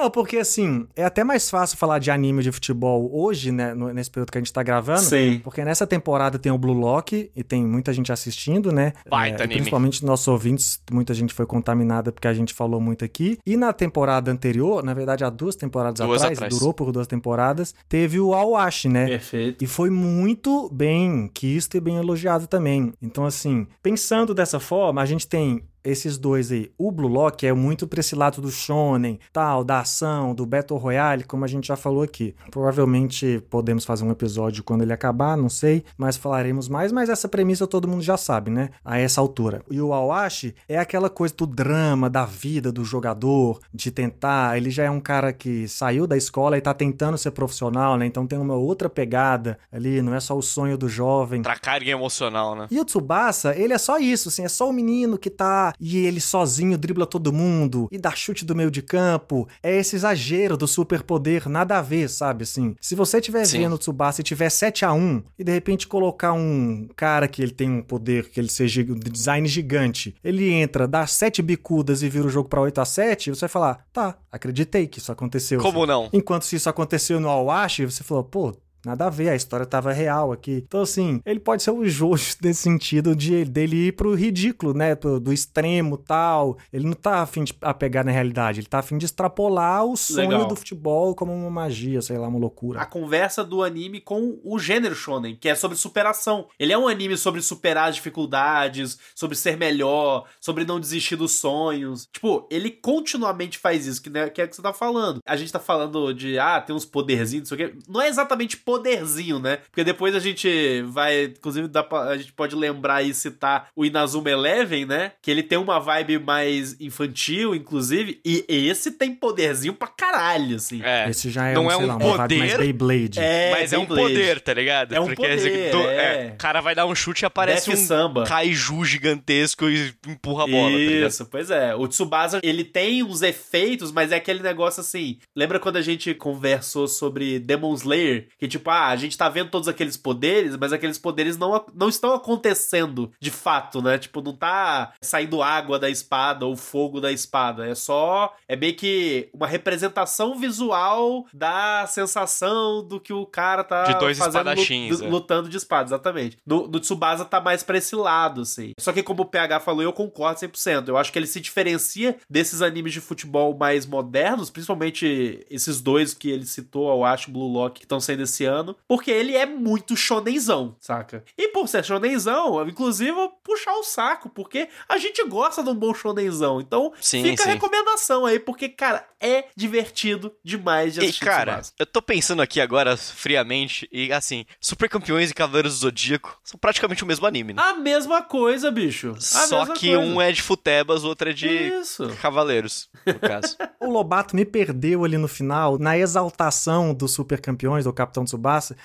Não, 0.00 0.10
porque 0.10 0.38
assim, 0.38 0.86
é 0.96 1.04
até 1.04 1.22
mais 1.22 1.50
fácil 1.50 1.76
falar 1.76 1.98
de 1.98 2.10
anime 2.10 2.42
de 2.42 2.50
futebol 2.50 3.10
hoje, 3.12 3.52
né? 3.52 3.74
Nesse 3.74 4.10
período 4.10 4.30
que 4.32 4.38
a 4.38 4.40
gente 4.40 4.52
tá 4.52 4.62
gravando. 4.62 5.00
Sim. 5.00 5.40
Porque 5.44 5.62
nessa 5.62 5.86
temporada 5.86 6.38
tem 6.38 6.50
o 6.50 6.56
Blue 6.56 6.72
Lock 6.72 7.30
e 7.36 7.42
tem 7.42 7.62
muita 7.66 7.92
gente 7.92 8.10
assistindo, 8.10 8.72
né? 8.72 8.94
Baita 9.08 9.42
e 9.42 9.44
anime. 9.44 9.56
Principalmente 9.56 10.02
nossos 10.04 10.26
ouvintes, 10.26 10.80
muita 10.90 11.12
gente 11.12 11.34
foi 11.34 11.44
contaminada 11.44 12.10
porque 12.10 12.26
a 12.26 12.32
gente 12.32 12.54
falou 12.54 12.80
muito 12.80 13.04
aqui. 13.04 13.38
E 13.44 13.58
na 13.58 13.74
temporada 13.74 14.30
anterior, 14.30 14.82
na 14.82 14.94
verdade 14.94 15.22
há 15.22 15.28
duas 15.28 15.54
temporadas 15.54 16.00
Duas 16.06 16.22
atrás, 16.22 16.38
atrás. 16.38 16.54
durou 16.58 16.72
por 16.72 16.92
duas 16.92 17.06
temporadas, 17.10 17.74
teve 17.88 18.18
o 18.18 18.32
Awashi, 18.32 18.88
né? 18.88 19.06
Perfeito. 19.06 19.62
E 19.62 19.66
foi 19.66 19.90
muito 19.90 20.70
bem 20.72 21.28
quisto 21.34 21.76
e 21.76 21.80
bem 21.80 21.96
elogiado 21.96 22.46
também. 22.46 22.92
Então, 23.02 23.26
assim, 23.26 23.66
pensando 23.82 24.34
dessa 24.34 24.58
forma, 24.58 25.02
a 25.02 25.06
gente 25.06 25.28
tem 25.28 25.62
esses 25.84 26.18
dois 26.18 26.52
aí. 26.52 26.70
O 26.78 26.90
Blue 26.90 27.08
Lock 27.08 27.46
é 27.46 27.52
muito 27.52 27.86
pra 27.86 28.00
esse 28.00 28.14
lado 28.14 28.40
do 28.40 28.50
shonen, 28.50 29.18
tal, 29.32 29.64
da 29.64 29.80
ação, 29.80 30.34
do 30.34 30.46
Battle 30.46 30.78
Royale, 30.78 31.24
como 31.24 31.44
a 31.44 31.48
gente 31.48 31.68
já 31.68 31.76
falou 31.76 32.02
aqui. 32.02 32.34
Provavelmente 32.50 33.42
podemos 33.50 33.84
fazer 33.84 34.04
um 34.04 34.10
episódio 34.10 34.62
quando 34.62 34.82
ele 34.82 34.92
acabar, 34.92 35.36
não 35.36 35.48
sei, 35.48 35.84
mas 35.96 36.16
falaremos 36.16 36.68
mais, 36.68 36.92
mas 36.92 37.08
essa 37.08 37.28
premissa 37.28 37.66
todo 37.66 37.88
mundo 37.88 38.02
já 38.02 38.16
sabe, 38.16 38.50
né? 38.50 38.70
A 38.84 38.98
essa 38.98 39.20
altura. 39.20 39.62
E 39.70 39.80
o 39.80 39.92
Awashi 39.92 40.54
é 40.68 40.78
aquela 40.78 41.10
coisa 41.10 41.34
do 41.34 41.46
drama, 41.46 42.10
da 42.10 42.24
vida 42.24 42.70
do 42.72 42.84
jogador, 42.84 43.60
de 43.72 43.90
tentar, 43.90 44.56
ele 44.56 44.70
já 44.70 44.84
é 44.84 44.90
um 44.90 45.00
cara 45.00 45.32
que 45.32 45.66
saiu 45.68 46.06
da 46.06 46.16
escola 46.16 46.56
e 46.56 46.60
tá 46.60 46.74
tentando 46.74 47.18
ser 47.18 47.30
profissional, 47.30 47.96
né? 47.96 48.06
Então 48.06 48.26
tem 48.26 48.38
uma 48.38 48.54
outra 48.54 48.88
pegada 48.88 49.58
ali, 49.72 50.02
não 50.02 50.14
é 50.14 50.20
só 50.20 50.36
o 50.36 50.42
sonho 50.42 50.76
do 50.76 50.88
jovem. 50.88 51.42
Pra 51.42 51.58
carga 51.58 51.90
emocional, 51.90 52.54
né? 52.54 52.66
E 52.70 52.78
o 52.78 52.84
Tsubasa, 52.84 53.56
ele 53.56 53.72
é 53.72 53.78
só 53.78 53.98
isso, 53.98 54.28
assim, 54.28 54.44
é 54.44 54.48
só 54.48 54.68
o 54.68 54.72
menino 54.72 55.18
que 55.18 55.30
tá 55.30 55.69
e 55.78 55.98
ele 55.98 56.20
sozinho 56.20 56.78
dribla 56.78 57.06
todo 57.06 57.32
mundo 57.32 57.88
e 57.90 57.98
dá 57.98 58.10
chute 58.12 58.44
do 58.44 58.54
meio 58.54 58.70
de 58.70 58.82
campo. 58.82 59.48
É 59.62 59.76
esse 59.76 59.96
exagero 59.96 60.56
do 60.56 60.66
superpoder, 60.66 61.48
nada 61.48 61.78
a 61.78 61.82
ver, 61.82 62.08
sabe, 62.08 62.44
assim. 62.44 62.74
Se 62.80 62.94
você 62.94 63.18
estiver 63.18 63.44
Sim. 63.44 63.60
vendo 63.60 63.74
o 63.74 63.78
Tsubasa 63.78 64.20
e 64.20 64.24
tiver 64.24 64.50
7 64.50 64.84
a 64.84 64.92
1 64.92 65.22
e 65.38 65.44
de 65.44 65.52
repente 65.52 65.86
colocar 65.86 66.32
um 66.32 66.88
cara 66.96 67.26
que 67.26 67.42
ele 67.42 67.52
tem 67.52 67.70
um 67.70 67.82
poder, 67.82 68.30
que 68.30 68.38
ele 68.38 68.48
seja 68.48 68.82
um 68.82 68.98
design 68.98 69.46
gigante, 69.46 70.14
ele 70.22 70.50
entra, 70.50 70.86
dá 70.86 71.06
7 71.06 71.42
bicudas 71.42 72.02
e 72.02 72.08
vira 72.08 72.26
o 72.26 72.30
jogo 72.30 72.48
pra 72.48 72.60
8 72.60 72.80
a 72.80 72.84
7 72.84 73.30
você 73.30 73.40
vai 73.40 73.48
falar, 73.48 73.86
tá, 73.92 74.16
acreditei 74.30 74.86
que 74.86 74.98
isso 74.98 75.12
aconteceu. 75.12 75.60
Como 75.60 75.86
não? 75.86 76.08
Enquanto 76.12 76.44
se 76.44 76.56
isso 76.56 76.68
aconteceu 76.68 77.20
no 77.20 77.28
Awashi, 77.28 77.84
você 77.84 78.02
falou, 78.02 78.24
pô, 78.24 78.54
nada 78.84 79.06
a 79.06 79.10
ver, 79.10 79.28
a 79.30 79.36
história 79.36 79.66
tava 79.66 79.92
real 79.92 80.32
aqui. 80.32 80.62
Então, 80.66 80.82
assim, 80.82 81.20
ele 81.24 81.40
pode 81.40 81.62
ser 81.62 81.70
o 81.70 81.86
Jojo 81.88 82.36
nesse 82.42 82.62
sentido 82.62 83.14
de 83.14 83.44
dele 83.44 83.88
ir 83.88 83.92
pro 83.92 84.14
ridículo, 84.14 84.74
né? 84.74 84.94
Pro- 84.94 85.20
do 85.20 85.32
extremo 85.32 85.96
tal. 85.96 86.56
Ele 86.72 86.84
não 86.86 86.92
tá 86.94 87.20
afim 87.22 87.44
de 87.44 87.54
apegar 87.62 88.04
na 88.04 88.10
realidade, 88.10 88.60
ele 88.60 88.66
tá 88.66 88.78
afim 88.78 88.98
de 88.98 89.04
extrapolar 89.06 89.84
o 89.84 89.96
sonho 89.96 90.30
Legal. 90.30 90.46
do 90.48 90.56
futebol 90.56 91.14
como 91.14 91.32
uma 91.32 91.50
magia, 91.50 92.00
sei 92.02 92.18
lá, 92.18 92.28
uma 92.28 92.38
loucura. 92.38 92.80
a 92.80 92.86
conversa 92.86 93.44
do 93.44 93.62
anime 93.62 94.00
com 94.00 94.38
o 94.44 94.58
gênero 94.58 94.94
shonen, 94.94 95.36
que 95.36 95.48
é 95.48 95.54
sobre 95.54 95.76
superação. 95.76 96.46
Ele 96.58 96.72
é 96.72 96.78
um 96.78 96.88
anime 96.88 97.16
sobre 97.16 97.40
superar 97.42 97.88
as 97.88 97.96
dificuldades, 97.96 98.98
sobre 99.14 99.36
ser 99.36 99.56
melhor, 99.56 100.26
sobre 100.40 100.64
não 100.64 100.78
desistir 100.80 101.16
dos 101.16 101.32
sonhos. 101.32 102.08
Tipo, 102.12 102.46
ele 102.50 102.70
continuamente 102.70 103.58
faz 103.58 103.86
isso, 103.86 104.02
que, 104.02 104.10
né, 104.10 104.28
que 104.28 104.40
é 104.40 104.44
o 104.44 104.48
que 104.48 104.56
você 104.56 104.62
tá 104.62 104.72
falando. 104.72 105.20
A 105.26 105.36
gente 105.36 105.52
tá 105.52 105.58
falando 105.58 106.12
de, 106.12 106.38
ah, 106.38 106.60
tem 106.60 106.74
uns 106.74 106.84
poderzinhos, 106.84 107.50
não 107.50 107.56
sei 107.56 107.66
o 107.66 107.70
quê. 107.70 107.78
Não 107.88 108.00
é 108.00 108.08
exatamente 108.08 108.56
poderzinho, 108.70 109.38
né? 109.38 109.58
Porque 109.70 109.82
depois 109.84 110.14
a 110.14 110.20
gente 110.20 110.82
vai, 110.88 111.24
inclusive 111.24 111.68
dá 111.68 111.82
pra, 111.82 112.02
a 112.02 112.16
gente 112.16 112.32
pode 112.32 112.54
lembrar 112.54 113.02
e 113.02 113.12
citar 113.12 113.68
o 113.74 113.84
Inazuma 113.84 114.30
Eleven, 114.30 114.84
né? 114.86 115.12
Que 115.20 115.30
ele 115.30 115.42
tem 115.42 115.58
uma 115.58 115.78
vibe 115.80 116.18
mais 116.20 116.76
infantil, 116.80 117.54
inclusive, 117.54 118.20
e 118.24 118.44
esse 118.48 118.92
tem 118.92 119.14
poderzinho 119.14 119.74
pra 119.74 119.88
caralho, 119.88 120.56
assim. 120.56 120.80
É. 120.84 121.08
Esse 121.10 121.30
já 121.30 121.48
é 121.48 121.54
Não 121.54 121.64
um, 121.66 121.70
é 121.70 121.74
sei 121.76 121.84
um 121.84 121.86
lá, 121.88 121.96
uma 121.96 122.16
vibe 122.18 122.38
mais 122.38 122.52
poder, 122.52 122.64
Beyblade. 122.64 123.18
É, 123.18 123.50
Mas 123.52 123.72
é 123.72 123.78
um 123.78 123.86
Beyblade. 123.86 124.14
poder, 124.14 124.40
tá 124.40 124.54
ligado? 124.54 124.94
É 124.94 125.00
um 125.00 125.06
Porque 125.06 125.22
poder, 125.22 125.70
do- 125.72 125.88
é. 125.88 126.30
O 126.34 126.36
cara 126.38 126.60
vai 126.60 126.74
dar 126.74 126.86
um 126.86 126.94
chute 126.94 127.24
e 127.24 127.26
aparece 127.26 127.70
Def 127.70 127.78
um 127.78 127.84
Samba. 127.86 128.24
kaiju 128.24 128.84
gigantesco 128.84 129.68
e 129.68 129.92
empurra 130.06 130.44
a 130.44 130.46
bola, 130.46 130.70
tá 130.72 130.76
ligado? 130.78 131.08
Isso, 131.10 131.26
pois 131.26 131.50
é. 131.50 131.74
O 131.74 131.88
Tsubasa, 131.88 132.40
ele 132.42 132.64
tem 132.64 133.02
uns 133.02 133.22
efeitos, 133.22 133.90
mas 133.92 134.12
é 134.12 134.16
aquele 134.16 134.40
negócio 134.42 134.80
assim. 134.80 135.18
Lembra 135.34 135.58
quando 135.58 135.76
a 135.76 135.82
gente 135.82 136.14
conversou 136.14 136.86
sobre 136.88 137.38
Demon 137.38 137.74
Slayer? 137.74 138.28
Que 138.38 138.46
tipo, 138.48 138.59
ah, 138.68 138.88
a 138.88 138.96
gente 138.96 139.16
tá 139.16 139.28
vendo 139.28 139.50
todos 139.50 139.68
aqueles 139.68 139.96
poderes, 139.96 140.56
mas 140.56 140.72
aqueles 140.72 140.98
poderes 140.98 141.36
não, 141.36 141.64
não 141.72 141.88
estão 141.88 142.12
acontecendo 142.12 143.10
de 143.20 143.30
fato, 143.30 143.80
né? 143.80 143.96
Tipo, 143.96 144.20
não 144.20 144.34
tá 144.34 144.92
saindo 145.00 145.42
água 145.42 145.78
da 145.78 145.88
espada 145.88 146.44
ou 146.44 146.56
fogo 146.56 147.00
da 147.00 147.12
espada. 147.12 147.66
É 147.66 147.74
só. 147.74 148.34
É 148.48 148.56
meio 148.56 148.74
que 148.74 149.30
uma 149.32 149.46
representação 149.46 150.38
visual 150.38 151.26
da 151.32 151.86
sensação 151.86 152.84
do 152.86 153.00
que 153.00 153.12
o 153.12 153.24
cara 153.24 153.62
tá 153.62 153.84
De 153.84 153.98
dois 153.98 154.18
fazendo 154.18 154.50
espadachins, 154.50 155.00
é. 155.00 155.08
lutando 155.08 155.48
de 155.48 155.56
espada, 155.56 155.88
exatamente. 155.88 156.38
No, 156.44 156.66
no 156.66 156.80
Tsubasa 156.80 157.24
tá 157.24 157.40
mais 157.40 157.62
pra 157.62 157.78
esse 157.78 157.94
lado, 157.94 158.42
assim. 158.42 158.72
Só 158.78 158.92
que 158.92 159.02
como 159.02 159.22
o 159.22 159.26
PH 159.26 159.60
falou, 159.60 159.82
eu 159.82 159.92
concordo 159.92 160.40
100%. 160.40 160.88
Eu 160.88 160.96
acho 160.96 161.12
que 161.12 161.18
ele 161.18 161.26
se 161.26 161.40
diferencia 161.40 162.16
desses 162.28 162.62
animes 162.62 162.92
de 162.92 163.00
futebol 163.00 163.56
mais 163.56 163.86
modernos, 163.86 164.50
principalmente 164.50 165.46
esses 165.50 165.80
dois 165.80 166.14
que 166.14 166.30
ele 166.30 166.46
citou, 166.46 166.90
eu 166.90 167.04
acho, 167.04 167.30
Blue 167.30 167.48
Lock, 167.48 167.80
que 167.80 167.84
estão 167.84 168.00
saindo 168.00 168.22
esse 168.22 168.44
ano, 168.44 168.49
porque 168.88 169.10
ele 169.10 169.36
é 169.36 169.46
muito 169.46 169.96
shonenzão, 169.96 170.76
saca? 170.80 171.24
E 171.36 171.48
por 171.48 171.68
ser 171.68 171.84
shonenzão, 171.84 172.66
inclusive, 172.68 173.10
eu 173.10 173.14
vou 173.14 173.28
puxar 173.44 173.74
o 173.74 173.82
saco, 173.82 174.28
porque 174.28 174.68
a 174.88 174.98
gente 174.98 175.22
gosta 175.24 175.62
de 175.62 175.70
um 175.70 175.74
bom 175.74 175.92
shonenzão. 175.94 176.60
Então, 176.60 176.92
Sim, 177.00 177.22
fica 177.22 177.42
sim. 177.42 177.48
a 177.48 177.52
recomendação 177.52 178.26
aí, 178.26 178.38
porque, 178.38 178.68
cara, 178.68 179.06
é 179.20 179.46
divertido 179.56 180.32
demais 180.44 180.94
de 180.94 181.00
E, 181.00 181.04
assistir 181.04 181.24
cara, 181.24 181.52
Tsubasa. 181.60 181.72
eu 181.78 181.86
tô 181.86 182.00
pensando 182.02 182.42
aqui 182.42 182.60
agora 182.60 182.96
friamente, 182.96 183.88
e 183.92 184.12
assim, 184.12 184.44
Super 184.60 184.88
Campeões 184.88 185.30
e 185.30 185.34
Cavaleiros 185.34 185.74
do 185.74 185.80
Zodíaco 185.80 186.38
são 186.42 186.58
praticamente 186.58 187.04
o 187.04 187.06
mesmo 187.06 187.26
anime, 187.26 187.52
né? 187.52 187.62
A 187.62 187.74
mesma 187.74 188.22
coisa, 188.22 188.70
bicho. 188.70 189.12
A 189.16 189.20
Só 189.20 189.60
mesma 189.60 189.74
que 189.74 189.94
coisa. 189.94 189.98
um 190.12 190.20
é 190.20 190.32
de 190.32 190.42
futebas, 190.42 191.04
o 191.04 191.08
outro 191.08 191.30
é 191.30 191.32
de 191.32 191.48
Isso. 191.48 192.08
cavaleiros, 192.20 192.88
no 193.06 193.18
caso. 193.18 193.56
O 193.80 193.90
Lobato 193.90 194.36
me 194.36 194.44
perdeu 194.44 195.04
ali 195.04 195.16
no 195.16 195.26
final, 195.26 195.78
na 195.78 195.96
exaltação 195.96 196.92
dos 196.92 197.12
super 197.12 197.40
campeões 197.40 197.84
do 197.84 197.92
Capitão 197.92 198.24
Tsubasa, 198.24 198.39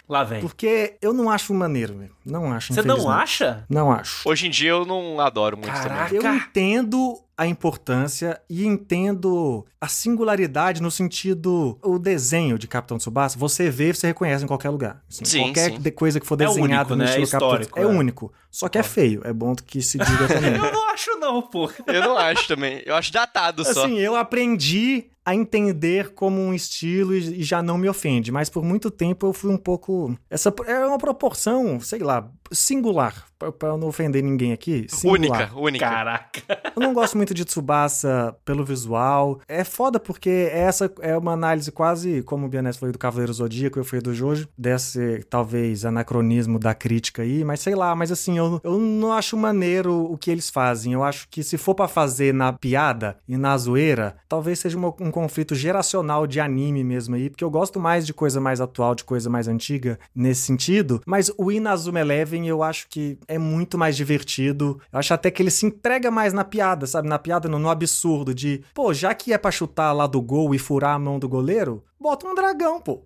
Lá 0.08 0.24
vem. 0.24 0.42
porque 0.42 0.98
eu 1.02 1.14
não 1.14 1.30
acho 1.30 1.54
maneiro, 1.54 1.98
velho. 1.98 2.12
Não 2.26 2.52
acho, 2.52 2.74
Você 2.74 2.82
não 2.82 3.10
acha? 3.10 3.64
Não 3.70 3.92
acho. 3.92 4.28
Hoje 4.28 4.48
em 4.48 4.50
dia 4.50 4.72
eu 4.72 4.86
não 4.86 5.20
adoro 5.20 5.58
muito 5.58 5.72
Caraca. 5.72 6.06
também. 6.14 6.26
Eu 6.26 6.36
entendo 6.36 7.20
a 7.38 7.46
importância 7.46 8.42
e 8.50 8.66
entendo 8.66 9.66
a 9.80 9.88
singularidade 9.88 10.82
no 10.82 10.90
sentido 10.90 11.78
o 11.84 12.00
desenho 12.00 12.58
de 12.58 12.68
Capitão 12.68 12.98
Tsubasa, 12.98 13.38
você 13.38 13.70
vê, 13.70 13.94
você 13.94 14.08
reconhece 14.08 14.44
em 14.44 14.48
qualquer 14.48 14.70
lugar. 14.70 15.04
Assim, 15.10 15.26
Sim, 15.26 15.42
qualquer 15.44 15.72
sim. 15.72 15.92
coisa 15.92 16.20
que 16.20 16.26
for 16.26 16.42
É 16.42 16.46
desenhada 16.46 16.94
único, 16.94 16.96
no 16.96 16.98
né? 16.98 17.06
É 17.06 17.08
estilo 17.10 17.28
Capitão 17.28 17.48
histórico, 17.48 17.74
Tsubasa, 17.74 17.94
é 17.94 17.96
é. 17.96 18.00
único. 18.00 18.34
Só 18.50 18.70
que 18.70 18.78
é 18.78 18.84
feio, 18.84 19.22
é 19.26 19.34
bom 19.34 19.54
que 19.54 19.82
se 19.82 19.98
diga 19.98 20.28
também. 20.28 20.56
Eu 20.56 20.72
não 20.72 20.90
acho, 20.90 21.20
não, 21.20 21.42
pô. 21.42 21.70
Eu 21.88 22.02
não 22.02 22.18
acho 22.18 22.48
também. 22.48 22.82
Eu 22.86 22.96
acho 22.96 23.12
datado 23.12 23.66
só. 23.66 23.84
Assim, 23.86 24.00
eu 24.00 24.16
aprendi 24.16 25.10
a 25.26 25.34
entender 25.36 26.14
como 26.14 26.40
um 26.40 26.54
estilo 26.54 27.16
e 27.16 27.26
e 27.40 27.44
já 27.44 27.62
não 27.62 27.78
me 27.78 27.90
ofende, 27.90 28.32
mas 28.32 28.50
por 28.50 28.64
muito 28.64 28.92
tempo 28.92 29.26
eu 29.26 29.34
fui 29.34 29.52
um 29.52 29.58
pouco. 29.58 30.16
Essa 30.30 30.54
é 30.68 30.86
uma 30.86 30.98
proporção, 31.00 31.80
sei 31.82 32.00
lá, 32.00 32.30
singular, 32.52 33.26
eu 33.64 33.78
não 33.78 33.88
ofender 33.88 34.24
ninguém 34.24 34.54
aqui. 34.54 34.86
Singular. 34.90 35.42
Única, 35.54 35.60
única. 35.60 35.86
Caraca. 35.90 36.42
Eu 36.76 36.82
não 36.82 36.94
gosto 36.94 37.16
muito 37.18 37.34
de 37.34 37.44
Tsubasa 37.46 38.36
pelo 38.46 38.64
visual. 38.66 39.40
É 39.48 39.64
foda 39.64 40.00
porque 40.00 40.50
essa 40.52 40.92
é 41.02 41.18
uma 41.18 41.34
análise 41.34 41.72
quase, 41.72 42.22
como 42.24 42.46
o 42.46 42.50
Bianese 42.50 42.80
foi 42.80 42.92
do 42.92 42.98
Cavaleiro 43.00 43.34
Zodíaco, 43.34 43.78
eu 43.80 43.86
fui 43.86 44.00
do 44.00 44.14
Jojo, 44.14 44.48
desse 44.58 45.24
talvez 45.30 45.86
anacronismo 45.86 46.58
da 46.60 46.74
crítica 46.74 47.22
aí, 47.24 47.44
mas 47.44 47.60
sei 47.60 47.76
lá, 47.76 47.96
mas 47.96 48.12
assim, 48.12 48.38
eu, 48.38 48.60
eu 48.64 48.78
não 48.80 49.12
acho 49.14 49.36
maneiro 49.38 50.12
o 50.12 50.18
que 50.18 50.32
eles 50.32 50.50
fazem. 50.50 50.94
Eu 50.94 51.04
acho 51.04 51.28
que 51.30 51.44
se 51.44 51.58
for 51.58 51.76
pra 51.76 51.88
fazer 51.88 52.34
na 52.34 52.54
piada 52.54 53.18
e 53.28 53.38
na 53.38 53.58
zoeira, 53.58 54.16
talvez 54.28 54.60
seja 54.60 54.78
uma- 54.78 54.94
um 55.00 55.12
conflito 55.12 55.54
geracional 55.56 56.26
de 56.28 56.40
anime 56.40 56.84
mesmo 56.84 57.16
aí, 57.16 57.30
porque 57.30 57.44
eu 57.44 57.50
gosto 57.50 57.80
mais 57.80 58.06
de 58.06 58.14
coisa 58.14 58.40
mais 58.40 58.60
atual, 58.62 58.96
de 58.96 59.04
coisa 59.04 59.30
mais 59.30 59.48
antiga 59.48 60.00
nesse 60.16 60.42
sentido, 60.42 61.02
mas 61.06 61.32
o 61.38 61.52
Inazuma 61.52 62.00
Eleven 62.00 62.35
eu 62.44 62.64
acho 62.64 62.88
que 62.90 63.18
é 63.28 63.38
muito 63.38 63.78
mais 63.78 63.96
divertido. 63.96 64.80
Eu 64.92 65.00
acho 65.00 65.14
até 65.14 65.30
que 65.32 65.42
ele 65.42 65.52
se 65.52 65.66
entrega 65.66 66.10
mais 66.12 66.34
na 66.34 66.44
piada, 66.44 66.86
sabe? 66.86 67.08
Na 67.08 67.20
piada, 67.20 67.48
no, 67.48 67.60
no 67.60 67.70
absurdo 67.70 68.34
de, 68.34 68.62
pô, 68.74 68.94
já 68.94 69.14
que 69.14 69.34
é 69.34 69.38
pra 69.38 69.52
chutar 69.52 69.92
lá 69.94 70.08
do 70.08 70.22
gol 70.22 70.54
e 70.54 70.60
furar 70.60 70.96
a 70.96 71.00
mão 71.00 71.20
do 71.20 71.30
goleiro, 71.30 71.84
bota 72.06 72.28
um 72.28 72.36
dragão, 72.36 72.80
pô. 72.80 73.04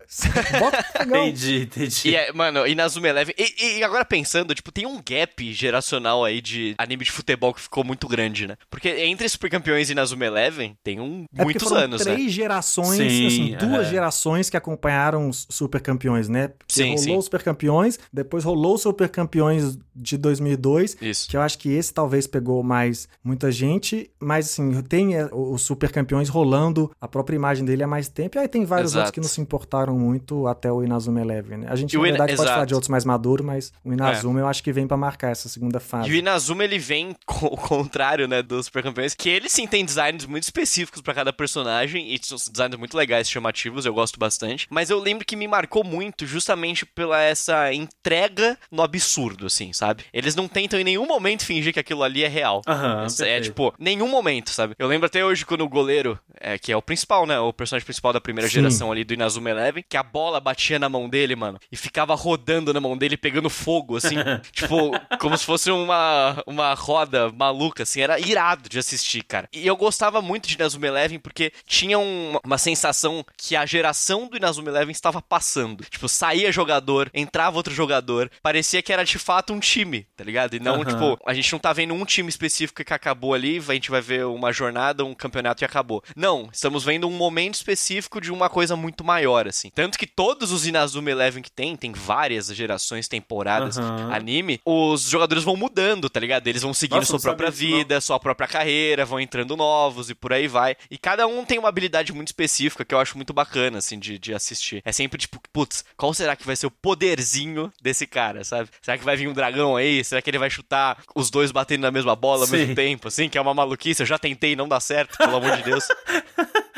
Bota 0.60 0.78
um 0.78 0.94
dragão. 0.94 1.28
Entendi, 1.30 1.62
entendi. 1.64 2.10
E, 2.10 2.16
é, 2.16 2.34
mano, 2.34 2.68
Inazuma 2.68 3.08
Eleven. 3.08 3.34
E, 3.38 3.78
e 3.78 3.84
agora 3.84 4.04
pensando, 4.04 4.54
tipo, 4.54 4.72
tem 4.74 4.86
um 4.86 4.98
gap 4.98 5.54
geracional 5.54 6.26
aí 6.26 6.42
de 6.42 6.76
anime 6.78 7.06
de 7.06 7.12
futebol 7.12 7.54
que 7.54 7.62
ficou 7.62 7.84
muito 7.84 8.08
grande, 8.08 8.46
né? 8.46 8.58
Porque 8.70 8.90
entre 8.90 9.28
Super 9.30 9.50
Campeões 9.50 9.90
e 9.90 9.94
Inazuma 9.94 10.26
Eleven 10.26 10.76
tem 10.84 11.00
um, 11.00 11.26
É 11.34 11.44
muitos 11.44 11.68
foram 11.68 11.84
anos, 11.84 12.02
três 12.02 12.24
né? 12.26 12.30
gerações, 12.30 12.98
Sim, 12.98 13.28
assim, 13.28 13.58
duas 13.58 13.88
é. 13.88 13.90
gerações 13.90 14.50
que 14.50 14.58
acompanharam 14.58 15.30
os 15.30 15.48
super 15.50 15.80
campeões, 15.80 16.28
né? 16.28 16.50
Porque 16.50 16.74
Sim, 16.74 16.90
rolou 16.90 17.00
sim. 17.00 17.18
os 17.18 17.26
super 17.26 17.44
campeões, 17.44 18.00
depois 18.12 18.44
rolou 18.44 18.76
os 18.76 18.82
super 18.82 19.08
campeões 19.08 19.78
de 19.96 20.18
2002, 20.18 20.98
Isso. 21.02 21.30
que 21.30 21.38
eu 21.38 21.42
acho 21.42 21.58
que 21.58 21.70
esse 21.70 21.94
talvez 21.94 22.28
pegou 22.28 22.64
mais 22.64 23.08
muita 23.24 23.52
gente, 23.52 24.10
mas 24.20 24.48
assim, 24.48 24.82
tem 24.82 25.16
é, 25.16 25.30
os 25.32 25.62
super 25.62 25.92
campeões 25.92 26.28
rolando 26.30 26.92
a 27.00 27.08
própria 27.08 27.36
imagem 27.36 27.66
dele 27.66 27.84
há 27.84 27.88
mais 27.88 28.10
tempo, 28.10 28.38
e 28.38 28.40
aí 28.40 28.48
tem 28.48 28.66
vários 28.66 28.89
Exato. 28.92 28.98
outros 29.00 29.12
que 29.14 29.20
não 29.22 29.28
se 29.28 29.42
importaram 29.42 29.98
muito 29.98 30.48
até 30.48 30.72
o 30.72 30.84
Inazuma 30.84 31.22
Eleven, 31.22 31.60
né? 31.60 31.68
A 31.70 31.76
gente, 31.76 31.94
E 31.94 31.98
na 31.98 32.02
Ina- 32.04 32.10
verdade, 32.12 32.30
pode 32.32 32.42
exato. 32.42 32.54
falar 32.54 32.66
de 32.66 32.74
outros 32.74 32.90
mais 32.90 33.06
maduros, 33.06 33.46
mas 33.46 33.74
o 33.84 33.94
Inazuma 33.94 34.40
eu 34.40 34.48
acho 34.48 34.64
que 34.64 34.72
vem 34.72 34.88
pra 34.88 34.98
marcar 34.98 35.30
essa 35.32 35.48
segunda 35.50 35.80
fase. 35.80 36.10
E 36.10 36.14
o 36.14 36.16
Inazuma, 36.16 36.64
ele 36.64 36.78
vem 36.80 37.16
com 37.26 37.46
o 37.48 37.58
contrário, 37.58 38.28
né, 38.28 38.42
dos 38.42 38.66
Super 38.66 38.84
Campeões, 38.84 39.14
que 39.14 39.30
ele 39.30 39.50
sim 39.50 39.66
tem 39.68 39.84
designs 39.86 40.26
muito 40.26 40.44
específicos 40.44 41.02
pra 41.02 41.14
cada 41.14 41.32
personagem, 41.34 42.14
e 42.14 42.20
são 42.22 42.38
designs 42.52 42.76
muito 42.78 42.96
legais, 42.98 43.30
chamativos, 43.30 43.86
eu 43.86 43.94
gosto 43.94 44.20
bastante. 44.20 44.68
Mas 44.70 44.90
eu 44.90 45.00
lembro 45.00 45.26
que 45.26 45.36
me 45.36 45.48
marcou 45.48 45.84
muito 45.84 46.26
justamente 46.26 46.86
pela 46.86 47.20
essa 47.22 47.74
entrega 47.74 48.58
no 48.72 48.82
absurdo, 48.82 49.46
assim, 49.48 49.74
sabe? 49.74 50.04
Eles 50.14 50.36
não 50.36 50.48
tentam 50.48 50.80
em 50.80 50.84
nenhum 50.84 51.06
momento 51.06 51.46
fingir 51.46 51.74
que 51.74 51.80
aquilo 51.80 52.04
ali 52.04 52.24
é 52.24 52.28
real. 52.28 52.62
Aham, 52.68 53.04
é, 53.04 53.08
perfeito. 53.08 53.44
tipo, 53.44 53.74
nenhum 53.80 54.08
momento, 54.08 54.50
sabe? 54.52 54.74
Eu 54.80 54.88
lembro 54.88 55.06
até 55.08 55.24
hoje 55.26 55.46
quando 55.46 55.62
o 55.62 55.70
goleiro, 55.70 56.18
é, 56.40 56.58
que 56.58 56.72
é 56.72 56.78
o 56.78 56.82
principal, 56.82 57.26
né? 57.26 57.40
O 57.40 57.52
personagem 57.52 57.86
principal 57.86 58.14
da 58.14 58.22
primeira 58.22 58.48
Sim. 58.48 58.56
geração 58.56 58.79
ali 58.92 59.04
do 59.04 59.14
Inazuma 59.14 59.50
Eleven, 59.50 59.84
que 59.88 59.98
a 59.98 60.04
bola 60.04 60.40
batia 60.40 60.78
na 60.80 60.88
mão 60.90 61.10
dele, 61.10 61.36
mano, 61.36 61.60
e 61.72 61.76
ficava 61.76 62.16
rodando 62.16 62.74
na 62.74 62.80
mão 62.80 62.98
dele, 62.98 63.18
pegando 63.18 63.50
fogo, 63.50 63.98
assim. 63.98 64.16
tipo, 64.52 64.92
como 65.20 65.38
se 65.38 65.46
fosse 65.46 65.72
uma, 65.72 66.42
uma 66.46 66.74
roda 66.74 67.32
maluca, 67.32 67.84
assim. 67.84 68.02
Era 68.02 68.20
irado 68.20 68.70
de 68.70 68.78
assistir, 68.80 69.24
cara. 69.24 69.48
E 69.52 69.66
eu 69.66 69.76
gostava 69.76 70.22
muito 70.22 70.48
de 70.48 70.56
Inazuma 70.56 70.88
Eleven 70.88 71.20
porque 71.20 71.52
tinha 71.66 71.98
um- 71.98 72.38
uma 72.46 72.58
sensação 72.58 73.26
que 73.38 73.56
a 73.56 73.66
geração 73.66 74.28
do 74.28 74.38
Inazuma 74.38 74.70
Eleven 74.70 74.92
estava 74.92 75.22
passando. 75.22 75.84
Tipo, 75.86 76.08
saía 76.08 76.52
jogador, 76.52 77.10
entrava 77.14 77.58
outro 77.58 77.74
jogador, 77.74 78.30
parecia 78.42 78.82
que 78.82 78.94
era 78.94 79.04
de 79.04 79.18
fato 79.18 79.54
um 79.54 79.60
time, 79.60 80.06
tá 80.16 80.24
ligado? 80.24 80.56
E 80.56 80.60
não, 80.60 80.76
Aham. 80.82 80.86
tipo, 80.86 81.20
a 81.26 81.34
gente 81.34 81.52
não 81.52 81.60
tá 81.60 81.74
vendo 81.74 81.94
um 81.94 82.06
time 82.06 82.30
específico 82.30 82.84
que 82.84 82.94
acabou 82.94 83.34
ali, 83.34 83.58
a 83.68 83.74
gente 83.74 83.90
vai 83.90 84.02
ver 84.02 84.26
uma 84.26 84.52
jornada, 84.52 85.04
um 85.06 85.14
campeonato 85.14 85.64
e 85.64 85.66
acabou. 85.66 86.04
Não, 86.16 86.50
estamos 86.52 86.84
vendo 86.84 87.08
um 87.08 87.12
momento 87.12 87.56
específico 87.56 88.20
de 88.22 88.32
uma 88.32 88.50
coisa 88.50 88.59
muito 88.76 89.04
maior, 89.04 89.48
assim. 89.48 89.70
Tanto 89.74 89.98
que 89.98 90.06
todos 90.08 90.52
os 90.52 90.66
Inazuma 90.66 91.10
Eleven 91.12 91.42
que 91.42 91.52
tem, 91.52 91.76
tem 91.76 91.92
várias 91.92 92.48
gerações, 92.48 93.08
temporadas, 93.08 93.78
Aham. 93.78 94.10
anime, 94.12 94.60
os 94.66 95.04
jogadores 95.04 95.44
vão 95.44 95.56
mudando, 95.56 96.10
tá 96.10 96.20
ligado? 96.20 96.48
Eles 96.48 96.62
vão 96.62 96.74
seguindo 96.74 97.00
Nossa, 97.00 97.12
sua 97.12 97.20
própria 97.20 97.50
disso, 97.52 97.64
não. 97.70 97.78
vida, 97.78 98.02
sua 98.02 98.20
própria 98.20 98.48
carreira, 98.48 99.06
vão 99.06 99.20
entrando 99.20 99.56
novos 99.56 100.10
e 100.10 100.16
por 100.16 100.34
aí 100.34 100.48
vai. 100.48 100.76
E 100.90 100.98
cada 100.98 101.26
um 101.28 101.46
tem 101.46 101.58
uma 101.60 101.70
habilidade 101.70 102.12
muito 102.14 102.28
específica 102.30 102.84
que 102.86 102.94
eu 102.94 103.00
acho 103.00 103.16
muito 103.16 103.34
bacana, 103.34 103.78
assim, 103.80 103.98
de, 104.00 104.18
de 104.20 104.34
assistir. 104.34 104.82
É 104.86 104.92
sempre 104.92 105.18
tipo, 105.20 105.40
putz, 105.54 105.84
qual 105.98 106.14
será 106.14 106.36
que 106.36 106.46
vai 106.46 106.56
ser 106.56 106.68
o 106.68 106.72
poderzinho 106.72 107.72
desse 107.82 108.06
cara, 108.06 108.44
sabe? 108.44 108.70
Será 108.82 108.98
que 108.98 109.04
vai 109.06 109.16
vir 109.16 109.28
um 109.28 109.34
dragão 109.34 109.76
aí? 109.76 110.04
Será 110.04 110.22
que 110.22 110.30
ele 110.30 110.38
vai 110.38 110.50
chutar 110.50 110.98
os 111.16 111.30
dois 111.30 111.52
batendo 111.52 111.82
na 111.82 111.92
mesma 111.92 112.16
bola 112.16 112.42
ao 112.44 112.48
Sim. 112.48 112.58
mesmo 112.58 112.76
tempo, 112.76 113.08
assim? 113.08 113.30
Que 113.30 113.38
é 113.38 113.42
uma 113.42 113.54
maluquice. 113.54 114.02
Eu 114.02 114.08
já 114.08 114.18
tentei, 114.18 114.56
não 114.56 114.68
dá 114.68 114.80
certo, 114.80 115.18
pelo 115.18 115.36
amor 115.38 115.56
de 115.58 115.64
Deus. 115.64 115.88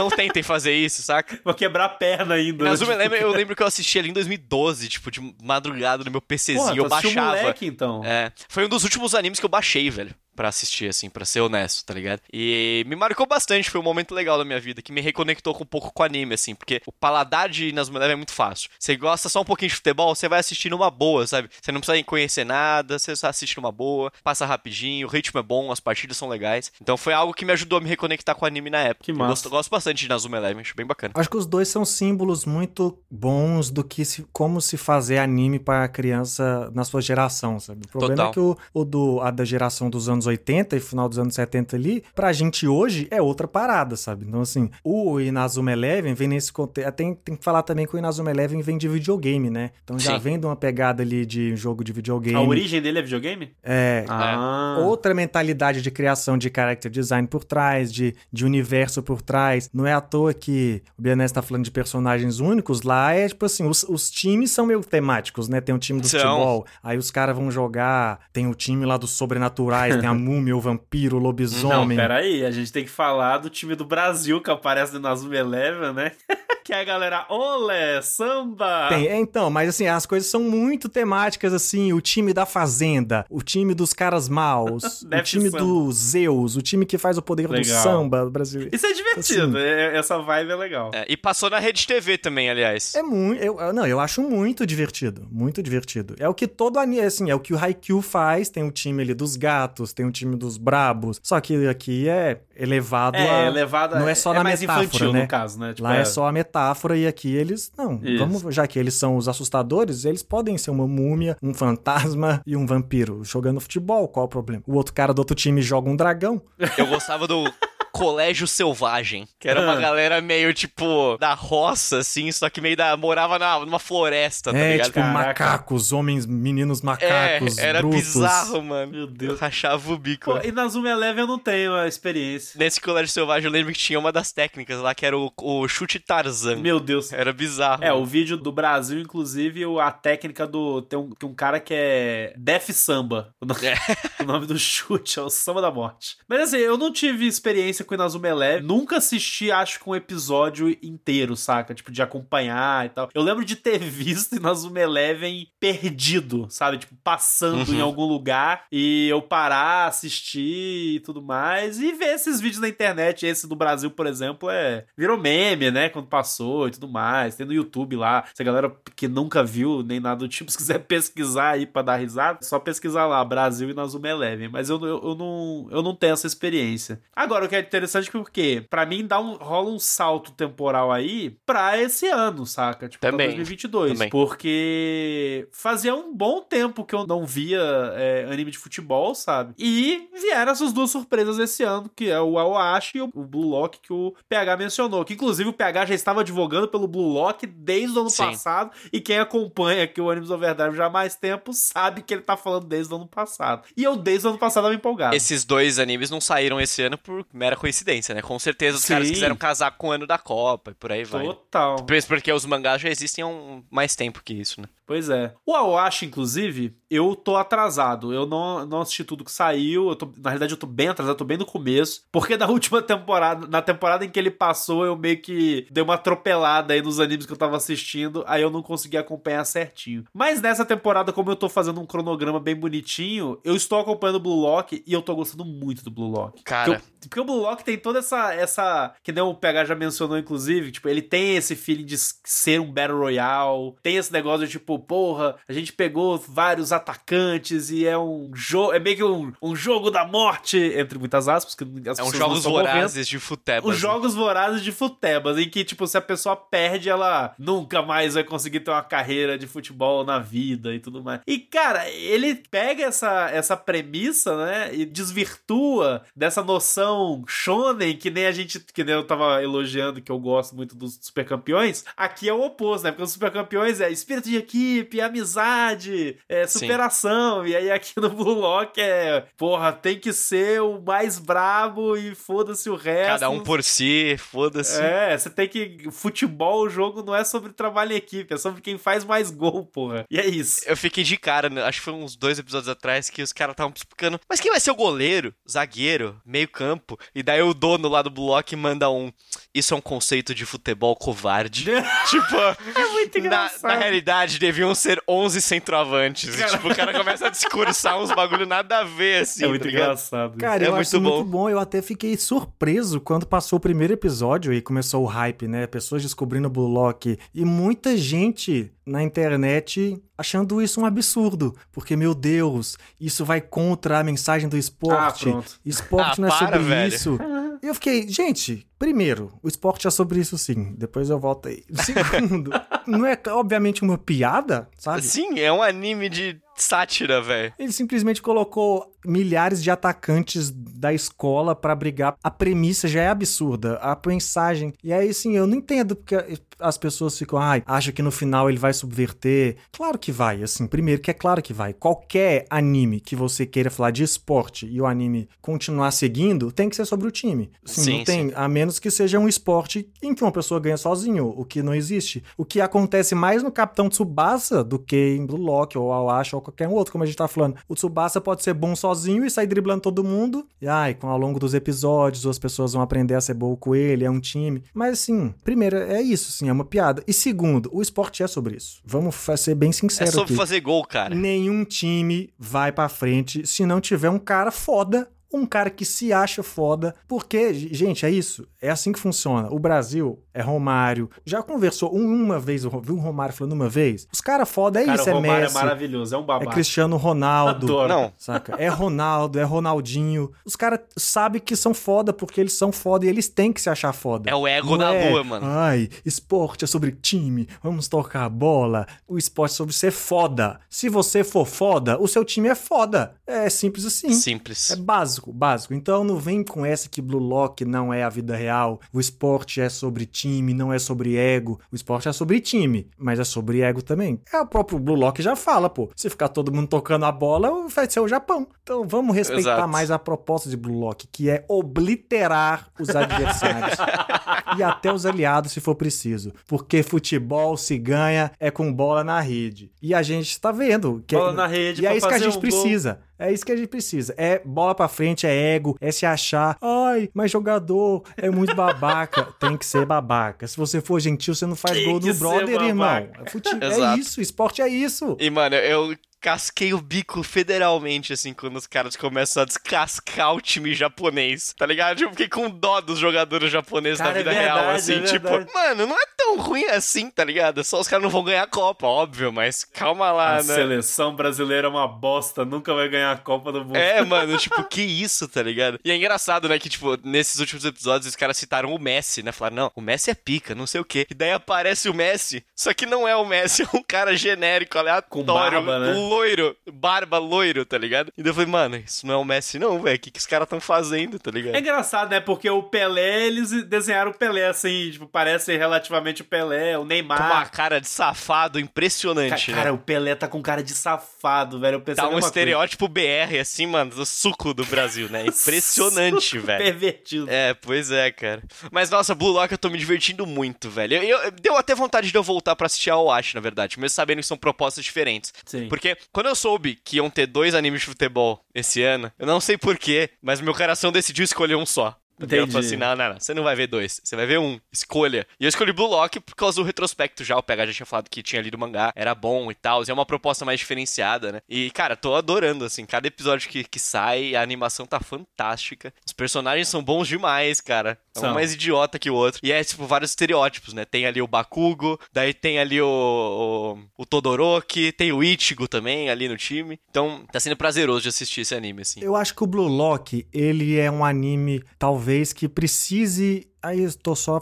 Não 0.00 0.10
tentem 0.10 0.42
fazer 0.42 0.72
isso, 0.74 1.02
saca? 1.02 1.38
Vou 1.44 1.54
quebrar 1.54 1.84
a 1.84 1.88
perna 1.88 2.34
ainda. 2.34 2.64
Inazuma 2.64 2.92
Tipo, 2.92 3.02
Eleven, 3.02 3.20
eu 3.20 3.30
lembro 3.30 3.54
que 3.54 3.62
eu 3.62 3.66
assisti 3.66 3.98
ali 3.98 4.10
em 4.10 4.12
2012, 4.12 4.88
tipo, 4.88 5.10
de 5.10 5.20
madrugada 5.42 6.02
no 6.04 6.10
meu 6.10 6.20
PCzinho, 6.20 6.58
Porra, 6.58 6.76
eu 6.76 6.88
baixava. 6.88 7.26
moleque, 7.36 7.66
então. 7.66 8.02
É, 8.04 8.32
foi 8.48 8.64
um 8.64 8.68
dos 8.68 8.84
últimos 8.84 9.14
animes 9.14 9.38
que 9.38 9.44
eu 9.44 9.50
baixei, 9.50 9.90
velho. 9.90 10.14
Pra 10.40 10.48
assistir, 10.48 10.88
assim, 10.88 11.10
pra 11.10 11.26
ser 11.26 11.42
honesto, 11.42 11.84
tá 11.84 11.92
ligado? 11.92 12.22
E 12.32 12.82
me 12.86 12.96
marcou 12.96 13.26
bastante, 13.26 13.68
foi 13.68 13.78
um 13.78 13.84
momento 13.84 14.14
legal 14.14 14.38
da 14.38 14.44
minha 14.44 14.58
vida, 14.58 14.80
que 14.80 14.90
me 14.90 15.02
reconectou 15.02 15.54
com 15.54 15.64
um 15.64 15.66
pouco 15.66 15.92
com 15.92 16.02
anime, 16.02 16.32
assim, 16.32 16.54
porque 16.54 16.80
o 16.86 16.92
paladar 16.92 17.50
de 17.50 17.68
Inazuma 17.68 17.98
Eleven 17.98 18.14
é 18.14 18.16
muito 18.16 18.32
fácil. 18.32 18.70
Você 18.78 18.96
gosta 18.96 19.28
só 19.28 19.42
um 19.42 19.44
pouquinho 19.44 19.68
de 19.68 19.74
futebol, 19.74 20.14
você 20.14 20.30
vai 20.30 20.40
assistir 20.40 20.70
numa 20.70 20.90
boa, 20.90 21.26
sabe? 21.26 21.50
Você 21.60 21.70
não 21.70 21.78
precisa 21.78 22.02
conhecer 22.04 22.44
nada, 22.46 22.98
você 22.98 23.14
só 23.14 23.28
assiste 23.28 23.58
numa 23.58 23.70
boa, 23.70 24.10
passa 24.24 24.46
rapidinho, 24.46 25.06
o 25.06 25.10
ritmo 25.10 25.38
é 25.38 25.42
bom, 25.42 25.70
as 25.70 25.78
partidas 25.78 26.16
são 26.16 26.26
legais. 26.26 26.72
Então 26.80 26.96
foi 26.96 27.12
algo 27.12 27.34
que 27.34 27.44
me 27.44 27.52
ajudou 27.52 27.76
a 27.78 27.82
me 27.82 27.90
reconectar 27.90 28.34
com 28.34 28.46
o 28.46 28.48
anime 28.48 28.70
na 28.70 28.78
época. 28.78 29.04
Que 29.04 29.10
Eu 29.10 29.16
massa. 29.16 29.28
gosto, 29.28 29.50
gosto 29.50 29.70
bastante 29.70 29.98
de 29.98 30.06
Inazuma 30.06 30.38
Eleven, 30.38 30.62
acho 30.62 30.74
bem 30.74 30.86
bacana. 30.86 31.12
Acho 31.16 31.28
que 31.28 31.36
os 31.36 31.44
dois 31.44 31.68
são 31.68 31.84
símbolos 31.84 32.46
muito 32.46 32.98
bons 33.10 33.68
do 33.68 33.84
que 33.84 34.06
se, 34.06 34.26
como 34.32 34.58
se 34.62 34.78
fazer 34.78 35.18
anime 35.18 35.58
para 35.58 35.86
criança 35.86 36.70
na 36.74 36.82
sua 36.82 37.02
geração, 37.02 37.60
sabe? 37.60 37.82
O 37.84 37.88
problema 37.88 38.14
Total. 38.16 38.30
é 38.30 38.32
que 38.32 38.40
o, 38.40 38.56
o 38.72 38.84
do, 38.86 39.20
a 39.20 39.30
da 39.30 39.44
geração 39.44 39.90
dos 39.90 40.08
anos 40.08 40.29
80 40.30 40.76
e 40.76 40.80
final 40.80 41.08
dos 41.08 41.18
anos 41.18 41.34
70 41.34 41.76
ali, 41.76 42.02
pra 42.14 42.32
gente 42.32 42.66
hoje 42.66 43.06
é 43.10 43.20
outra 43.20 43.46
parada, 43.46 43.96
sabe? 43.96 44.24
Então, 44.26 44.40
assim, 44.40 44.70
o 44.82 45.20
Inazuma 45.20 45.72
Eleven 45.72 46.14
vem 46.14 46.28
nesse 46.28 46.52
contexto. 46.52 46.92
Tem, 46.92 47.14
tem 47.14 47.36
que 47.36 47.44
falar 47.44 47.62
também 47.62 47.86
que 47.86 47.94
o 47.94 47.98
Inazuma 47.98 48.30
Eleven 48.30 48.60
vem 48.62 48.78
de 48.78 48.88
videogame, 48.88 49.50
né? 49.50 49.70
Então 49.84 49.98
já 49.98 50.14
Sim. 50.14 50.18
vem 50.20 50.38
de 50.40 50.46
uma 50.46 50.56
pegada 50.56 51.02
ali 51.02 51.24
de 51.26 51.54
jogo 51.56 51.84
de 51.84 51.92
videogame. 51.92 52.36
A 52.36 52.40
origem 52.40 52.80
dele 52.80 52.98
é 52.98 53.02
videogame? 53.02 53.50
É, 53.62 54.04
Ah. 54.08 54.78
outra 54.80 55.14
mentalidade 55.14 55.82
de 55.82 55.90
criação 55.90 56.36
de 56.38 56.50
character 56.54 56.90
design 56.90 57.26
por 57.28 57.44
trás, 57.44 57.92
de, 57.92 58.14
de 58.32 58.44
universo 58.44 59.02
por 59.02 59.20
trás. 59.22 59.68
Não 59.72 59.86
é 59.86 59.92
à 59.92 60.00
toa 60.00 60.32
que 60.34 60.82
o 60.98 61.02
Bianese 61.02 61.34
tá 61.34 61.42
falando 61.42 61.64
de 61.64 61.70
personagens 61.70 62.40
únicos, 62.40 62.82
lá 62.82 63.12
é 63.14 63.28
tipo 63.28 63.44
assim, 63.46 63.66
os, 63.68 63.82
os 63.84 64.10
times 64.10 64.50
são 64.50 64.66
meio 64.66 64.80
temáticos, 64.80 65.48
né? 65.48 65.60
Tem 65.60 65.74
o 65.74 65.78
time 65.78 66.00
do 66.00 66.08
São. 66.08 66.20
futebol, 66.20 66.66
aí 66.82 66.96
os 66.98 67.10
caras 67.10 67.36
vão 67.36 67.50
jogar, 67.50 68.20
tem 68.32 68.46
o 68.46 68.54
time 68.54 68.84
lá 68.84 68.96
dos 68.96 69.10
sobrenaturais, 69.10 69.96
tem 69.96 70.08
a 70.08 70.14
múmia, 70.20 70.56
o 70.56 70.60
vampiro, 70.60 71.16
o 71.16 71.18
Não, 71.18 71.26
lobisomem. 71.26 71.96
peraí, 71.96 72.44
a 72.44 72.50
gente 72.50 72.72
tem 72.72 72.84
que 72.84 72.90
falar 72.90 73.38
do 73.38 73.50
time 73.50 73.74
do 73.74 73.84
Brasil 73.84 74.40
que 74.40 74.50
aparece 74.50 74.98
no 74.98 75.08
Azul 75.08 75.32
Eleven, 75.34 75.92
né? 75.92 76.12
que 76.62 76.72
é 76.72 76.80
a 76.80 76.84
galera 76.84 77.26
Olé, 77.28 78.00
samba! 78.02 78.88
Tem, 78.90 79.06
é, 79.08 79.16
então, 79.18 79.50
mas 79.50 79.68
assim, 79.70 79.86
as 79.86 80.04
coisas 80.06 80.28
são 80.30 80.42
muito 80.42 80.88
temáticas, 80.88 81.52
assim, 81.54 81.92
o 81.92 82.00
time 82.00 82.32
da 82.32 82.44
Fazenda, 82.46 83.24
o 83.30 83.42
time 83.42 83.74
dos 83.74 83.92
caras 83.92 84.28
maus, 84.28 85.02
o 85.02 85.22
time 85.22 85.50
do 85.50 85.90
Zeus, 85.90 86.56
o 86.56 86.62
time 86.62 86.84
que 86.86 86.98
faz 86.98 87.16
o 87.18 87.22
poder 87.22 87.48
do 87.48 87.54
Legal. 87.54 87.82
samba 87.82 88.28
brasileiro. 88.30 88.74
Isso 88.74 88.86
é 88.86 88.92
divertido, 88.92 89.56
Assim. 89.56 89.66
é- 89.66 89.96
essa 89.96 90.18
vibe 90.18 90.50
é 90.52 90.56
legal. 90.56 90.90
É, 90.94 91.06
e 91.08 91.16
passou 91.16 91.48
na 91.50 91.58
Rede 91.58 91.86
TV 91.86 92.18
também, 92.18 92.50
aliás. 92.50 92.94
É 92.94 93.02
muito. 93.02 93.42
Eu, 93.42 93.58
eu- 93.58 93.72
não, 93.72 93.86
eu 93.86 93.98
acho 93.98 94.20
muito 94.22 94.66
divertido. 94.66 95.26
Muito 95.30 95.62
divertido. 95.62 96.14
É 96.18 96.28
o 96.28 96.34
que 96.34 96.46
todo 96.46 96.78
anime. 96.78 97.00
Assim, 97.00 97.30
é 97.30 97.34
o 97.34 97.40
que 97.40 97.54
o 97.54 97.58
Haikyuu 97.58 98.02
faz. 98.02 98.48
Tem 98.50 98.62
o 98.62 98.70
time 98.70 99.02
ali 99.02 99.14
dos 99.14 99.36
gatos, 99.36 99.92
tem 100.00 100.06
o 100.06 100.10
time 100.10 100.34
dos 100.34 100.56
brabos. 100.56 101.20
Só 101.22 101.38
que 101.40 101.66
aqui 101.68 102.08
é 102.08 102.40
elevado 102.56 103.16
É, 103.16 103.46
a. 103.46 103.50
levada. 103.50 103.98
não 103.98 104.08
é 104.08 104.14
só 104.14 104.32
na 104.32 104.42
mais 104.42 104.60
metáfora, 104.60 104.84
infantil, 104.86 105.12
né? 105.12 105.22
no 105.22 105.28
caso, 105.28 105.58
né? 105.60 105.68
Tipo, 105.74 105.82
Lá 105.82 105.96
é 105.96 106.04
só 106.04 106.26
a 106.26 106.32
metáfora 106.32 106.96
e 106.96 107.06
aqui 107.06 107.34
eles. 107.34 107.70
Não, 107.76 108.00
Isso. 108.02 108.18
vamos, 108.18 108.54
já 108.54 108.66
que 108.66 108.78
eles 108.78 108.94
são 108.94 109.16
os 109.16 109.28
assustadores, 109.28 110.04
eles 110.04 110.22
podem 110.22 110.56
ser 110.56 110.70
uma 110.70 110.86
múmia, 110.86 111.36
um 111.42 111.52
fantasma 111.52 112.40
e 112.46 112.56
um 112.56 112.64
vampiro 112.66 113.22
jogando 113.24 113.60
futebol. 113.60 114.08
Qual 114.08 114.24
o 114.24 114.28
problema? 114.28 114.62
O 114.66 114.74
outro 114.74 114.94
cara 114.94 115.12
do 115.12 115.18
outro 115.18 115.34
time 115.36 115.60
joga 115.60 115.90
um 115.90 115.96
dragão. 115.96 116.40
Eu 116.78 116.86
gostava 116.86 117.26
do 117.26 117.44
Colégio 117.92 118.46
Selvagem, 118.46 119.26
que 119.38 119.48
era 119.48 119.60
uma 119.60 119.74
Ah. 119.74 119.80
galera 119.80 120.20
meio, 120.20 120.52
tipo, 120.54 121.16
da 121.18 121.34
roça, 121.34 121.98
assim, 121.98 122.30
só 122.32 122.48
que 122.50 122.60
meio 122.60 122.76
da... 122.76 122.96
morava 122.96 123.38
na, 123.38 123.58
numa 123.60 123.78
floresta, 123.78 124.52
tá 124.52 124.58
é, 124.58 124.72
ligado? 124.72 124.86
tipo 124.86 125.00
Caraca. 125.00 125.44
macacos, 125.44 125.92
homens, 125.92 126.26
meninos 126.26 126.80
macacos. 126.82 127.58
é, 127.58 127.66
era 127.66 127.80
brutos. 127.80 128.00
bizarro, 128.00 128.62
mano. 128.62 128.92
Meu 128.92 129.00
Eu 129.02 129.06
Deus. 129.06 129.40
rachava 129.40 129.92
o 129.92 129.98
bico. 129.98 130.32
Pô, 130.32 130.38
e 130.42 130.52
na 130.52 130.66
Zoom 130.68 130.86
Eleven 130.86 131.22
eu 131.22 131.26
não 131.26 131.38
tenho 131.38 131.74
a 131.74 131.86
experiência. 131.86 132.58
Nesse 132.58 132.80
Colégio 132.80 133.10
Selvagem 133.12 133.46
eu 133.46 133.52
lembro 133.52 133.72
que 133.72 133.78
tinha 133.78 133.98
uma 133.98 134.12
das 134.12 134.32
técnicas 134.32 134.78
lá, 134.80 134.94
que 134.94 135.04
era 135.06 135.16
o, 135.18 135.32
o 135.40 135.68
chute 135.68 135.98
Tarzan. 135.98 136.56
Meu 136.56 136.80
Deus. 136.80 137.12
Era 137.12 137.32
bizarro. 137.32 137.82
É, 137.84 137.92
o 137.92 138.04
vídeo 138.04 138.36
do 138.36 138.52
Brasil, 138.52 138.98
inclusive, 139.00 139.62
a 139.80 139.90
técnica 139.90 140.46
do. 140.46 140.82
Tem 140.82 140.98
um, 140.98 141.10
tem 141.10 141.28
um 141.28 141.34
cara 141.34 141.60
que 141.60 141.74
é 141.74 142.34
Def 142.36 142.70
Samba. 142.70 143.34
O 143.40 143.46
nome, 143.46 143.60
É. 143.66 143.74
o 144.22 144.26
nome 144.26 144.46
do 144.46 144.58
chute 144.58 145.18
é 145.18 145.22
o 145.22 145.30
Samba 145.30 145.60
da 145.60 145.70
Morte. 145.70 146.16
Mas 146.28 146.40
assim, 146.40 146.58
eu 146.58 146.76
não 146.76 146.92
tive 146.92 147.26
experiência 147.26 147.79
com 147.84 147.94
Inazuma 147.94 148.28
Eleven. 148.28 148.66
Nunca 148.66 148.96
assisti, 148.98 149.50
acho 149.50 149.78
que 149.80 149.88
um 149.88 149.94
episódio 149.94 150.68
inteiro, 150.82 151.36
saca? 151.36 151.74
Tipo, 151.74 151.90
de 151.90 152.02
acompanhar 152.02 152.86
e 152.86 152.88
tal. 152.90 153.08
Eu 153.14 153.22
lembro 153.22 153.44
de 153.44 153.56
ter 153.56 153.78
visto 153.80 154.36
Inazuma 154.36 154.80
Eleven 154.80 155.46
perdido, 155.58 156.46
sabe? 156.50 156.78
Tipo, 156.78 156.94
passando 157.02 157.68
Uhum. 157.70 157.74
em 157.74 157.80
algum 157.80 158.04
lugar 158.04 158.64
e 158.70 159.08
eu 159.08 159.20
parar, 159.22 159.86
assistir 159.88 160.96
e 160.96 161.00
tudo 161.00 161.20
mais. 161.22 161.78
E 161.80 161.92
ver 161.92 162.14
esses 162.14 162.40
vídeos 162.40 162.60
na 162.60 162.68
internet. 162.68 163.26
Esse 163.26 163.46
do 163.48 163.56
Brasil, 163.56 163.90
por 163.90 164.06
exemplo, 164.06 164.48
é. 164.50 164.84
Virou 164.96 165.18
meme, 165.18 165.70
né? 165.70 165.88
Quando 165.88 166.06
passou 166.06 166.68
e 166.68 166.70
tudo 166.70 166.88
mais. 166.88 167.34
Tem 167.36 167.46
no 167.46 167.52
YouTube 167.52 167.96
lá. 167.96 168.24
Se 168.34 168.42
a 168.42 168.44
galera 168.44 168.74
que 168.96 169.08
nunca 169.08 169.42
viu 169.42 169.82
nem 169.82 170.00
nada 170.00 170.16
do 170.20 170.28
tipo, 170.28 170.50
se 170.52 170.56
quiser 170.56 170.78
pesquisar 170.80 171.50
aí 171.50 171.66
pra 171.66 171.82
dar 171.82 171.96
risada, 171.96 172.38
é 172.40 172.44
só 172.44 172.58
pesquisar 172.58 173.06
lá, 173.06 173.24
Brasil 173.24 173.70
e 173.70 173.74
Nazuma 173.74 174.08
Eleven. 174.08 174.48
Mas 174.48 174.68
eu, 174.70 174.80
eu, 174.84 175.00
eu 175.02 175.14
não, 175.14 175.68
eu 175.70 175.82
não 175.82 175.94
tenho 175.94 176.12
essa 176.12 176.26
experiência. 176.26 177.00
Agora, 177.14 177.44
o 177.44 177.48
que 177.48 177.56
é 177.56 177.62
interessante 177.70 178.10
porque, 178.10 178.66
pra 178.68 178.84
mim, 178.84 179.06
dá 179.06 179.20
um, 179.20 179.34
rola 179.34 179.70
um 179.70 179.78
salto 179.78 180.32
temporal 180.32 180.90
aí 180.90 181.36
pra 181.46 181.80
esse 181.80 182.08
ano, 182.08 182.44
saca? 182.44 182.88
Tipo, 182.88 183.00
Também. 183.00 183.28
2022. 183.28 183.92
Também. 183.92 184.10
Porque 184.10 185.48
fazia 185.52 185.94
um 185.94 186.14
bom 186.14 186.40
tempo 186.42 186.84
que 186.84 186.94
eu 186.94 187.06
não 187.06 187.24
via 187.24 187.60
é, 187.94 188.26
anime 188.30 188.50
de 188.50 188.58
futebol, 188.58 189.14
sabe? 189.14 189.54
E 189.58 190.08
vieram 190.20 190.52
essas 190.52 190.72
duas 190.72 190.90
surpresas 190.90 191.38
esse 191.38 191.62
ano, 191.62 191.90
que 191.94 192.10
é 192.10 192.20
o 192.20 192.38
Aoashi 192.38 192.98
e 192.98 193.02
o 193.02 193.10
o 193.20 193.24
Blue 193.24 193.48
Lock 193.48 193.78
que 193.80 193.92
o 193.92 194.14
PH 194.28 194.56
mencionou. 194.56 195.04
Que 195.04 195.14
inclusive 195.14 195.48
o 195.48 195.52
PH 195.52 195.86
já 195.86 195.94
estava 195.94 196.20
advogando 196.20 196.68
pelo 196.68 196.88
Blue 196.88 197.08
Lock 197.12 197.46
desde 197.46 197.96
o 197.96 198.00
ano 198.00 198.10
Sim. 198.10 198.24
passado. 198.24 198.70
E 198.92 199.00
quem 199.00 199.18
acompanha 199.18 199.84
aqui 199.84 200.00
o 200.00 200.10
Animes 200.10 200.30
Overdrive 200.30 200.76
já 200.76 200.86
há 200.86 200.90
mais 200.90 201.14
tempo 201.14 201.52
sabe 201.52 202.02
que 202.02 202.14
ele 202.14 202.22
tá 202.22 202.36
falando 202.36 202.66
desde 202.66 202.92
o 202.92 202.96
ano 202.96 203.06
passado. 203.06 203.62
E 203.76 203.84
eu 203.84 203.96
desde 203.96 204.26
o 204.26 204.30
ano 204.30 204.38
passado 204.38 204.64
tava 204.64 204.74
empolgado. 204.74 205.14
Esses 205.14 205.44
dois 205.44 205.78
animes 205.78 206.10
não 206.10 206.20
saíram 206.20 206.60
esse 206.60 206.82
ano 206.82 206.96
por 206.96 207.26
mera 207.32 207.56
coincidência, 207.60 208.14
né? 208.14 208.22
Com 208.22 208.38
certeza 208.38 208.78
os 208.78 208.82
Sim. 208.82 208.94
caras 208.94 209.10
quiseram 209.10 209.36
casar 209.36 209.70
com 209.72 209.88
o 209.88 209.92
ano 209.92 210.06
da 210.06 210.16
Copa 210.16 210.70
e 210.70 210.74
por 210.74 210.90
aí 210.90 211.04
vai. 211.04 211.26
Total. 211.26 211.86
Mesmo 211.88 212.08
porque 212.08 212.32
os 212.32 212.46
mangás 212.46 212.80
já 212.80 212.88
existem 212.88 213.22
há 213.22 213.26
um, 213.26 213.62
mais 213.70 213.94
tempo 213.94 214.22
que 214.24 214.32
isso, 214.32 214.62
né? 214.62 214.66
Pois 214.90 215.08
é. 215.08 215.32
O 215.46 215.54
Awashi, 215.54 216.06
inclusive, 216.06 216.74
eu 216.90 217.14
tô 217.14 217.36
atrasado. 217.36 218.12
Eu 218.12 218.26
não, 218.26 218.66
não 218.66 218.80
assisti 218.80 219.04
tudo 219.04 219.24
que 219.24 219.30
saiu. 219.30 219.88
Eu 219.90 219.94
tô, 219.94 220.06
na 220.18 220.30
realidade, 220.30 220.52
eu 220.52 220.58
tô 220.58 220.66
bem 220.66 220.88
atrasado, 220.88 221.12
eu 221.14 221.18
tô 221.18 221.24
bem 221.24 221.38
no 221.38 221.46
começo. 221.46 222.02
Porque 222.10 222.36
na 222.36 222.48
última 222.50 222.82
temporada, 222.82 223.46
na 223.46 223.62
temporada 223.62 224.04
em 224.04 224.08
que 224.10 224.18
ele 224.18 224.32
passou, 224.32 224.84
eu 224.84 224.96
meio 224.96 225.22
que 225.22 225.64
dei 225.70 225.84
uma 225.84 225.94
atropelada 225.94 226.74
aí 226.74 226.82
nos 226.82 226.98
animes 226.98 227.24
que 227.24 227.32
eu 227.32 227.36
tava 227.36 227.56
assistindo. 227.56 228.24
Aí 228.26 228.42
eu 228.42 228.50
não 228.50 228.64
consegui 228.64 228.96
acompanhar 228.96 229.44
certinho. 229.44 230.02
Mas 230.12 230.42
nessa 230.42 230.64
temporada, 230.64 231.12
como 231.12 231.30
eu 231.30 231.36
tô 231.36 231.48
fazendo 231.48 231.80
um 231.80 231.86
cronograma 231.86 232.40
bem 232.40 232.56
bonitinho, 232.56 233.38
eu 233.44 233.54
estou 233.54 233.78
acompanhando 233.78 234.16
o 234.16 234.20
Blue 234.20 234.40
Lock 234.40 234.82
e 234.84 234.92
eu 234.92 235.02
tô 235.02 235.14
gostando 235.14 235.44
muito 235.44 235.84
do 235.84 235.90
Blue 235.92 236.10
Lock. 236.10 236.42
Cara. 236.42 236.64
Porque, 236.64 236.82
eu- 236.84 236.90
porque 237.02 237.20
o 237.20 237.24
Blue 237.24 237.42
Lock 237.42 237.62
tem 237.64 237.78
toda 237.78 238.00
essa. 238.00 238.34
essa 238.34 238.92
que 239.04 239.12
nem 239.12 239.22
o 239.22 239.34
PH 239.34 239.66
já 239.66 239.74
mencionou, 239.76 240.18
inclusive. 240.18 240.72
Tipo, 240.72 240.88
ele 240.88 241.00
tem 241.00 241.36
esse 241.36 241.54
feeling 241.54 241.84
de 241.84 241.96
ser 242.24 242.60
um 242.60 242.72
Battle 242.72 242.98
Royale. 242.98 243.74
Tem 243.84 243.96
esse 243.96 244.12
negócio 244.12 244.44
de 244.46 244.52
tipo, 244.52 244.79
porra, 244.80 245.36
a 245.48 245.52
gente 245.52 245.72
pegou 245.72 246.16
vários 246.18 246.72
atacantes 246.72 247.70
e 247.70 247.86
é 247.86 247.96
um 247.98 248.30
jogo. 248.34 248.72
É 248.72 248.78
meio 248.78 248.96
que 248.96 249.04
um, 249.04 249.32
um 249.42 249.54
jogo 249.56 249.90
da 249.90 250.06
morte, 250.06 250.58
entre 250.58 250.98
muitas 250.98 251.28
aspas. 251.28 251.54
Que 251.54 251.64
as 251.88 251.98
É 251.98 252.02
um 252.02 252.12
jogos 252.12 252.38
estão 252.38 252.52
movendo. 252.52 252.68
vorazes 252.72 253.06
de 253.08 253.18
futebol. 253.18 253.70
Os 253.70 253.76
jogos 253.78 254.14
vorazes 254.14 254.62
de 254.62 254.72
futebas, 254.72 255.38
em 255.38 255.48
que, 255.48 255.64
tipo, 255.64 255.86
se 255.86 255.96
a 255.96 256.00
pessoa 256.00 256.36
perde, 256.36 256.88
ela 256.88 257.34
nunca 257.38 257.82
mais 257.82 258.14
vai 258.14 258.24
conseguir 258.24 258.60
ter 258.60 258.70
uma 258.70 258.82
carreira 258.82 259.38
de 259.38 259.46
futebol 259.46 260.04
na 260.04 260.18
vida 260.18 260.74
e 260.74 260.80
tudo 260.80 261.02
mais. 261.02 261.20
E, 261.26 261.38
cara, 261.38 261.88
ele 261.90 262.34
pega 262.50 262.84
essa, 262.84 263.28
essa 263.30 263.56
premissa, 263.56 264.36
né, 264.36 264.74
e 264.74 264.84
desvirtua 264.84 266.02
dessa 266.14 266.42
noção 266.42 267.24
shonen, 267.26 267.96
que 267.96 268.10
nem 268.10 268.26
a 268.26 268.32
gente, 268.32 268.60
que 268.60 268.84
nem 268.84 268.94
eu 268.94 269.06
tava 269.06 269.42
elogiando, 269.42 270.00
que 270.00 270.10
eu 270.12 270.18
gosto 270.18 270.54
muito 270.54 270.74
dos 270.74 270.98
super 271.00 271.24
campeões. 271.24 271.84
Aqui 271.96 272.28
é 272.28 272.32
o 272.32 272.42
oposto, 272.44 272.84
né, 272.84 272.90
porque 272.90 273.02
os 273.04 273.12
super 273.12 273.30
campeões 273.30 273.80
é 273.80 273.90
espírito 273.90 274.28
de 274.28 274.36
equipe, 274.70 275.00
amizade, 275.00 276.16
é 276.28 276.46
Sim. 276.46 276.60
superação, 276.60 277.46
e 277.46 277.56
aí 277.56 277.70
aqui 277.70 277.92
no 277.96 278.10
Blue 278.10 278.34
Lock 278.34 278.80
é, 278.80 279.24
porra, 279.36 279.72
tem 279.72 279.98
que 279.98 280.12
ser 280.12 280.62
o 280.62 280.80
mais 280.80 281.18
brabo 281.18 281.96
e 281.96 282.14
foda-se 282.14 282.70
o 282.70 282.76
resto. 282.76 283.10
Cada 283.10 283.30
um 283.30 283.40
por 283.40 283.62
si, 283.62 284.16
foda-se. 284.18 284.80
É, 284.80 285.16
você 285.16 285.28
tem 285.28 285.48
que. 285.48 285.90
Futebol, 285.90 286.62
o 286.62 286.70
jogo 286.70 287.02
não 287.02 287.14
é 287.14 287.24
sobre 287.24 287.52
trabalho 287.52 287.92
em 287.92 287.96
equipe, 287.96 288.32
é 288.32 288.36
sobre 288.36 288.60
quem 288.60 288.78
faz 288.78 289.04
mais 289.04 289.30
gol, 289.30 289.64
porra. 289.66 290.04
E 290.10 290.18
é 290.18 290.26
isso. 290.26 290.60
Eu 290.66 290.76
fiquei 290.76 291.02
de 291.02 291.16
cara, 291.16 291.48
né? 291.48 291.62
acho 291.62 291.78
que 291.78 291.84
foi 291.84 291.94
uns 291.94 292.16
dois 292.16 292.38
episódios 292.38 292.68
atrás 292.68 293.10
que 293.10 293.22
os 293.22 293.32
caras 293.32 293.54
estavam 293.54 293.72
explicando. 293.74 294.20
Mas 294.28 294.40
quem 294.40 294.50
vai 294.50 294.60
ser 294.60 294.70
o 294.70 294.76
goleiro, 294.76 295.34
zagueiro, 295.48 296.20
meio 296.24 296.48
campo? 296.48 296.98
E 297.14 297.22
daí 297.22 297.42
o 297.42 297.54
dono 297.54 297.88
lá 297.88 298.02
do 298.02 298.10
bloco 298.10 298.56
manda 298.56 298.90
um. 298.90 299.12
Isso 299.54 299.74
é 299.74 299.76
um 299.76 299.80
conceito 299.80 300.34
de 300.34 300.46
futebol 300.46 300.94
covarde. 300.96 301.64
tipo, 302.08 302.36
É 302.36 302.86
muito 302.92 303.20
na, 303.20 303.50
na 303.62 303.76
realidade, 303.76 304.38
devido 304.38 304.59
deviam 304.60 304.74
ser 304.74 305.02
11 305.08 305.40
centroavantes. 305.40 306.38
E, 306.38 306.44
tipo, 306.46 306.68
o 306.68 306.74
cara 306.76 306.92
começa 306.96 307.26
a 307.26 307.30
discursar 307.30 307.98
uns 308.00 308.10
bagulho 308.12 308.46
nada 308.46 308.80
a 308.80 308.84
ver, 308.84 309.22
assim. 309.22 309.44
É 309.44 309.48
muito 309.48 309.62
tá 309.62 309.68
engraçado. 309.68 310.36
Cara, 310.38 310.62
É 310.64 310.66
eu 310.68 310.72
muito 310.72 310.80
acho 310.82 311.00
bom. 311.00 311.10
muito 311.16 311.24
bom. 311.28 311.48
Eu 311.50 311.58
até 311.58 311.80
fiquei 311.82 312.16
surpreso 312.16 313.00
quando 313.00 313.26
passou 313.26 313.56
o 313.56 313.60
primeiro 313.60 313.92
episódio 313.92 314.52
e 314.52 314.60
começou 314.60 315.02
o 315.02 315.06
hype, 315.06 315.48
né? 315.48 315.66
Pessoas 315.66 316.02
descobrindo 316.02 316.46
o 316.48 316.50
Blue 316.50 316.66
Lock. 316.68 317.18
E 317.34 317.44
muita 317.44 317.96
gente 317.96 318.70
na 318.86 319.02
internet 319.02 320.00
achando 320.18 320.60
isso 320.60 320.80
um 320.80 320.84
absurdo. 320.84 321.56
Porque, 321.72 321.96
meu 321.96 322.14
Deus, 322.14 322.76
isso 323.00 323.24
vai 323.24 323.40
contra 323.40 323.98
a 323.98 324.04
mensagem 324.04 324.48
do 324.48 324.56
Ah, 324.56 324.58
esporte. 324.58 325.24
pronto. 325.24 325.52
esporte 325.64 326.18
Ah, 326.18 326.20
não 326.20 326.28
é 326.28 326.30
para, 326.30 326.38
sobre 326.46 326.58
velho. 326.58 326.94
isso. 326.94 327.18
E 327.62 327.66
eu 327.66 327.74
fiquei, 327.74 328.08
gente, 328.08 328.66
primeiro, 328.78 329.32
o 329.42 329.48
esporte 329.48 329.86
é 329.86 329.90
sobre 329.90 330.20
isso 330.20 330.38
sim. 330.38 330.74
Depois 330.76 331.10
eu 331.10 331.18
volto 331.18 331.48
aí. 331.48 331.62
Segundo, 331.74 332.50
não 332.86 333.04
é 333.04 333.18
obviamente 333.28 333.82
uma 333.82 333.98
piada, 333.98 334.68
sabe? 334.78 335.02
Sim, 335.02 335.38
é 335.38 335.52
um 335.52 335.62
anime 335.62 336.08
de 336.08 336.40
sátira, 336.62 337.20
velho. 337.20 337.52
Ele 337.58 337.72
simplesmente 337.72 338.22
colocou 338.22 338.90
milhares 339.04 339.62
de 339.62 339.70
atacantes 339.70 340.50
da 340.50 340.92
escola 340.92 341.54
pra 341.54 341.74
brigar. 341.74 342.16
A 342.22 342.30
premissa 342.30 342.86
já 342.86 343.02
é 343.02 343.08
absurda, 343.08 343.78
a 343.78 343.98
mensagem. 344.06 344.72
E 344.82 344.92
aí, 344.92 345.12
sim, 345.12 345.36
eu 345.36 345.46
não 345.46 345.56
entendo 345.56 345.96
porque 345.96 346.16
as 346.58 346.76
pessoas 346.76 347.18
ficam, 347.18 347.38
ai, 347.38 347.62
acham 347.66 347.92
que 347.92 348.02
no 348.02 348.10
final 348.10 348.48
ele 348.48 348.58
vai 348.58 348.72
subverter. 348.72 349.56
Claro 349.72 349.98
que 349.98 350.12
vai, 350.12 350.42
assim, 350.42 350.66
primeiro 350.66 351.00
que 351.00 351.10
é 351.10 351.14
claro 351.14 351.42
que 351.42 351.52
vai. 351.52 351.72
Qualquer 351.72 352.46
anime 352.50 353.00
que 353.00 353.16
você 353.16 353.46
queira 353.46 353.70
falar 353.70 353.90
de 353.90 354.02
esporte 354.02 354.66
e 354.66 354.80
o 354.80 354.86
anime 354.86 355.28
continuar 355.40 355.90
seguindo, 355.90 356.52
tem 356.52 356.68
que 356.68 356.76
ser 356.76 356.84
sobre 356.84 357.08
o 357.08 357.10
time. 357.10 357.50
Assim, 357.64 357.82
Sim, 357.82 357.98
não 357.98 358.04
tem, 358.04 358.32
a 358.34 358.48
menos 358.48 358.78
que 358.78 358.90
seja 358.90 359.18
um 359.18 359.28
esporte 359.28 359.88
em 360.02 360.14
que 360.14 360.22
uma 360.22 360.32
pessoa 360.32 360.60
ganha 360.60 360.76
sozinho, 360.76 361.32
o 361.36 361.44
que 361.44 361.62
não 361.62 361.74
existe. 361.74 362.22
O 362.36 362.44
que 362.44 362.60
acontece 362.60 363.14
mais 363.14 363.42
no 363.42 363.50
Capitão 363.50 363.88
Tsubasa 363.88 364.62
do 364.62 364.78
que 364.78 365.16
em 365.16 365.24
Blue 365.24 365.40
Lock 365.40 365.76
ou 365.78 365.92
Awashi 365.92 366.34
ou 366.34 366.42
qualquer 366.50 366.68
um 366.68 366.72
outro, 366.72 366.92
como 366.92 367.04
a 367.04 367.06
gente 367.06 367.16
tá 367.16 367.28
falando. 367.28 367.56
O 367.68 367.74
Tsubasa 367.74 368.20
pode 368.20 368.42
ser 368.42 368.54
bom 368.54 368.74
sozinho 368.76 369.24
e 369.24 369.30
sair 369.30 369.46
driblando 369.46 369.80
todo 369.80 370.04
mundo. 370.04 370.46
E 370.60 370.66
ai, 370.68 370.94
com 370.94 371.08
ao 371.08 371.18
longo 371.18 371.38
dos 371.38 371.54
episódios 371.54 372.26
as 372.26 372.38
pessoas 372.38 372.72
vão 372.72 372.82
aprender 372.82 373.14
a 373.14 373.20
ser 373.20 373.34
boa 373.34 373.56
com 373.56 373.74
ele, 373.74 374.04
é 374.04 374.10
um 374.10 374.20
time. 374.20 374.62
Mas 374.74 374.94
assim, 375.00 375.34
primeiro, 375.44 375.76
é 375.76 376.00
isso, 376.00 376.30
sim, 376.32 376.48
é 376.48 376.52
uma 376.52 376.64
piada. 376.64 377.02
E 377.06 377.12
segundo, 377.12 377.70
o 377.72 377.80
esporte 377.82 378.22
é 378.22 378.26
sobre 378.26 378.56
isso. 378.56 378.80
Vamos 378.84 379.14
ser 379.36 379.54
bem 379.54 379.70
É 379.70 379.72
sinceros 379.72 380.12
sobre 380.14 380.26
aqui. 380.32 380.36
fazer 380.36 380.60
gol, 380.60 380.84
cara. 380.84 381.14
Nenhum 381.14 381.64
time 381.64 382.32
vai 382.38 382.72
pra 382.72 382.88
frente 382.88 383.46
se 383.46 383.64
não 383.64 383.80
tiver 383.80 384.10
um 384.10 384.18
cara 384.18 384.50
foda, 384.50 385.08
um 385.32 385.46
cara 385.46 385.70
que 385.70 385.84
se 385.84 386.12
acha 386.12 386.42
foda. 386.42 386.94
Porque, 387.08 387.52
gente, 387.54 388.04
é 388.06 388.10
isso. 388.10 388.46
É 388.60 388.70
assim 388.70 388.92
que 388.92 388.98
funciona. 388.98 389.48
O 389.50 389.58
Brasil 389.58 390.18
é 390.34 390.42
Romário. 390.42 391.08
Já 391.24 391.42
conversou 391.42 391.94
um- 391.94 392.04
uma 392.22 392.38
vez, 392.38 392.62
viu 392.64 392.94
um 392.96 393.00
Romário 393.00 393.34
falando 393.34 393.52
uma 393.52 393.68
vez? 393.68 394.06
Os 394.12 394.20
caras 394.20 394.48
foda 394.48 394.80
é 394.80 394.84
Cara, 394.84 394.96
isso, 395.00 395.06
o 395.06 395.10
é 395.10 395.12
Romário 395.14 395.42
Messi. 395.44 395.56
é 395.56 395.60
maravilhoso, 395.60 396.14
é 396.14 396.18
um 396.18 396.22
É 396.22 396.24
babaca. 396.24 396.50
Cristiano 396.52 396.96
Ronaldo. 396.96 397.66
Adoro. 397.66 397.88
Não, 397.88 398.12
Saca? 398.16 398.54
É 398.58 398.68
Ronaldo, 398.68 399.38
é 399.38 399.42
Ronaldinho. 399.42 400.30
Os 400.44 400.56
caras 400.56 400.80
sabem 400.96 401.40
que 401.40 401.56
são 401.56 401.72
foda 401.74 402.12
porque 402.12 402.40
eles 402.40 402.52
são 402.52 402.70
foda 402.72 403.06
e 403.06 403.08
eles 403.08 403.28
têm 403.28 403.52
que 403.52 403.60
se 403.60 403.70
achar 403.70 403.92
foda. 403.92 404.30
é 404.30 404.34
o 404.34 404.46
ego 404.46 404.70
Não 404.70 404.78
da 404.78 404.94
é, 404.94 405.10
lua, 405.10 405.24
mano. 405.24 405.46
Ai, 405.46 405.88
esporte 406.04 406.64
é 406.64 406.66
sobre 406.68 406.92
time, 406.92 407.48
vamos 407.62 407.88
tocar 407.88 408.24
a 408.24 408.28
bola. 408.28 408.86
O 409.08 409.16
esporte 409.18 409.52
é 409.52 409.56
sobre 409.56 409.74
ser 409.74 409.90
foda. 409.90 410.60
Se 410.68 410.88
você 410.88 411.24
for 411.24 411.46
foda, 411.46 411.98
o 412.00 412.06
seu 412.06 412.24
time 412.24 412.48
é 412.48 412.54
foda. 412.54 413.14
É 413.26 413.48
simples 413.48 413.84
assim. 413.84 414.12
Simples. 414.12 414.70
É 414.70 414.76
básico, 414.76 415.19
básico. 415.32 415.74
Então 415.74 416.02
não 416.04 416.16
vem 416.16 416.42
com 416.42 416.64
essa 416.64 416.88
que 416.88 417.02
Blue 417.02 417.18
Lock 417.18 417.64
não 417.64 417.92
é 417.92 418.02
a 418.02 418.08
vida 418.08 418.34
real. 418.34 418.80
O 418.92 419.00
esporte 419.00 419.60
é 419.60 419.68
sobre 419.68 420.06
time, 420.06 420.54
não 420.54 420.72
é 420.72 420.78
sobre 420.78 421.16
ego. 421.16 421.60
O 421.70 421.76
esporte 421.76 422.08
é 422.08 422.12
sobre 422.12 422.40
time, 422.40 422.88
mas 422.96 423.18
é 423.18 423.24
sobre 423.24 423.60
ego 423.60 423.82
também. 423.82 424.20
É 424.32 424.40
o 424.40 424.46
próprio 424.46 424.78
Blue 424.78 424.96
Lock 424.96 425.20
já 425.22 425.36
fala, 425.36 425.68
pô. 425.68 425.90
Se 425.94 426.08
ficar 426.08 426.28
todo 426.28 426.52
mundo 426.52 426.68
tocando 426.68 427.04
a 427.04 427.12
bola, 427.12 427.68
vai 427.68 427.90
ser 427.90 428.00
o 428.00 428.08
Japão. 428.08 428.46
Então 428.62 428.86
vamos 428.86 429.14
respeitar 429.14 429.40
Exato. 429.56 429.68
mais 429.68 429.90
a 429.90 429.98
proposta 429.98 430.48
de 430.48 430.56
Blue 430.56 430.78
Lock, 430.78 431.06
que 431.10 431.28
é 431.28 431.44
obliterar 431.48 432.68
os 432.78 432.90
adversários. 432.90 433.76
e 434.56 434.62
até 434.62 434.92
os 434.92 435.04
aliados, 435.04 435.52
se 435.52 435.60
for 435.60 435.74
preciso. 435.74 436.32
Porque 436.46 436.82
futebol 436.82 437.56
se 437.56 437.76
ganha 437.78 438.30
é 438.38 438.50
com 438.50 438.72
bola 438.72 439.02
na 439.04 439.20
rede. 439.20 439.70
E 439.82 439.94
a 439.94 440.02
gente 440.02 440.40
tá 440.40 440.52
vendo. 440.52 441.02
Que 441.06 441.16
Bola 441.16 441.32
na 441.32 441.46
rede 441.46 441.82
E 441.82 441.86
é 441.86 441.96
isso 441.96 442.08
que 442.08 442.14
a 442.14 442.18
gente 442.18 442.30
um 442.30 442.32
gol. 442.32 442.40
precisa. 442.40 443.00
É 443.18 443.30
isso 443.30 443.44
que 443.44 443.52
a 443.52 443.56
gente 443.56 443.68
precisa. 443.68 444.14
É 444.16 444.40
bola 444.42 444.74
pra 444.74 444.88
frente, 444.88 445.09
é 445.26 445.54
ego, 445.54 445.76
é 445.80 445.90
se 445.90 446.04
achar. 446.06 446.56
Ai, 446.60 447.08
mas 447.14 447.30
jogador 447.30 448.02
é 448.16 448.30
muito 448.30 448.54
babaca. 448.54 449.28
Tem 449.38 449.56
que 449.56 449.66
ser 449.66 449.84
babaca. 449.86 450.46
Se 450.46 450.56
você 450.56 450.80
for 450.80 451.00
gentil, 451.00 451.34
você 451.34 451.46
não 451.46 451.56
faz 451.56 451.76
Tem 451.76 451.84
gol 451.90 452.00
no 452.00 452.14
brother, 452.14 452.60
irmão. 452.62 452.86
É, 453.24 453.30
fute- 453.30 453.48
é 453.60 453.96
isso, 453.98 454.20
esporte 454.20 454.62
é 454.62 454.68
isso. 454.68 455.16
E, 455.20 455.30
mano, 455.30 455.56
eu 455.56 455.94
casquei 456.20 456.74
o 456.74 456.80
bico 456.80 457.22
federalmente, 457.22 458.12
assim, 458.12 458.32
quando 458.34 458.56
os 458.56 458.66
caras 458.66 458.96
começam 458.96 459.42
a 459.42 459.46
descascar 459.46 460.34
o 460.34 460.40
time 460.40 460.74
japonês, 460.74 461.54
tá 461.56 461.66
ligado? 461.66 461.96
Tipo, 461.98 462.10
fiquei 462.10 462.28
com 462.28 462.50
dó 462.50 462.80
dos 462.80 462.98
jogadores 462.98 463.50
japoneses 463.50 463.98
Cara, 463.98 464.12
da 464.12 464.18
vida 464.18 464.30
é 464.30 464.34
verdade, 464.34 464.60
real, 464.60 464.70
é 464.70 464.74
assim, 464.76 465.00
tipo, 465.02 465.28
verdade. 465.28 465.52
mano, 465.54 465.86
não 465.86 465.96
é 465.96 466.04
tão 466.16 466.38
ruim 466.38 466.64
assim, 466.66 467.10
tá 467.10 467.24
ligado? 467.24 467.64
Só 467.64 467.80
os 467.80 467.88
caras 467.88 468.02
não 468.02 468.10
vão 468.10 468.22
ganhar 468.24 468.42
a 468.42 468.46
Copa, 468.46 468.86
óbvio, 468.86 469.32
mas 469.32 469.64
calma 469.64 470.10
lá, 470.12 470.32
A 470.34 470.42
né? 470.42 470.54
seleção 470.54 471.14
brasileira 471.14 471.66
é 471.66 471.70
uma 471.70 471.88
bosta, 471.88 472.44
nunca 472.44 472.74
vai 472.74 472.88
ganhar 472.88 473.12
a 473.12 473.16
Copa 473.16 473.50
do 473.52 473.64
Mundo. 473.64 473.76
É, 473.76 474.02
mano, 474.04 474.36
tipo, 474.36 474.62
que 474.64 474.82
isso, 474.82 475.28
tá 475.28 475.42
ligado? 475.42 475.78
E 475.84 475.90
é 475.90 475.96
engraçado, 475.96 476.48
né, 476.48 476.58
que, 476.58 476.68
tipo, 476.68 476.96
nesses 477.04 477.40
últimos 477.40 477.64
episódios 477.64 478.06
os 478.08 478.16
caras 478.16 478.36
citaram 478.36 478.74
o 478.74 478.78
Messi, 478.78 479.22
né? 479.22 479.32
Falaram, 479.32 479.56
não, 479.56 479.72
o 479.74 479.80
Messi 479.80 480.10
é 480.10 480.14
pica, 480.14 480.54
não 480.54 480.66
sei 480.66 480.80
o 480.80 480.84
quê. 480.84 481.06
E 481.10 481.14
daí 481.14 481.32
aparece 481.32 481.88
o 481.88 481.94
Messi, 481.94 482.44
só 482.54 482.74
que 482.74 482.84
não 482.86 483.06
é 483.08 483.16
o 483.16 483.24
Messi, 483.24 483.62
é 483.62 483.76
um 483.76 483.82
cara 483.82 484.14
genérico, 484.16 484.78
aleatório, 484.78 485.08
Com 485.10 485.24
barba, 485.24 485.78
né? 485.78 485.92
Loiro, 486.10 486.56
barba 486.72 487.18
loiro, 487.18 487.64
tá 487.64 487.78
ligado? 487.78 488.12
E 488.16 488.22
daí 488.22 488.30
eu 488.30 488.34
falei, 488.34 488.48
mano, 488.50 488.76
isso 488.76 489.06
não 489.06 489.14
é 489.14 489.16
o 489.16 489.24
Messi 489.24 489.58
não, 489.58 489.80
velho, 489.80 489.96
o 489.96 489.98
que, 489.98 490.10
que 490.10 490.18
os 490.18 490.26
caras 490.26 490.48
tão 490.48 490.60
fazendo, 490.60 491.18
tá 491.18 491.30
ligado? 491.30 491.54
É 491.54 491.58
engraçado, 491.60 492.10
né? 492.10 492.20
Porque 492.20 492.48
o 492.50 492.62
Pelé, 492.62 493.26
eles 493.26 493.50
desenharam 493.64 494.10
o 494.10 494.14
Pelé 494.14 494.46
assim, 494.48 494.90
tipo, 494.90 495.06
parece 495.06 495.56
relativamente 495.56 496.22
o 496.22 496.24
Pelé, 496.24 496.76
o 496.76 496.80
Com 496.82 496.86
Neymar. 496.86 497.20
uma 497.32 497.46
cara 497.46 497.80
de 497.80 497.88
safado 497.88 498.58
impressionante, 498.58 499.46
Ca- 499.46 499.52
Cara, 499.56 499.64
né? 499.66 499.70
o 499.72 499.78
Pelé 499.78 500.14
tá 500.14 500.26
com 500.28 500.42
cara 500.42 500.62
de 500.62 500.72
safado, 500.74 501.60
velho. 501.60 501.76
Eu 501.76 501.80
pensei 501.80 502.02
Tá 502.04 502.10
um 502.10 502.18
estereótipo 502.18 502.88
BR, 502.88 503.38
assim, 503.40 503.66
mano, 503.66 503.90
do 503.94 504.04
suco 504.06 504.52
do 504.54 504.64
Brasil, 504.64 505.08
né? 505.08 505.24
Impressionante, 505.70 506.30
coisa. 506.32 506.46
velho. 506.46 506.64
Pervertido. 506.64 507.26
É, 507.30 507.54
pois 507.54 507.90
é, 507.90 508.10
cara. 508.10 508.42
Mas 508.72 508.90
nossa, 508.90 509.14
Blue 509.14 509.30
Lock 509.30 509.52
eu 509.52 509.58
tô 509.58 509.68
me 509.70 509.78
divertindo 509.78 510.26
muito, 510.26 510.68
velho. 510.70 510.94
Eu, 510.96 511.18
eu- 511.20 511.30
deu 511.30 511.56
até 511.56 511.74
vontade 511.74 512.10
de 512.10 512.16
eu 512.16 512.22
voltar 512.22 512.56
pra 512.56 512.66
assistir 512.66 512.90
a 512.90 512.96
Oashi, 512.96 513.34
na 513.34 513.40
verdade, 513.40 513.78
mesmo 513.78 513.94
sabendo 513.94 514.18
que 514.18 514.26
são 514.26 514.36
propostas 514.36 514.84
diferentes. 514.84 515.32
Sim. 515.44 515.68
Porque 515.68 515.96
quando 516.12 516.26
eu 516.26 516.34
soube 516.34 516.78
que 516.84 516.96
iam 516.96 517.10
ter 517.10 517.26
dois 517.26 517.54
animes 517.54 517.80
de 517.80 517.86
futebol 517.86 518.44
esse 518.54 518.82
ano, 518.82 519.12
eu 519.18 519.26
não 519.26 519.40
sei 519.40 519.56
porquê, 519.56 520.10
mas 520.22 520.40
meu 520.40 520.54
coração 520.54 520.92
decidiu 520.92 521.24
escolher 521.24 521.56
um 521.56 521.66
só. 521.66 521.96
Porque 522.20 522.34
Eu 522.34 522.40
Entendi. 522.40 522.52
falei 522.52 522.66
assim, 522.66 522.76
não, 522.76 522.94
não, 522.94 523.14
não, 523.14 523.18
você 523.18 523.32
não 523.32 523.42
vai 523.42 523.56
ver 523.56 523.66
dois, 523.66 523.98
você 524.04 524.14
vai 524.14 524.26
ver 524.26 524.38
um, 524.38 524.60
escolha. 524.70 525.26
E 525.40 525.44
eu 525.44 525.48
escolhi 525.48 525.72
Blue 525.72 525.86
Lock 525.86 526.20
por 526.20 526.34
causa 526.34 526.56
do 526.60 526.62
retrospecto 526.66 527.24
já, 527.24 527.34
o 527.38 527.42
PH 527.42 527.66
já 527.68 527.72
tinha 527.72 527.86
falado 527.86 528.10
que 528.10 528.22
tinha 528.22 528.42
lido 528.42 528.56
o 528.56 528.60
mangá, 528.60 528.92
era 528.94 529.14
bom 529.14 529.50
e 529.50 529.54
tal, 529.54 529.82
e 529.82 529.90
é 529.90 529.94
uma 529.94 530.04
proposta 530.04 530.44
mais 530.44 530.60
diferenciada, 530.60 531.32
né? 531.32 531.40
E, 531.48 531.70
cara, 531.70 531.96
tô 531.96 532.14
adorando, 532.14 532.66
assim, 532.66 532.84
cada 532.84 533.08
episódio 533.08 533.48
que, 533.48 533.64
que 533.64 533.78
sai, 533.78 534.36
a 534.36 534.42
animação 534.42 534.84
tá 534.84 535.00
fantástica, 535.00 535.94
os 536.06 536.12
personagens 536.12 536.68
são 536.68 536.82
bons 536.82 537.08
demais, 537.08 537.58
cara. 537.62 537.98
É 538.16 538.18
um 538.18 538.22
São. 538.22 538.34
mais 538.34 538.52
idiota 538.52 538.98
que 538.98 539.10
o 539.10 539.14
outro. 539.14 539.40
E 539.42 539.52
é, 539.52 539.62
tipo, 539.62 539.86
vários 539.86 540.10
estereótipos, 540.10 540.74
né? 540.74 540.84
Tem 540.84 541.06
ali 541.06 541.22
o 541.22 541.26
Bakugo, 541.26 541.98
daí 542.12 542.34
tem 542.34 542.58
ali 542.58 542.80
o, 542.80 542.86
o, 542.86 544.02
o 544.02 544.06
Todoroki, 544.06 544.92
tem 544.92 545.12
o 545.12 545.22
Ichigo 545.22 545.68
também 545.68 546.10
ali 546.10 546.28
no 546.28 546.36
time. 546.36 546.78
Então, 546.90 547.24
tá 547.30 547.38
sendo 547.38 547.56
prazeroso 547.56 548.02
de 548.02 548.08
assistir 548.08 548.40
esse 548.40 548.54
anime, 548.54 548.82
assim. 548.82 549.00
Eu 549.00 549.14
acho 549.14 549.34
que 549.34 549.44
o 549.44 549.46
Blue 549.46 549.68
Lock, 549.68 550.26
ele 550.32 550.78
é 550.78 550.90
um 550.90 551.04
anime, 551.04 551.62
talvez, 551.78 552.32
que 552.32 552.48
precise. 552.48 553.46
Aí 553.62 553.86
tô 554.02 554.14
só 554.16 554.40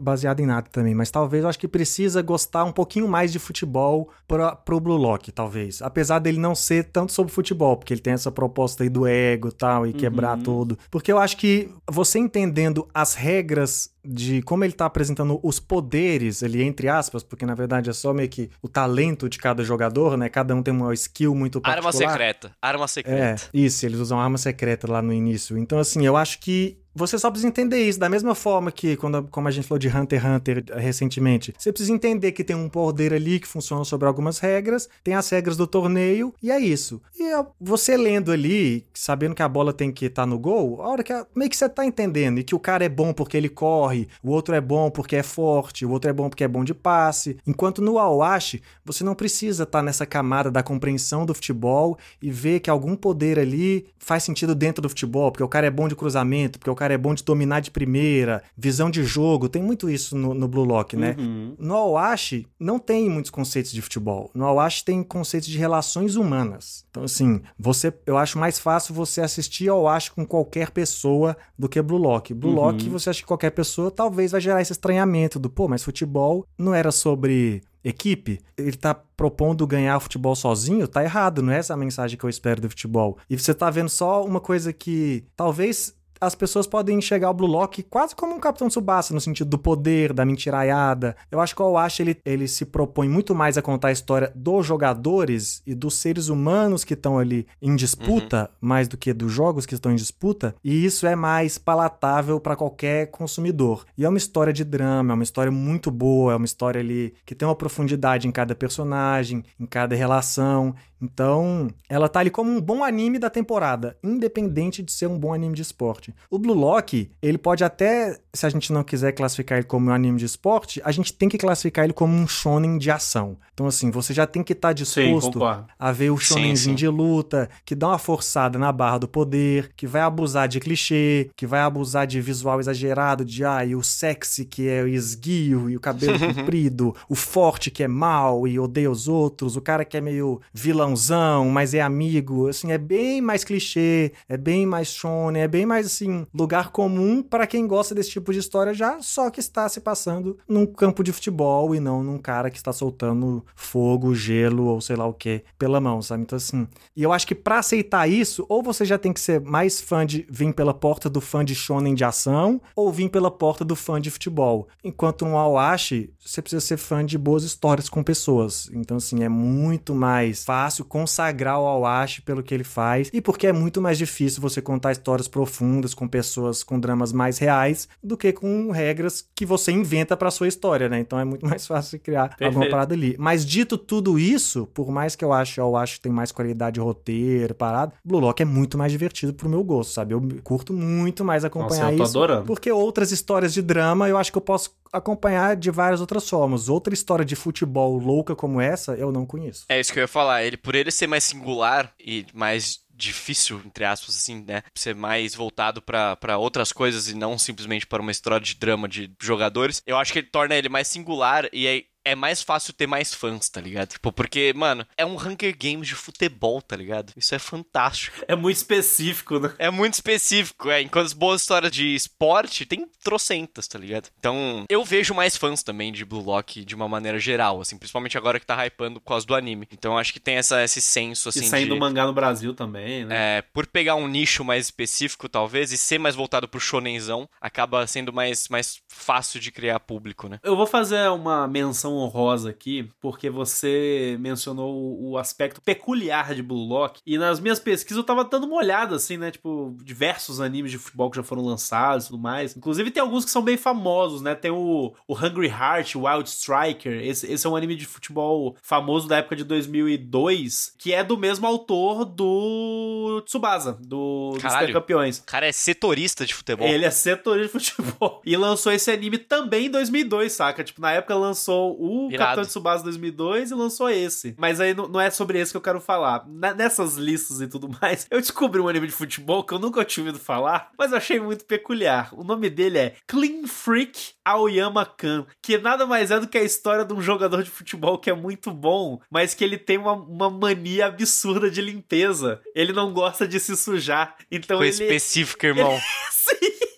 baseado 0.00 0.40
em 0.40 0.46
nada 0.46 0.68
também, 0.70 0.94
mas 0.94 1.10
talvez 1.10 1.42
eu 1.44 1.48
acho 1.48 1.58
que 1.58 1.68
precisa 1.68 2.20
gostar 2.22 2.64
um 2.64 2.72
pouquinho 2.72 3.06
mais 3.06 3.30
de 3.30 3.38
futebol 3.38 4.10
pra, 4.26 4.56
pro 4.56 4.80
Blue 4.80 4.96
Lock, 4.96 5.30
talvez. 5.30 5.80
Apesar 5.80 6.18
dele 6.18 6.38
não 6.38 6.54
ser 6.54 6.84
tanto 6.84 7.12
sobre 7.12 7.32
futebol, 7.32 7.76
porque 7.76 7.94
ele 7.94 8.00
tem 8.00 8.12
essa 8.14 8.32
proposta 8.32 8.82
aí 8.82 8.88
do 8.88 9.06
ego 9.06 9.48
e 9.48 9.52
tal, 9.52 9.86
e 9.86 9.92
quebrar 9.92 10.36
Uhum. 10.38 10.42
tudo. 10.42 10.78
Porque 10.90 11.12
eu 11.12 11.18
acho 11.18 11.36
que 11.36 11.70
você 11.88 12.18
entendendo 12.18 12.88
as 12.92 13.14
regras 13.14 13.90
de 14.10 14.40
como 14.42 14.64
ele 14.64 14.72
tá 14.72 14.86
apresentando 14.86 15.38
os 15.42 15.60
poderes 15.60 16.42
ali, 16.42 16.62
entre 16.62 16.88
aspas, 16.88 17.22
porque 17.22 17.44
na 17.44 17.54
verdade 17.54 17.90
é 17.90 17.92
só 17.92 18.12
meio 18.14 18.28
que 18.28 18.48
o 18.62 18.68
talento 18.68 19.28
de 19.28 19.38
cada 19.38 19.62
jogador, 19.62 20.16
né? 20.16 20.28
Cada 20.28 20.54
um 20.54 20.62
tem 20.62 20.72
uma 20.72 20.92
skill 20.94 21.34
muito 21.34 21.60
particular. 21.60 21.92
Arma 21.94 22.10
secreta. 22.10 22.50
Arma 22.62 22.84
É, 22.84 22.88
secreta. 22.88 23.42
isso, 23.52 23.84
eles 23.86 23.98
usam 24.00 24.18
arma 24.18 24.38
secreta 24.38 24.90
lá 24.90 25.02
no 25.02 25.12
início. 25.12 25.58
Então, 25.58 25.78
assim, 25.78 26.06
eu 26.06 26.16
acho 26.16 26.40
que 26.40 26.78
você 26.94 27.16
só 27.16 27.30
precisa 27.30 27.46
entender 27.48 27.78
isso. 27.80 28.00
Da 28.00 28.08
mesma 28.08 28.34
forma 28.34 28.72
que, 28.72 28.96
quando, 28.96 29.22
como 29.30 29.46
a 29.46 29.50
gente 29.52 29.68
falou 29.68 29.78
de 29.78 29.86
Hunter 29.88 30.20
x 30.20 30.28
Hunter 30.28 30.64
recentemente, 30.76 31.54
você 31.56 31.70
precisa 31.72 31.92
entender 31.92 32.32
que 32.32 32.42
tem 32.42 32.56
um 32.56 32.68
poder 32.68 33.12
ali 33.14 33.38
que 33.38 33.46
funciona 33.46 33.84
sobre 33.84 34.08
algumas 34.08 34.40
regras, 34.40 34.88
tem 35.04 35.14
as 35.14 35.28
regras 35.30 35.56
do 35.56 35.64
torneio, 35.66 36.34
e 36.42 36.50
é 36.50 36.58
isso. 36.58 37.00
E 37.16 37.32
ó, 37.34 37.46
você 37.60 37.96
lendo 37.96 38.32
ali, 38.32 38.84
sabendo 38.92 39.34
que 39.34 39.42
a 39.42 39.48
bola 39.48 39.72
tem 39.72 39.92
que 39.92 40.06
estar 40.06 40.26
no 40.26 40.38
gol, 40.40 40.82
a 40.82 40.88
hora 40.88 41.04
que 41.04 41.12
a- 41.12 41.24
meio 41.36 41.48
que 41.48 41.56
você 41.56 41.68
tá 41.68 41.84
entendendo, 41.86 42.40
e 42.40 42.42
que 42.42 42.54
o 42.54 42.58
cara 42.58 42.84
é 42.84 42.88
bom 42.88 43.12
porque 43.12 43.36
ele 43.36 43.48
corre, 43.48 43.97
corre, 43.98 44.08
o 44.22 44.30
outro 44.30 44.54
é 44.54 44.60
bom 44.60 44.90
porque 44.90 45.16
é 45.16 45.22
forte, 45.22 45.84
o 45.84 45.90
outro 45.90 46.10
é 46.10 46.12
bom 46.12 46.28
porque 46.28 46.44
é 46.44 46.48
bom 46.48 46.62
de 46.62 46.74
passe. 46.74 47.38
Enquanto 47.46 47.82
no 47.82 47.98
Awashi, 47.98 48.62
você 48.84 49.02
não 49.02 49.14
precisa 49.14 49.64
estar 49.64 49.78
tá 49.78 49.82
nessa 49.82 50.06
camada 50.06 50.50
da 50.50 50.62
compreensão 50.62 51.24
do 51.24 51.34
futebol 51.34 51.98
e 52.22 52.30
ver 52.30 52.60
que 52.60 52.70
algum 52.70 52.94
poder 52.94 53.38
ali 53.38 53.86
faz 53.98 54.22
sentido 54.22 54.54
dentro 54.54 54.82
do 54.82 54.88
futebol, 54.88 55.30
porque 55.30 55.42
o 55.42 55.48
cara 55.48 55.66
é 55.66 55.70
bom 55.70 55.88
de 55.88 55.96
cruzamento, 55.96 56.58
porque 56.58 56.70
o 56.70 56.74
cara 56.74 56.94
é 56.94 56.98
bom 56.98 57.14
de 57.14 57.24
dominar 57.24 57.60
de 57.60 57.70
primeira, 57.70 58.42
visão 58.56 58.90
de 58.90 59.04
jogo, 59.04 59.48
tem 59.48 59.62
muito 59.62 59.90
isso 59.90 60.16
no, 60.16 60.34
no 60.34 60.48
Blue 60.48 60.64
Lock, 60.64 60.96
né? 60.96 61.14
Uhum. 61.18 61.54
No 61.58 61.74
Awashi 61.74 62.46
não 62.58 62.78
tem 62.78 63.08
muitos 63.08 63.30
conceitos 63.30 63.72
de 63.72 63.82
futebol. 63.82 64.30
No 64.34 64.44
Awashi 64.46 64.84
tem 64.84 65.02
conceitos 65.02 65.48
de 65.48 65.58
relações 65.58 66.16
humanas. 66.16 66.84
Então, 66.90 67.04
assim, 67.04 67.40
você, 67.58 67.92
eu 68.06 68.16
acho 68.16 68.38
mais 68.38 68.58
fácil 68.58 68.94
você 68.94 69.20
assistir 69.20 69.68
Awashi 69.68 70.10
com 70.10 70.24
qualquer 70.24 70.70
pessoa 70.70 71.36
do 71.58 71.68
que 71.68 71.80
Blue 71.82 71.98
Lock. 71.98 72.32
Blue 72.32 72.50
uhum. 72.50 72.56
Lock, 72.56 72.88
você 72.88 73.10
acha 73.10 73.20
que 73.20 73.26
qualquer 73.26 73.50
pessoa 73.50 73.77
talvez 73.90 74.32
vai 74.32 74.40
gerar 74.40 74.60
esse 74.60 74.72
estranhamento 74.72 75.38
do, 75.38 75.48
pô, 75.48 75.68
mas 75.68 75.84
futebol 75.84 76.44
não 76.58 76.74
era 76.74 76.90
sobre 76.90 77.62
equipe, 77.82 78.40
ele 78.56 78.76
tá 78.76 78.94
propondo 78.94 79.66
ganhar 79.66 79.98
futebol 80.00 80.34
sozinho, 80.34 80.86
tá 80.86 81.02
errado, 81.02 81.42
não 81.42 81.52
é 81.52 81.58
essa 81.58 81.74
a 81.74 81.76
mensagem 81.76 82.18
que 82.18 82.24
eu 82.24 82.30
espero 82.30 82.60
do 82.60 82.68
futebol. 82.68 83.16
E 83.30 83.38
você 83.38 83.54
tá 83.54 83.70
vendo 83.70 83.88
só 83.88 84.24
uma 84.24 84.40
coisa 84.40 84.72
que 84.72 85.24
talvez 85.36 85.94
as 86.20 86.34
pessoas 86.34 86.66
podem 86.66 86.98
enxergar 86.98 87.30
o 87.30 87.34
Blue 87.34 87.46
Lock 87.46 87.82
quase 87.82 88.14
como 88.14 88.34
um 88.34 88.40
Capitão 88.40 88.68
Tsubasa, 88.68 89.14
no 89.14 89.20
sentido 89.20 89.48
do 89.48 89.58
poder, 89.58 90.12
da 90.12 90.24
mentiraiada. 90.24 91.16
Eu 91.30 91.40
acho 91.40 91.54
que 91.54 91.62
o 91.62 91.66
Awashi, 91.66 92.02
ele, 92.02 92.16
ele 92.24 92.48
se 92.48 92.64
propõe 92.64 93.08
muito 93.08 93.34
mais 93.34 93.56
a 93.56 93.62
contar 93.62 93.88
a 93.88 93.92
história 93.92 94.32
dos 94.34 94.66
jogadores 94.66 95.62
e 95.66 95.74
dos 95.74 95.94
seres 95.94 96.28
humanos 96.28 96.84
que 96.84 96.94
estão 96.94 97.18
ali 97.18 97.46
em 97.60 97.74
disputa, 97.76 98.42
uhum. 98.42 98.68
mais 98.68 98.88
do 98.88 98.96
que 98.96 99.12
dos 99.12 99.32
jogos 99.32 99.66
que 99.66 99.74
estão 99.74 99.92
em 99.92 99.96
disputa, 99.96 100.54
e 100.62 100.84
isso 100.84 101.06
é 101.06 101.14
mais 101.14 101.58
palatável 101.58 102.40
para 102.40 102.56
qualquer 102.56 103.10
consumidor. 103.10 103.84
E 103.96 104.04
é 104.04 104.08
uma 104.08 104.18
história 104.18 104.52
de 104.52 104.64
drama, 104.64 105.12
é 105.12 105.14
uma 105.14 105.22
história 105.22 105.52
muito 105.52 105.90
boa, 105.90 106.32
é 106.32 106.36
uma 106.36 106.44
história 106.44 106.80
ali 106.80 107.14
que 107.24 107.34
tem 107.34 107.46
uma 107.46 107.54
profundidade 107.54 108.26
em 108.26 108.32
cada 108.32 108.54
personagem, 108.54 109.44
em 109.58 109.66
cada 109.66 109.94
relação, 109.94 110.74
então, 111.00 111.68
ela 111.88 112.08
tá 112.08 112.20
ali 112.20 112.30
como 112.30 112.50
um 112.50 112.60
bom 112.60 112.82
anime 112.82 113.18
da 113.18 113.30
temporada, 113.30 113.96
independente 114.02 114.82
de 114.82 114.92
ser 114.92 115.06
um 115.06 115.18
bom 115.18 115.32
anime 115.32 115.54
de 115.54 115.62
esporte. 115.62 116.14
O 116.30 116.38
Blue 116.38 116.54
Lock, 116.54 117.10
ele 117.22 117.38
pode 117.38 117.62
até, 117.62 118.18
se 118.32 118.46
a 118.46 118.50
gente 118.50 118.72
não 118.72 118.82
quiser 118.82 119.12
classificar 119.12 119.58
ele 119.58 119.66
como 119.66 119.90
um 119.90 119.92
anime 119.92 120.18
de 120.18 120.24
esporte, 120.24 120.80
a 120.84 120.90
gente 120.90 121.12
tem 121.12 121.28
que 121.28 121.38
classificar 121.38 121.84
ele 121.84 121.92
como 121.92 122.14
um 122.14 122.26
shonen 122.26 122.78
de 122.78 122.90
ação. 122.90 123.36
Então, 123.54 123.66
assim, 123.66 123.90
você 123.90 124.12
já 124.12 124.26
tem 124.26 124.42
que 124.42 124.52
estar 124.52 124.68
tá 124.68 124.72
disposto 124.72 125.38
sim, 125.38 125.64
a 125.78 125.92
ver 125.92 126.10
o 126.10 126.16
shonenzinho 126.16 126.76
de 126.76 126.88
luta, 126.88 127.48
que 127.64 127.74
dá 127.74 127.88
uma 127.88 127.98
forçada 127.98 128.58
na 128.58 128.70
barra 128.70 128.98
do 128.98 129.08
poder, 129.08 129.72
que 129.76 129.86
vai 129.86 130.02
abusar 130.02 130.48
de 130.48 130.60
clichê, 130.60 131.30
que 131.36 131.46
vai 131.46 131.60
abusar 131.60 132.06
de 132.06 132.20
visual 132.20 132.60
exagerado, 132.60 133.24
de 133.24 133.44
ah, 133.44 133.64
e 133.64 133.74
o 133.74 133.82
sexy 133.82 134.44
que 134.44 134.68
é 134.68 134.82
o 134.82 134.88
esguio 134.88 135.68
e 135.68 135.76
o 135.76 135.80
cabelo 135.80 136.18
comprido, 136.34 136.94
o 137.08 137.14
forte 137.14 137.70
que 137.70 137.82
é 137.82 137.88
mal 137.88 138.46
e 138.46 138.58
odeia 138.58 138.90
os 138.90 139.08
outros, 139.08 139.56
o 139.56 139.60
cara 139.60 139.84
que 139.84 139.96
é 139.96 140.00
meio 140.00 140.40
vilão 140.52 140.87
vilãozão, 140.88 141.48
mas 141.48 141.74
é 141.74 141.80
amigo, 141.80 142.48
assim, 142.48 142.72
é 142.72 142.78
bem 142.78 143.20
mais 143.20 143.44
clichê, 143.44 144.12
é 144.28 144.36
bem 144.36 144.66
mais 144.66 144.88
shonen, 144.88 145.42
é 145.42 145.48
bem 145.48 145.66
mais, 145.66 145.86
assim, 145.86 146.26
lugar 146.34 146.70
comum 146.70 147.22
para 147.22 147.46
quem 147.46 147.66
gosta 147.66 147.94
desse 147.94 148.10
tipo 148.10 148.32
de 148.32 148.38
história 148.38 148.72
já, 148.72 148.98
só 149.00 149.30
que 149.30 149.40
está 149.40 149.68
se 149.68 149.80
passando 149.80 150.38
num 150.48 150.66
campo 150.66 151.02
de 151.02 151.12
futebol 151.12 151.74
e 151.74 151.80
não 151.80 152.02
num 152.02 152.18
cara 152.18 152.50
que 152.50 152.56
está 152.56 152.72
soltando 152.72 153.44
fogo, 153.54 154.14
gelo 154.14 154.66
ou 154.66 154.80
sei 154.80 154.96
lá 154.96 155.06
o 155.06 155.12
que 155.12 155.42
pela 155.58 155.80
mão, 155.80 156.00
sabe? 156.00 156.22
Então, 156.22 156.36
assim, 156.36 156.66
e 156.96 157.02
eu 157.02 157.12
acho 157.12 157.26
que 157.26 157.34
para 157.34 157.58
aceitar 157.58 158.08
isso, 158.08 158.44
ou 158.48 158.62
você 158.62 158.84
já 158.84 158.98
tem 158.98 159.12
que 159.12 159.20
ser 159.20 159.40
mais 159.40 159.80
fã 159.80 160.06
de 160.06 160.26
vir 160.30 160.52
pela 160.54 160.72
porta 160.72 161.10
do 161.10 161.20
fã 161.20 161.44
de 161.44 161.54
shonen 161.54 161.94
de 161.94 162.04
ação, 162.04 162.60
ou 162.74 162.92
vir 162.92 163.08
pela 163.08 163.30
porta 163.30 163.64
do 163.64 163.76
fã 163.76 164.00
de 164.00 164.10
futebol. 164.10 164.68
Enquanto 164.82 165.24
um 165.24 165.36
Awashi, 165.36 166.10
você 166.18 166.40
precisa 166.40 166.60
ser 166.60 166.76
fã 166.76 167.04
de 167.04 167.18
boas 167.18 167.42
histórias 167.42 167.88
com 167.88 168.02
pessoas. 168.02 168.70
Então, 168.72 168.96
assim, 168.96 169.22
é 169.22 169.28
muito 169.28 169.94
mais 169.94 170.44
fácil 170.44 170.77
fácil 170.78 170.84
consagrar 170.84 171.60
o 171.60 171.66
Awashi 171.66 172.22
pelo 172.22 172.42
que 172.42 172.54
ele 172.54 172.64
faz 172.64 173.10
e 173.12 173.20
porque 173.20 173.46
é 173.46 173.52
muito 173.52 173.80
mais 173.80 173.98
difícil 173.98 174.40
você 174.40 174.60
contar 174.60 174.92
histórias 174.92 175.28
profundas 175.28 175.94
com 175.94 176.06
pessoas 176.06 176.62
com 176.62 176.78
dramas 176.78 177.12
mais 177.12 177.38
reais 177.38 177.88
do 178.02 178.16
que 178.16 178.32
com 178.32 178.70
regras 178.70 179.26
que 179.34 179.44
você 179.44 179.72
inventa 179.72 180.16
para 180.16 180.30
sua 180.30 180.48
história, 180.48 180.88
né? 180.88 181.00
Então 181.00 181.18
é 181.18 181.24
muito 181.24 181.44
mais 181.46 181.66
fácil 181.66 181.98
criar 181.98 182.28
Perfeito. 182.28 182.48
alguma 182.48 182.70
parada 182.70 182.94
ali. 182.94 183.16
Mas 183.18 183.44
dito 183.44 183.76
tudo 183.76 184.18
isso, 184.18 184.66
por 184.66 184.90
mais 184.90 185.16
que 185.16 185.24
eu 185.24 185.32
ache 185.32 185.60
o 185.60 185.64
Awashi 185.64 186.00
tem 186.00 186.12
mais 186.12 186.32
qualidade 186.32 186.74
de 186.74 186.80
roteiro, 186.80 187.54
parado, 187.54 187.92
Blue 188.04 188.20
Lock 188.20 188.42
é 188.42 188.44
muito 188.44 188.78
mais 188.78 188.92
divertido 188.92 189.34
pro 189.34 189.48
meu 189.48 189.64
gosto, 189.64 189.92
sabe? 189.92 190.14
Eu 190.14 190.22
curto 190.42 190.72
muito 190.72 191.24
mais 191.24 191.44
acompanhar 191.44 191.84
Nossa, 191.84 191.92
eu 191.92 191.98
tô 191.98 192.04
isso. 192.04 192.18
Adorando. 192.18 192.46
Porque 192.46 192.70
outras 192.70 193.10
histórias 193.12 193.52
de 193.52 193.62
drama 193.62 194.08
eu 194.08 194.16
acho 194.16 194.30
que 194.30 194.38
eu 194.38 194.42
posso 194.42 194.76
acompanhar 194.92 195.56
de 195.56 195.70
várias 195.70 196.00
outras 196.00 196.28
formas. 196.28 196.68
Outra 196.68 196.94
história 196.94 197.24
de 197.24 197.36
futebol 197.36 197.98
louca 197.98 198.34
como 198.34 198.60
essa, 198.60 198.94
eu 198.94 199.12
não 199.12 199.26
conheço. 199.26 199.64
É 199.68 199.78
isso 199.78 199.92
que 199.92 199.98
eu 199.98 200.02
ia 200.02 200.08
falar. 200.08 200.44
Ele, 200.44 200.56
por 200.56 200.74
ele 200.74 200.90
ser 200.90 201.06
mais 201.06 201.24
singular 201.24 201.92
e 201.98 202.26
mais 202.34 202.80
difícil, 202.94 203.62
entre 203.64 203.84
aspas, 203.84 204.16
assim, 204.16 204.44
né? 204.44 204.62
Ser 204.74 204.94
mais 204.94 205.34
voltado 205.34 205.80
para 205.80 206.36
outras 206.36 206.72
coisas 206.72 207.08
e 207.08 207.14
não 207.14 207.38
simplesmente 207.38 207.86
para 207.86 208.02
uma 208.02 208.10
história 208.10 208.40
de 208.40 208.56
drama 208.56 208.88
de 208.88 209.10
jogadores. 209.22 209.80
Eu 209.86 209.96
acho 209.96 210.12
que 210.12 210.18
ele 210.18 210.26
torna 210.26 210.56
ele 210.56 210.68
mais 210.68 210.88
singular 210.88 211.48
e 211.52 211.66
aí 211.68 211.84
é 212.08 212.14
mais 212.14 212.42
fácil 212.42 212.72
ter 212.72 212.86
mais 212.86 213.12
fãs, 213.12 213.48
tá 213.48 213.60
ligado? 213.60 213.88
Tipo, 213.90 214.10
porque, 214.10 214.52
mano, 214.56 214.86
é 214.96 215.04
um 215.04 215.16
Hunger 215.16 215.54
Games 215.56 215.88
de 215.88 215.94
futebol, 215.94 216.62
tá 216.62 216.74
ligado? 216.74 217.12
Isso 217.16 217.34
é 217.34 217.38
fantástico. 217.38 218.16
É 218.26 218.34
muito 218.34 218.56
específico, 218.56 219.38
né? 219.38 219.52
É 219.58 219.70
muito 219.70 219.94
específico, 219.94 220.70
é. 220.70 220.80
Enquanto 220.80 221.06
as 221.06 221.12
boas 221.12 221.42
histórias 221.42 221.70
de 221.70 221.94
esporte 221.94 222.64
tem 222.64 222.86
trocentas, 223.02 223.68
tá 223.68 223.78
ligado? 223.78 224.08
Então, 224.18 224.64
eu 224.68 224.84
vejo 224.84 225.14
mais 225.14 225.36
fãs 225.36 225.62
também 225.62 225.92
de 225.92 226.04
Blue 226.04 226.22
Lock 226.22 226.64
de 226.64 226.74
uma 226.74 226.88
maneira 226.88 227.18
geral, 227.18 227.60
assim, 227.60 227.76
principalmente 227.76 228.16
agora 228.16 228.40
que 228.40 228.46
tá 228.46 228.66
hypando 228.66 229.00
por 229.00 229.08
causa 229.08 229.26
do 229.26 229.34
anime. 229.34 229.68
Então, 229.70 229.98
acho 229.98 230.12
que 230.12 230.20
tem 230.20 230.36
essa, 230.36 230.62
esse 230.62 230.80
senso, 230.80 231.28
assim. 231.28 231.44
E 231.44 231.48
saindo 231.48 231.74
de, 231.74 231.80
mangá 231.80 232.06
no 232.06 232.12
Brasil 232.12 232.54
também, 232.54 233.04
né? 233.04 233.38
É, 233.38 233.42
por 233.42 233.66
pegar 233.66 233.96
um 233.96 234.08
nicho 234.08 234.44
mais 234.44 234.66
específico, 234.66 235.28
talvez, 235.28 235.72
e 235.72 235.78
ser 235.78 235.98
mais 235.98 236.14
voltado 236.14 236.48
pro 236.48 236.60
shonenzão, 236.60 237.28
acaba 237.40 237.86
sendo 237.86 238.12
mais, 238.12 238.48
mais 238.48 238.80
fácil 238.88 239.40
de 239.40 239.52
criar 239.52 239.80
público, 239.80 240.28
né? 240.28 240.38
Eu 240.42 240.56
vou 240.56 240.66
fazer 240.66 241.10
uma 241.10 241.46
menção 241.46 241.97
honrosa 241.98 242.50
aqui, 242.50 242.88
porque 243.00 243.30
você 243.30 244.16
mencionou 244.20 245.00
o 245.00 245.18
aspecto 245.18 245.60
peculiar 245.60 246.34
de 246.34 246.42
Blue 246.42 246.66
Lock, 246.66 247.00
e 247.06 247.18
nas 247.18 247.40
minhas 247.40 247.58
pesquisas 247.58 247.98
eu 247.98 248.04
tava 248.04 248.24
dando 248.24 248.46
uma 248.46 248.56
olhada, 248.56 248.96
assim, 248.96 249.16
né, 249.16 249.30
tipo, 249.30 249.76
diversos 249.82 250.40
animes 250.40 250.70
de 250.70 250.78
futebol 250.78 251.10
que 251.10 251.16
já 251.16 251.22
foram 251.22 251.42
lançados 251.42 252.06
e 252.06 252.08
tudo 252.08 252.20
mais. 252.20 252.56
Inclusive 252.56 252.90
tem 252.90 253.02
alguns 253.02 253.24
que 253.24 253.30
são 253.30 253.42
bem 253.42 253.56
famosos, 253.56 254.22
né, 254.22 254.34
tem 254.34 254.50
o, 254.50 254.94
o 255.06 255.14
Hungry 255.14 255.48
Heart, 255.48 255.96
Wild 255.96 256.28
Striker, 256.28 256.92
esse, 257.04 257.30
esse 257.30 257.46
é 257.46 257.50
um 257.50 257.56
anime 257.56 257.76
de 257.76 257.86
futebol 257.86 258.56
famoso 258.62 259.08
da 259.08 259.18
época 259.18 259.36
de 259.36 259.44
2002, 259.44 260.74
que 260.78 260.92
é 260.92 261.02
do 261.02 261.16
mesmo 261.16 261.46
autor 261.46 262.04
do 262.04 263.22
Tsubasa, 263.26 263.78
do, 263.80 264.32
dos 264.32 264.72
Campeões. 264.72 265.18
O 265.18 265.24
cara 265.24 265.46
é 265.46 265.52
setorista 265.52 266.24
de 266.24 266.34
futebol. 266.34 266.66
Ele 266.66 266.84
é 266.84 266.90
setorista 266.90 267.58
de 267.58 267.70
futebol. 267.70 268.22
E 268.28 268.36
lançou 268.36 268.72
esse 268.72 268.90
anime 268.90 269.16
também 269.16 269.66
em 269.66 269.70
2002, 269.70 270.32
saca? 270.32 270.62
Tipo, 270.62 270.80
na 270.80 270.92
época 270.92 271.14
lançou 271.14 271.80
o 271.80 271.87
Irado. 272.10 272.18
Capitão 272.18 272.44
Tsubasa 272.44 272.84
2002 272.84 273.50
e 273.50 273.54
lançou 273.54 273.88
esse. 273.88 274.34
Mas 274.38 274.60
aí 274.60 274.74
não, 274.74 275.00
é 275.00 275.10
sobre 275.10 275.38
esse 275.38 275.52
que 275.52 275.56
eu 275.56 275.62
quero 275.62 275.80
falar. 275.80 276.26
nessas 276.56 276.96
listas 276.96 277.40
e 277.40 277.46
tudo 277.46 277.68
mais, 277.80 278.06
eu 278.10 278.20
descobri 278.20 278.60
um 278.60 278.68
anime 278.68 278.86
de 278.86 278.92
futebol 278.92 279.44
que 279.44 279.54
eu 279.54 279.58
nunca 279.58 279.84
tinha 279.84 280.04
ouvido 280.04 280.22
falar, 280.22 280.70
mas 280.78 280.92
eu 280.92 280.98
achei 280.98 281.20
muito 281.20 281.44
peculiar. 281.44 282.10
O 282.12 282.24
nome 282.24 282.50
dele 282.50 282.78
é 282.78 282.94
Clean 283.06 283.46
Freak 283.46 284.12
Aoyama 284.24 284.84
Kan, 284.84 285.26
que 285.42 285.58
nada 285.58 285.86
mais 285.86 286.10
é 286.10 286.20
do 286.20 286.28
que 286.28 286.38
a 286.38 286.42
história 286.42 286.84
de 286.84 286.92
um 286.92 287.00
jogador 287.00 287.42
de 287.42 287.50
futebol 287.50 287.98
que 287.98 288.10
é 288.10 288.14
muito 288.14 288.50
bom, 288.50 289.00
mas 289.10 289.34
que 289.34 289.44
ele 289.44 289.58
tem 289.58 289.78
uma, 289.78 289.92
uma 289.92 290.30
mania 290.30 290.86
absurda 290.86 291.50
de 291.50 291.60
limpeza. 291.60 292.40
Ele 292.54 292.72
não 292.72 292.92
gosta 292.92 293.26
de 293.26 293.40
se 293.40 293.56
sujar. 293.56 294.16
Então 294.30 294.58
Foi 294.58 294.68
ele... 294.68 294.84
específico, 294.84 295.46
irmão. 295.46 295.72
Ele... 295.72 295.80
Sim! 296.10 296.68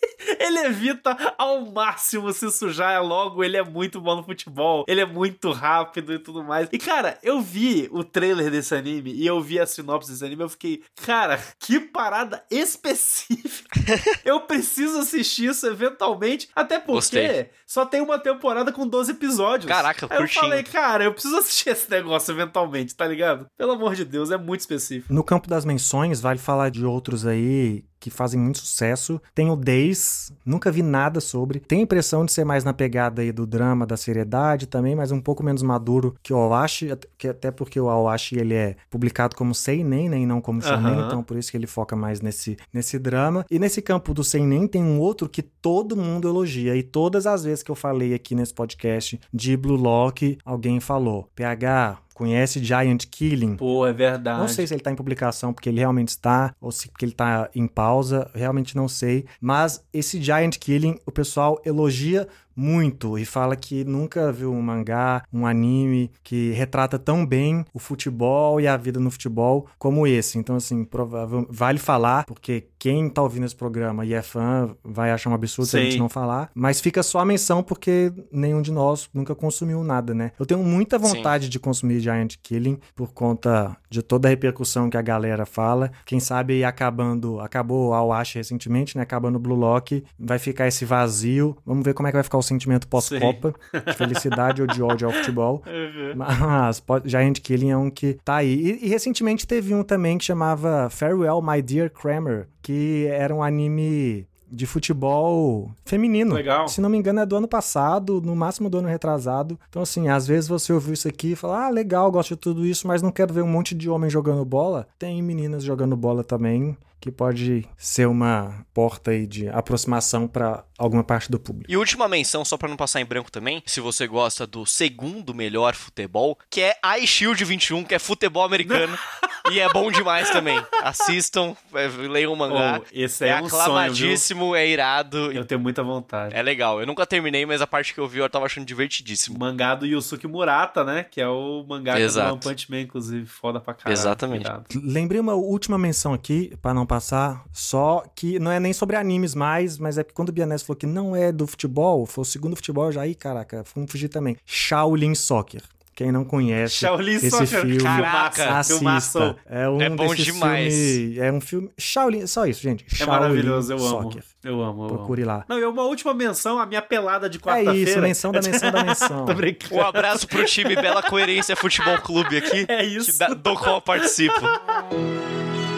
Ele 0.50 0.66
evita 0.66 1.16
ao 1.38 1.64
máximo 1.70 2.32
se 2.32 2.50
sujar, 2.50 2.92
é 2.92 2.98
logo 2.98 3.42
ele 3.42 3.56
é 3.56 3.64
muito 3.64 4.00
bom 4.00 4.16
no 4.16 4.22
futebol, 4.22 4.84
ele 4.88 5.00
é 5.00 5.06
muito 5.06 5.50
rápido 5.52 6.12
e 6.12 6.18
tudo 6.18 6.42
mais. 6.44 6.68
E 6.72 6.78
cara, 6.78 7.18
eu 7.22 7.40
vi 7.40 7.88
o 7.92 8.04
trailer 8.04 8.50
desse 8.50 8.74
anime 8.74 9.12
e 9.12 9.26
eu 9.26 9.40
vi 9.40 9.58
a 9.58 9.66
sinopse 9.66 10.10
desse 10.10 10.24
anime, 10.24 10.42
eu 10.42 10.48
fiquei, 10.48 10.82
cara, 11.04 11.40
que 11.58 11.80
parada 11.80 12.44
específica. 12.50 13.80
eu 14.24 14.40
preciso 14.40 14.98
assistir 14.98 15.46
isso 15.50 15.66
eventualmente, 15.66 16.48
até 16.54 16.78
porque 16.78 16.92
Gostei. 16.92 17.50
só 17.66 17.86
tem 17.86 18.00
uma 18.00 18.18
temporada 18.18 18.72
com 18.72 18.86
12 18.86 19.12
episódios. 19.12 19.68
Caraca, 19.68 20.06
Aí 20.10 20.18
curtinho. 20.18 20.44
eu 20.44 20.48
falei, 20.48 20.62
cara, 20.62 21.04
eu 21.04 21.12
preciso 21.12 21.36
assistir 21.36 21.70
esse 21.70 21.90
negócio 21.90 22.32
eventualmente, 22.32 22.94
tá 22.94 23.06
ligado? 23.06 23.46
Pelo 23.56 23.72
amor 23.72 23.94
de 23.94 24.04
Deus, 24.04 24.30
é 24.30 24.36
muito 24.36 24.60
específico. 24.60 25.12
No 25.12 25.22
campo 25.24 25.48
das 25.48 25.64
menções, 25.64 26.20
vale 26.20 26.38
falar 26.38 26.70
de 26.70 26.84
outros 26.84 27.26
aí 27.26 27.84
que 28.00 28.10
fazem 28.10 28.40
muito 28.40 28.58
sucesso. 28.58 29.20
Tem 29.34 29.50
o 29.50 29.56
Days, 29.56 30.32
nunca 30.44 30.70
vi 30.70 30.82
nada 30.82 31.20
sobre. 31.20 31.60
Tem 31.60 31.80
a 31.80 31.82
impressão 31.82 32.24
de 32.24 32.32
ser 32.32 32.44
mais 32.44 32.64
na 32.64 32.72
pegada 32.72 33.22
aí 33.22 33.32
do 33.32 33.46
drama, 33.46 33.86
da 33.86 33.96
seriedade 33.96 34.66
também, 34.66 34.94
mas 34.94 35.12
um 35.12 35.20
pouco 35.20 35.42
menos 35.42 35.62
maduro 35.62 36.14
que 36.22 36.32
o 36.32 36.36
Awashi, 36.36 36.90
até 36.92 37.50
porque 37.50 37.78
o 37.80 37.88
Awashi 37.88 38.38
ele 38.38 38.54
é 38.54 38.76
publicado 38.90 39.36
como 39.36 39.54
seinen, 39.54 40.08
né, 40.08 40.18
e 40.18 40.26
não 40.26 40.40
como 40.40 40.62
shonen, 40.62 40.92
uhum. 40.92 41.06
então 41.06 41.22
por 41.22 41.36
isso 41.36 41.50
que 41.50 41.56
ele 41.56 41.66
foca 41.66 41.94
mais 41.94 42.20
nesse, 42.20 42.56
nesse 42.72 42.98
drama. 42.98 43.44
E 43.50 43.58
nesse 43.58 43.82
campo 43.82 44.14
do 44.14 44.24
seinen 44.24 44.66
tem 44.66 44.82
um 44.82 44.98
outro 44.98 45.28
que 45.28 45.42
todo 45.42 45.96
mundo 45.96 46.28
elogia, 46.28 46.76
e 46.76 46.82
todas 46.82 47.26
as 47.26 47.44
vezes 47.44 47.62
que 47.62 47.70
eu 47.70 47.74
falei 47.74 48.14
aqui 48.14 48.34
nesse 48.34 48.54
podcast 48.54 49.20
de 49.32 49.56
Blue 49.56 49.76
Lock, 49.76 50.38
alguém 50.44 50.80
falou, 50.80 51.28
PH, 51.34 51.98
conhece 52.20 52.62
Giant 52.62 53.06
Killing. 53.10 53.56
Pô, 53.56 53.86
é 53.86 53.94
verdade. 53.94 54.38
Não 54.38 54.46
sei 54.46 54.66
se 54.66 54.74
ele 54.74 54.82
tá 54.82 54.92
em 54.92 54.94
publicação 54.94 55.54
porque 55.54 55.70
ele 55.70 55.78
realmente 55.78 56.08
está, 56.08 56.54
ou 56.60 56.70
se 56.70 56.86
porque 56.86 57.06
ele 57.06 57.12
tá 57.12 57.48
em 57.54 57.66
pausa, 57.66 58.30
realmente 58.34 58.76
não 58.76 58.88
sei. 58.88 59.24
Mas 59.40 59.82
esse 59.90 60.20
Giant 60.20 60.58
Killing, 60.58 60.98
o 61.06 61.10
pessoal 61.10 61.58
elogia 61.64 62.28
muito 62.54 63.18
e 63.18 63.24
fala 63.24 63.56
que 63.56 63.84
nunca 63.84 64.30
viu 64.32 64.52
um 64.52 64.62
mangá, 64.62 65.22
um 65.32 65.46
anime 65.46 66.10
que 66.22 66.50
retrata 66.52 66.98
tão 66.98 67.24
bem 67.24 67.64
o 67.72 67.78
futebol 67.78 68.60
e 68.60 68.66
a 68.66 68.76
vida 68.76 69.00
no 69.00 69.10
futebol 69.10 69.66
como 69.78 70.06
esse. 70.06 70.38
Então, 70.38 70.56
assim, 70.56 70.84
provável, 70.84 71.46
vale 71.50 71.78
falar, 71.78 72.24
porque 72.24 72.68
quem 72.78 73.08
tá 73.08 73.22
ouvindo 73.22 73.46
esse 73.46 73.56
programa 73.56 74.04
e 74.04 74.14
é 74.14 74.22
fã 74.22 74.74
vai 74.84 75.10
achar 75.10 75.30
um 75.30 75.34
absurdo 75.34 75.68
se 75.68 75.78
a 75.78 75.82
gente 75.82 75.98
não 75.98 76.08
falar, 76.08 76.50
mas 76.54 76.80
fica 76.80 77.02
só 77.02 77.20
a 77.20 77.24
menção 77.24 77.62
porque 77.62 78.12
nenhum 78.32 78.62
de 78.62 78.72
nós 78.72 79.08
nunca 79.12 79.34
consumiu 79.34 79.82
nada, 79.82 80.14
né? 80.14 80.32
Eu 80.38 80.46
tenho 80.46 80.62
muita 80.62 80.98
vontade 80.98 81.44
Sim. 81.44 81.50
de 81.50 81.58
consumir 81.58 82.00
Giant 82.00 82.36
Killing 82.42 82.78
por 82.94 83.12
conta 83.12 83.76
de 83.90 84.02
toda 84.02 84.28
a 84.28 84.30
repercussão 84.30 84.88
que 84.88 84.96
a 84.96 85.02
galera 85.02 85.44
fala. 85.44 85.90
Quem 86.06 86.20
sabe 86.20 86.64
acabando, 86.64 87.40
acabou 87.40 87.92
a 87.92 88.20
Ash 88.20 88.34
recentemente, 88.34 88.96
né? 88.96 89.02
Acabando 89.02 89.36
o 89.36 89.40
Blue 89.40 89.56
Lock, 89.56 90.04
vai 90.18 90.38
ficar 90.38 90.68
esse 90.68 90.84
vazio. 90.84 91.56
Vamos 91.66 91.84
ver 91.84 91.92
como 91.92 92.06
é 92.06 92.12
que 92.12 92.16
vai 92.16 92.22
ficar 92.22 92.38
o 92.38 92.42
sentimento 92.42 92.86
pós-Copa, 92.86 93.54
de 93.86 93.92
felicidade 93.94 94.62
ou 94.62 94.68
de 94.68 94.80
ódio 94.82 95.08
ao 95.08 95.12
futebol. 95.12 95.62
Uhum. 95.80 96.12
Mas 96.14 96.82
Giant 97.04 97.40
Killing 97.40 97.70
é 97.70 97.76
um 97.76 97.90
que 97.90 98.18
tá 98.24 98.36
aí. 98.36 98.54
E, 98.54 98.86
e, 98.86 98.88
recentemente 98.88 99.46
teve 99.46 99.74
um 99.74 99.82
também 99.82 100.18
que 100.18 100.24
chamava 100.24 100.88
Farewell 100.90 101.40
My 101.40 101.62
Dear 101.62 101.90
Kramer, 101.90 102.48
que 102.60 103.06
era 103.10 103.34
um 103.34 103.42
anime 103.42 104.26
de 104.50 104.66
futebol 104.66 105.70
feminino. 105.84 106.34
Legal. 106.34 106.68
Se 106.68 106.80
não 106.80 106.88
me 106.88 106.98
engano, 106.98 107.20
é 107.20 107.26
do 107.26 107.36
ano 107.36 107.48
passado, 107.48 108.20
no 108.20 108.34
máximo 108.34 108.68
do 108.68 108.78
ano 108.78 108.88
retrasado. 108.88 109.58
Então, 109.68 109.82
assim, 109.82 110.08
às 110.08 110.26
vezes 110.26 110.48
você 110.48 110.72
ouviu 110.72 110.94
isso 110.94 111.08
aqui 111.08 111.32
e 111.32 111.36
fala: 111.36 111.66
ah, 111.66 111.68
legal, 111.70 112.10
gosto 112.10 112.30
de 112.30 112.40
tudo 112.40 112.66
isso, 112.66 112.86
mas 112.86 113.02
não 113.02 113.12
quero 113.12 113.32
ver 113.32 113.42
um 113.42 113.48
monte 113.48 113.74
de 113.74 113.88
homem 113.88 114.10
jogando 114.10 114.44
bola. 114.44 114.86
Tem 114.98 115.22
meninas 115.22 115.62
jogando 115.62 115.96
bola 115.96 116.24
também 116.24 116.76
que 117.00 117.10
pode 117.10 117.66
ser 117.78 118.06
uma 118.06 118.64
porta 118.74 119.10
aí 119.10 119.26
de 119.26 119.48
aproximação 119.48 120.28
para 120.28 120.62
alguma 120.76 121.02
parte 121.02 121.30
do 121.30 121.40
público. 121.40 121.70
E 121.70 121.76
última 121.76 122.06
menção, 122.06 122.44
só 122.44 122.58
para 122.58 122.68
não 122.68 122.76
passar 122.76 123.00
em 123.00 123.06
branco 123.06 123.32
também, 123.32 123.62
se 123.64 123.80
você 123.80 124.06
gosta 124.06 124.46
do 124.46 124.66
segundo 124.66 125.34
melhor 125.34 125.74
futebol, 125.74 126.38
que 126.50 126.60
é 126.60 126.76
iShield 127.00 127.42
21, 127.42 127.84
que 127.84 127.94
é 127.94 127.98
futebol 127.98 128.44
americano. 128.44 128.98
e 129.50 129.60
é 129.60 129.68
bom 129.72 129.90
demais 129.90 130.30
também. 130.30 130.60
Assistam, 130.82 131.56
é, 131.74 131.86
leiam 131.86 132.32
o 132.32 132.36
mangá. 132.36 132.80
Oh, 132.80 132.86
esse 132.92 133.24
é, 133.24 133.30
é 133.30 133.42
um 133.42 133.46
aclamadíssimo, 133.46 134.40
sonho, 134.40 134.54
é 134.54 134.66
irado. 134.66 135.32
Eu 135.32 135.44
tenho 135.44 135.60
muita 135.60 135.82
vontade. 135.82 136.34
É 136.34 136.42
legal. 136.42 136.80
Eu 136.80 136.86
nunca 136.86 137.06
terminei, 137.06 137.44
mas 137.44 137.60
a 137.60 137.66
parte 137.66 137.92
que 137.94 138.00
eu 138.00 138.08
vi 138.08 138.18
eu 138.18 138.28
tava 138.28 138.46
achando 138.46 138.64
divertidíssimo. 138.64 139.38
mangá 139.38 139.74
do 139.74 139.86
Yusuke 139.86 140.26
Murata, 140.26 140.84
né? 140.84 141.04
Que 141.04 141.20
é 141.20 141.28
o 141.28 141.64
mangá 141.68 141.98
Exato. 142.00 142.28
do 142.28 142.32
One 142.32 142.40
Punch 142.40 142.70
Man, 142.70 142.80
inclusive, 142.80 143.26
foda 143.26 143.60
pra 143.60 143.74
caralho. 143.74 143.92
Exatamente. 143.92 144.50
Lembrei 144.82 145.20
uma 145.20 145.34
última 145.34 145.78
menção 145.78 146.12
aqui, 146.12 146.56
para 146.60 146.74
não 146.74 146.86
passar, 146.86 147.44
só 147.52 148.04
que 148.14 148.38
não 148.38 148.50
é 148.50 148.60
nem 148.60 148.72
sobre 148.72 148.96
animes 148.96 149.34
mais, 149.34 149.78
mas 149.78 149.98
é 149.98 150.04
que 150.04 150.12
quando 150.12 150.28
o 150.28 150.32
Bianese 150.32 150.64
falou 150.64 150.76
que 150.76 150.86
não 150.86 151.14
é 151.14 151.32
do 151.32 151.46
futebol, 151.46 152.06
foi 152.06 152.22
o 152.22 152.24
segundo 152.24 152.56
futebol, 152.56 152.90
já 152.92 153.02
aí, 153.02 153.14
caraca, 153.14 153.64
vamos 153.74 153.90
fugir 153.90 154.08
também. 154.08 154.36
Shaolin 154.44 155.14
Soccer. 155.14 155.62
Quem 156.00 156.10
não 156.10 156.24
conhece 156.24 156.76
Shaolin 156.76 157.16
esse 157.16 157.28
Soccer. 157.28 157.46
filme, 157.60 157.76
Caraca, 157.76 158.56
assista. 158.58 159.36
É, 159.46 159.68
um 159.68 159.82
é 159.82 159.90
bom 159.90 160.14
demais. 160.14 160.72
Filme, 160.74 161.18
é 161.18 161.30
um 161.30 161.42
filme 161.42 161.70
Shaolin, 161.76 162.26
só 162.26 162.46
isso, 162.46 162.62
gente. 162.62 162.86
É 162.90 162.94
Shaolin 162.96 163.10
maravilhoso, 163.20 163.70
eu 163.74 163.78
Soccer. 163.78 164.00
amo. 164.06 164.22
Eu 164.42 164.62
amo, 164.62 164.84
eu 164.84 164.88
Procure 164.88 165.22
amo. 165.24 165.30
lá. 165.30 165.44
Não, 165.46 165.58
e 165.58 165.64
uma 165.66 165.82
última 165.82 166.14
menção, 166.14 166.58
a 166.58 166.64
minha 166.64 166.80
pelada 166.80 167.28
de 167.28 167.38
quarta-feira. 167.38 167.78
É 167.78 167.82
isso, 167.82 168.00
menção 168.00 168.32
da 168.32 168.40
menção 168.40 168.70
da 168.72 168.80
menção. 168.82 169.26
Tô 169.26 169.34
brincando. 169.34 169.74
Um 169.74 169.82
abraço 169.82 170.26
pro 170.26 170.42
time 170.46 170.74
Bela 170.74 171.02
Coerência 171.02 171.54
Futebol 171.54 171.98
Clube 171.98 172.38
aqui. 172.38 172.64
É 172.70 172.82
isso. 172.82 173.18
do 173.36 173.54
qual 173.56 173.74
eu 173.74 173.82
participo. 173.82 174.40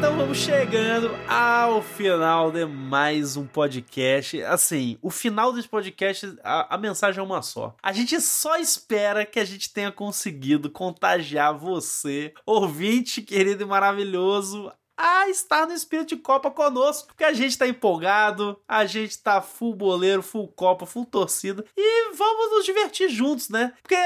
então 0.00 0.16
vamos 0.16 0.38
chegando 0.38 1.10
ao 1.28 1.82
final 1.82 2.50
de 2.50 2.64
mais 2.64 3.36
um 3.36 3.46
podcast. 3.46 4.42
Assim, 4.44 4.96
o 5.02 5.10
final 5.10 5.52
desse 5.52 5.68
podcast, 5.68 6.38
a, 6.42 6.74
a, 6.74 6.78
mensagem 6.78 7.20
é 7.20 7.22
uma 7.22 7.42
só. 7.42 7.76
A 7.82 7.92
gente 7.92 8.18
só 8.18 8.56
espera 8.56 9.26
que 9.26 9.38
a 9.38 9.44
gente 9.44 9.70
tenha 9.70 9.92
conseguido 9.92 10.70
contagiar 10.70 11.52
você, 11.52 12.32
ouvinte 12.46 13.20
querido 13.20 13.62
e 13.62 13.66
maravilhoso, 13.66 14.72
a 15.00 15.30
estar 15.30 15.66
no 15.66 15.72
espírito 15.72 16.10
de 16.10 16.16
Copa 16.16 16.50
conosco, 16.50 17.08
porque 17.08 17.24
a 17.24 17.32
gente 17.32 17.56
tá 17.56 17.66
empolgado, 17.66 18.60
a 18.68 18.84
gente 18.84 19.18
tá 19.18 19.40
full 19.40 19.74
boleiro, 19.74 20.22
full 20.22 20.48
Copa, 20.48 20.84
full 20.84 21.06
torcida 21.06 21.64
e 21.74 22.12
vamos 22.14 22.50
nos 22.50 22.66
divertir 22.66 23.08
juntos, 23.08 23.48
né? 23.48 23.72
Porque 23.82 23.96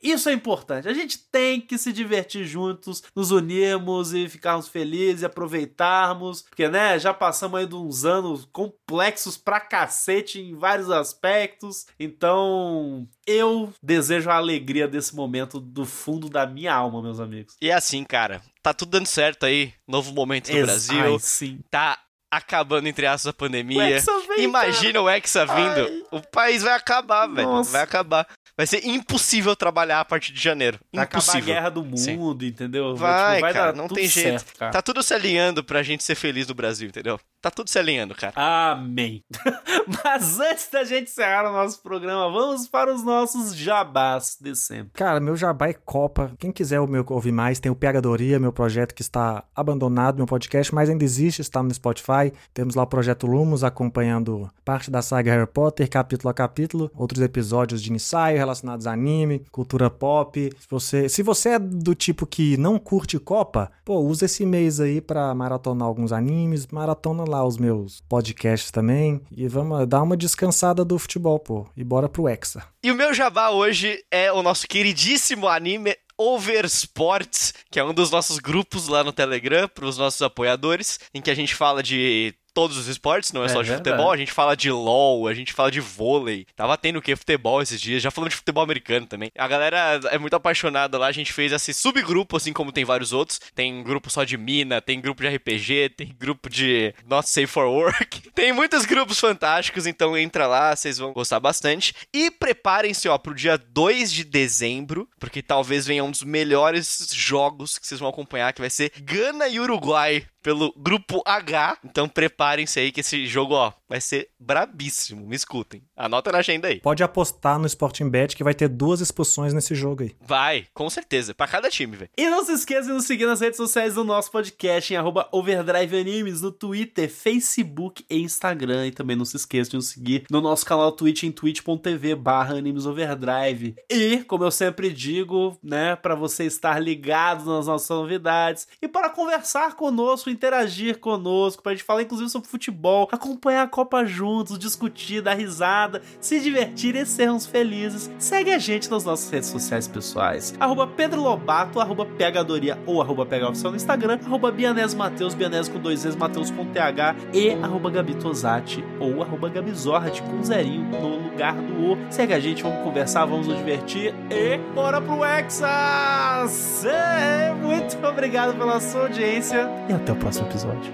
isso 0.00 0.28
é 0.28 0.32
importante. 0.32 0.88
A 0.88 0.94
gente 0.94 1.18
tem 1.18 1.60
que 1.60 1.76
se 1.76 1.92
divertir 1.92 2.44
juntos, 2.44 3.02
nos 3.16 3.32
unirmos 3.32 4.14
e 4.14 4.28
ficarmos 4.28 4.68
felizes 4.68 5.22
e 5.22 5.26
aproveitarmos, 5.26 6.42
porque 6.42 6.68
né, 6.68 6.98
já 6.98 7.12
passamos 7.12 7.58
aí 7.58 7.66
de 7.66 7.74
uns 7.74 8.04
anos 8.04 8.48
complexos 8.52 9.36
pra 9.36 9.58
cacete 9.58 10.40
em 10.40 10.54
vários 10.54 10.90
aspectos. 10.90 11.86
Então, 11.98 13.08
eu 13.28 13.72
desejo 13.82 14.30
a 14.30 14.36
alegria 14.36 14.88
desse 14.88 15.14
momento 15.14 15.60
do 15.60 15.84
fundo 15.84 16.30
da 16.30 16.46
minha 16.46 16.74
alma, 16.74 17.02
meus 17.02 17.20
amigos. 17.20 17.56
E 17.60 17.70
é 17.70 17.74
assim, 17.74 18.02
cara, 18.02 18.40
tá 18.62 18.72
tudo 18.72 18.90
dando 18.90 19.06
certo 19.06 19.44
aí, 19.44 19.72
novo 19.86 20.12
momento 20.12 20.50
do 20.50 20.56
Ex 20.56 20.64
Brasil. 20.64 21.12
Ai, 21.14 21.18
sim. 21.20 21.60
Tá 21.70 21.98
acabando 22.30 22.88
entre 22.88 23.06
aspas 23.06 23.26
a 23.28 23.32
pandemia. 23.32 23.98
O 23.98 24.26
vem, 24.28 24.44
Imagina 24.44 24.94
cara. 24.94 25.02
o 25.02 25.08
Hexa 25.08 25.46
vindo. 25.46 25.86
Ai. 25.86 26.02
O 26.10 26.20
país 26.22 26.62
vai 26.62 26.74
acabar, 26.74 27.26
velho. 27.26 27.62
Vai 27.64 27.82
acabar. 27.82 28.26
Vai 28.56 28.66
ser 28.66 28.84
impossível 28.84 29.54
trabalhar 29.54 30.00
a 30.00 30.04
partir 30.04 30.32
de 30.32 30.42
janeiro. 30.42 30.80
Vai 30.92 31.04
impossível. 31.04 31.38
acabar 31.38 31.52
a 31.52 31.54
guerra 31.54 31.68
do 31.70 31.84
mundo, 31.84 32.42
Sim. 32.42 32.48
entendeu? 32.48 32.96
Vai, 32.96 33.36
tipo, 33.36 33.40
vai 33.42 33.52
cara, 33.52 33.72
não 33.72 33.86
tem 33.86 34.08
jeito. 34.08 34.40
Certo, 34.40 34.72
tá 34.72 34.82
tudo 34.82 35.02
se 35.02 35.14
alinhando 35.14 35.62
pra 35.62 35.82
gente 35.82 36.02
ser 36.02 36.16
feliz 36.16 36.48
no 36.48 36.54
Brasil, 36.54 36.88
entendeu? 36.88 37.20
Tá 37.40 37.52
tudo 37.52 37.70
se 37.70 37.78
alinhando, 37.78 38.16
cara. 38.16 38.32
Amém. 38.34 39.22
Mas 40.04 40.40
antes 40.40 40.68
da 40.70 40.82
gente 40.82 41.08
encerrar 41.08 41.48
o 41.48 41.52
nosso 41.52 41.80
programa, 41.80 42.28
vamos 42.32 42.66
para 42.66 42.92
os 42.92 43.04
nossos 43.04 43.54
jabás 43.54 44.36
de 44.40 44.56
sempre. 44.56 44.90
Cara, 44.94 45.20
meu 45.20 45.36
jabá 45.36 45.68
é 45.68 45.72
Copa. 45.72 46.32
Quem 46.36 46.50
quiser 46.50 46.80
o 46.80 46.88
meu 46.88 47.06
ouvir 47.08 47.30
mais, 47.30 47.60
tem 47.60 47.70
o 47.70 47.76
Pegadoria, 47.76 48.40
meu 48.40 48.52
projeto 48.52 48.92
que 48.92 49.02
está 49.02 49.44
abandonado, 49.54 50.16
meu 50.16 50.26
podcast, 50.26 50.74
mas 50.74 50.90
ainda 50.90 51.04
existe, 51.04 51.40
está 51.40 51.62
no 51.62 51.72
Spotify. 51.72 52.32
Temos 52.52 52.74
lá 52.74 52.82
o 52.82 52.86
Projeto 52.88 53.26
Lumos 53.26 53.62
acompanhando 53.62 54.50
parte 54.64 54.90
da 54.90 55.00
saga 55.00 55.30
Harry 55.32 55.46
Potter, 55.46 55.88
capítulo 55.88 56.30
a 56.30 56.34
capítulo, 56.34 56.90
outros 56.96 57.22
episódios 57.22 57.80
de 57.80 57.92
ensaio 57.92 58.36
relacionados 58.36 58.86
a 58.86 58.92
anime, 58.92 59.44
cultura 59.52 59.88
pop. 59.88 60.52
Se 60.58 60.66
você, 60.68 61.08
se 61.08 61.22
você 61.22 61.50
é 61.50 61.58
do 61.58 61.94
tipo 61.94 62.26
que 62.26 62.56
não 62.56 62.80
curte 62.80 63.16
Copa, 63.18 63.70
pô, 63.84 64.00
usa 64.00 64.24
esse 64.24 64.44
mês 64.44 64.80
aí 64.80 65.00
para 65.00 65.32
maratonar 65.34 65.86
alguns 65.86 66.12
animes, 66.12 66.66
maratona 66.66 67.27
lá 67.28 67.46
os 67.46 67.58
meus 67.58 68.00
podcasts 68.08 68.70
também. 68.70 69.20
E 69.30 69.46
vamos 69.46 69.86
dar 69.86 70.02
uma 70.02 70.16
descansada 70.16 70.84
do 70.84 70.98
futebol, 70.98 71.38
pô. 71.38 71.66
E 71.76 71.84
bora 71.84 72.08
pro 72.08 72.28
Hexa. 72.28 72.64
E 72.82 72.90
o 72.90 72.94
meu 72.94 73.14
jabá 73.14 73.50
hoje 73.50 74.02
é 74.10 74.32
o 74.32 74.42
nosso 74.42 74.66
queridíssimo 74.66 75.46
anime 75.46 75.94
Oversports, 76.18 77.54
que 77.70 77.78
é 77.78 77.84
um 77.84 77.94
dos 77.94 78.10
nossos 78.10 78.38
grupos 78.38 78.88
lá 78.88 79.04
no 79.04 79.12
Telegram, 79.12 79.68
para 79.68 79.86
os 79.86 79.96
nossos 79.96 80.20
apoiadores, 80.20 80.98
em 81.14 81.22
que 81.22 81.30
a 81.30 81.34
gente 81.34 81.54
fala 81.54 81.80
de 81.80 82.34
todos 82.58 82.76
os 82.76 82.88
esportes, 82.88 83.32
não 83.32 83.44
é, 83.44 83.46
é 83.46 83.48
só 83.50 83.62
de 83.62 83.68
verdade. 83.68 83.90
futebol. 83.90 84.10
A 84.10 84.16
gente 84.16 84.32
fala 84.32 84.56
de 84.56 84.68
LOL, 84.68 85.28
a 85.28 85.34
gente 85.34 85.52
fala 85.52 85.70
de 85.70 85.78
vôlei. 85.78 86.44
Tava 86.56 86.76
tendo 86.76 86.98
o 86.98 87.02
que? 87.02 87.14
Futebol 87.14 87.62
esses 87.62 87.80
dias. 87.80 88.02
Já 88.02 88.10
falando 88.10 88.30
de 88.30 88.36
futebol 88.36 88.64
americano 88.64 89.06
também. 89.06 89.30
A 89.38 89.46
galera 89.46 90.00
é 90.10 90.18
muito 90.18 90.34
apaixonada 90.34 90.98
lá. 90.98 91.06
A 91.06 91.12
gente 91.12 91.32
fez 91.32 91.52
esse 91.52 91.72
subgrupo, 91.72 92.36
assim 92.36 92.52
como 92.52 92.72
tem 92.72 92.84
vários 92.84 93.12
outros. 93.12 93.40
Tem 93.54 93.80
grupo 93.84 94.10
só 94.10 94.24
de 94.24 94.36
mina, 94.36 94.80
tem 94.80 95.00
grupo 95.00 95.22
de 95.22 95.28
RPG, 95.28 95.90
tem 95.90 96.12
grupo 96.18 96.50
de 96.50 96.92
Not 97.06 97.28
Safe 97.28 97.46
for 97.46 97.66
Work. 97.66 98.28
Tem 98.34 98.52
muitos 98.52 98.84
grupos 98.84 99.18
fantásticos, 99.18 99.86
então 99.86 100.16
entra 100.16 100.46
lá, 100.46 100.74
vocês 100.74 100.98
vão 100.98 101.12
gostar 101.12 101.40
bastante. 101.40 101.94
E 102.12 102.30
preparem-se, 102.30 103.08
ó, 103.08 103.18
pro 103.18 103.34
dia 103.34 103.58
2 103.58 104.12
de 104.12 104.24
dezembro, 104.24 105.08
porque 105.18 105.42
talvez 105.42 105.86
venha 105.86 106.04
um 106.04 106.10
dos 106.10 106.22
melhores 106.22 107.08
jogos 107.12 107.78
que 107.78 107.86
vocês 107.86 108.00
vão 108.00 108.08
acompanhar, 108.08 108.52
que 108.52 108.60
vai 108.60 108.70
ser 108.70 108.92
Gana 109.00 109.48
e 109.48 109.58
Uruguai 109.58 110.24
pelo 110.48 110.72
grupo 110.76 111.22
H. 111.26 111.76
Então 111.84 112.08
prepare 112.08 112.47
preparem-se 112.48 112.80
aí 112.80 112.90
que 112.90 113.00
esse 113.00 113.26
jogo, 113.26 113.54
ó, 113.54 113.72
vai 113.86 114.00
ser 114.00 114.30
brabíssimo. 114.40 115.26
Me 115.26 115.36
escutem. 115.36 115.82
Anota 115.94 116.32
na 116.32 116.38
agenda 116.38 116.68
aí. 116.68 116.80
Pode 116.80 117.02
apostar 117.02 117.58
no 117.58 117.66
Sporting 117.66 118.08
Bet 118.08 118.34
que 118.34 118.44
vai 118.44 118.54
ter 118.54 118.68
duas 118.68 119.00
expulsões 119.00 119.52
nesse 119.52 119.74
jogo 119.74 120.02
aí. 120.02 120.16
Vai, 120.20 120.66
com 120.72 120.88
certeza. 120.88 121.34
Pra 121.34 121.46
cada 121.46 121.68
time, 121.68 121.96
velho. 121.96 122.10
E 122.16 122.30
não 122.30 122.44
se 122.44 122.52
esqueça 122.52 122.88
de 122.88 122.92
nos 122.92 123.04
seguir 123.04 123.26
nas 123.26 123.40
redes 123.40 123.58
sociais 123.58 123.94
do 123.94 124.04
nosso 124.04 124.30
podcast, 124.30 124.92
em 124.92 124.96
arroba 124.96 125.28
Overdrive 125.30 125.98
Animes, 125.98 126.40
no 126.40 126.50
Twitter, 126.50 127.10
Facebook 127.10 128.04
e 128.08 128.18
Instagram. 128.22 128.86
E 128.86 128.92
também 128.92 129.16
não 129.16 129.24
se 129.24 129.36
esqueça 129.36 129.70
de 129.70 129.76
nos 129.76 129.88
seguir 129.88 130.24
no 130.30 130.40
nosso 130.40 130.64
canal 130.64 130.90
Twitch 130.92 131.24
em 131.24 131.32
twitch.tv 131.32 132.14
barra 132.14 132.56
Animes 132.56 132.86
Overdrive. 132.86 133.76
E, 133.90 134.24
como 134.24 134.44
eu 134.44 134.50
sempre 134.50 134.90
digo, 134.90 135.58
né, 135.62 135.96
para 135.96 136.14
você 136.14 136.44
estar 136.44 136.78
ligado 136.78 137.44
nas 137.44 137.66
nossas 137.66 137.90
novidades 137.90 138.66
e 138.80 138.88
para 138.88 139.10
conversar 139.10 139.74
conosco, 139.74 140.30
interagir 140.30 140.98
conosco, 140.98 141.62
pra 141.62 141.72
gente 141.72 141.84
falar 141.84 142.02
inclusive 142.02 142.30
sobre 142.30 142.37
futebol, 142.46 143.08
acompanhar 143.10 143.62
a 143.62 143.68
Copa 143.68 144.04
juntos, 144.04 144.58
discutir, 144.58 145.22
dar 145.22 145.34
risada, 145.34 146.02
se 146.20 146.40
divertir 146.40 146.94
e 146.94 147.04
sermos 147.06 147.46
felizes, 147.46 148.10
segue 148.18 148.50
a 148.50 148.58
gente 148.58 148.90
nas 148.90 149.04
nossas 149.04 149.30
redes 149.30 149.48
sociais 149.48 149.88
pessoais. 149.88 150.54
Arroba 150.58 150.86
Pedro 150.86 151.22
Lobato, 151.22 151.80
arroba 151.80 152.04
Pegadoria 152.04 152.78
ou 152.86 153.00
arroba 153.00 153.22
Oficial 153.48 153.70
no 153.70 153.76
Instagram, 153.76 154.18
arroba 154.24 154.50
Bianese 154.50 154.96
Mateus, 154.96 155.34
Bianese 155.34 155.70
com 155.70 155.78
dois 155.78 156.02
vezes, 156.02 156.18
Mateus 156.18 156.50
com 156.50 156.64
TH 156.66 157.16
e 157.32 157.50
arroba 157.62 157.90
Gabi 157.90 158.14
Tosati 158.14 158.84
ou 159.00 159.22
arroba 159.22 159.48
Gabizord 159.48 160.22
com 160.22 160.42
zerinho 160.42 160.84
no 161.00 161.16
lugar 161.28 161.54
do 161.54 161.92
O. 161.92 161.98
Segue 162.10 162.34
a 162.34 162.40
gente, 162.40 162.62
vamos 162.62 162.82
conversar, 162.82 163.24
vamos 163.24 163.46
nos 163.46 163.56
divertir 163.58 164.14
e 164.30 164.58
bora 164.74 165.00
pro 165.00 165.24
Exas! 165.24 166.84
É, 166.84 167.54
muito 167.54 167.96
obrigado 168.06 168.56
pela 168.56 168.80
sua 168.80 169.02
audiência 169.02 169.68
e 169.88 169.92
até 169.92 170.12
o 170.12 170.16
próximo 170.16 170.48
episódio. 170.48 170.92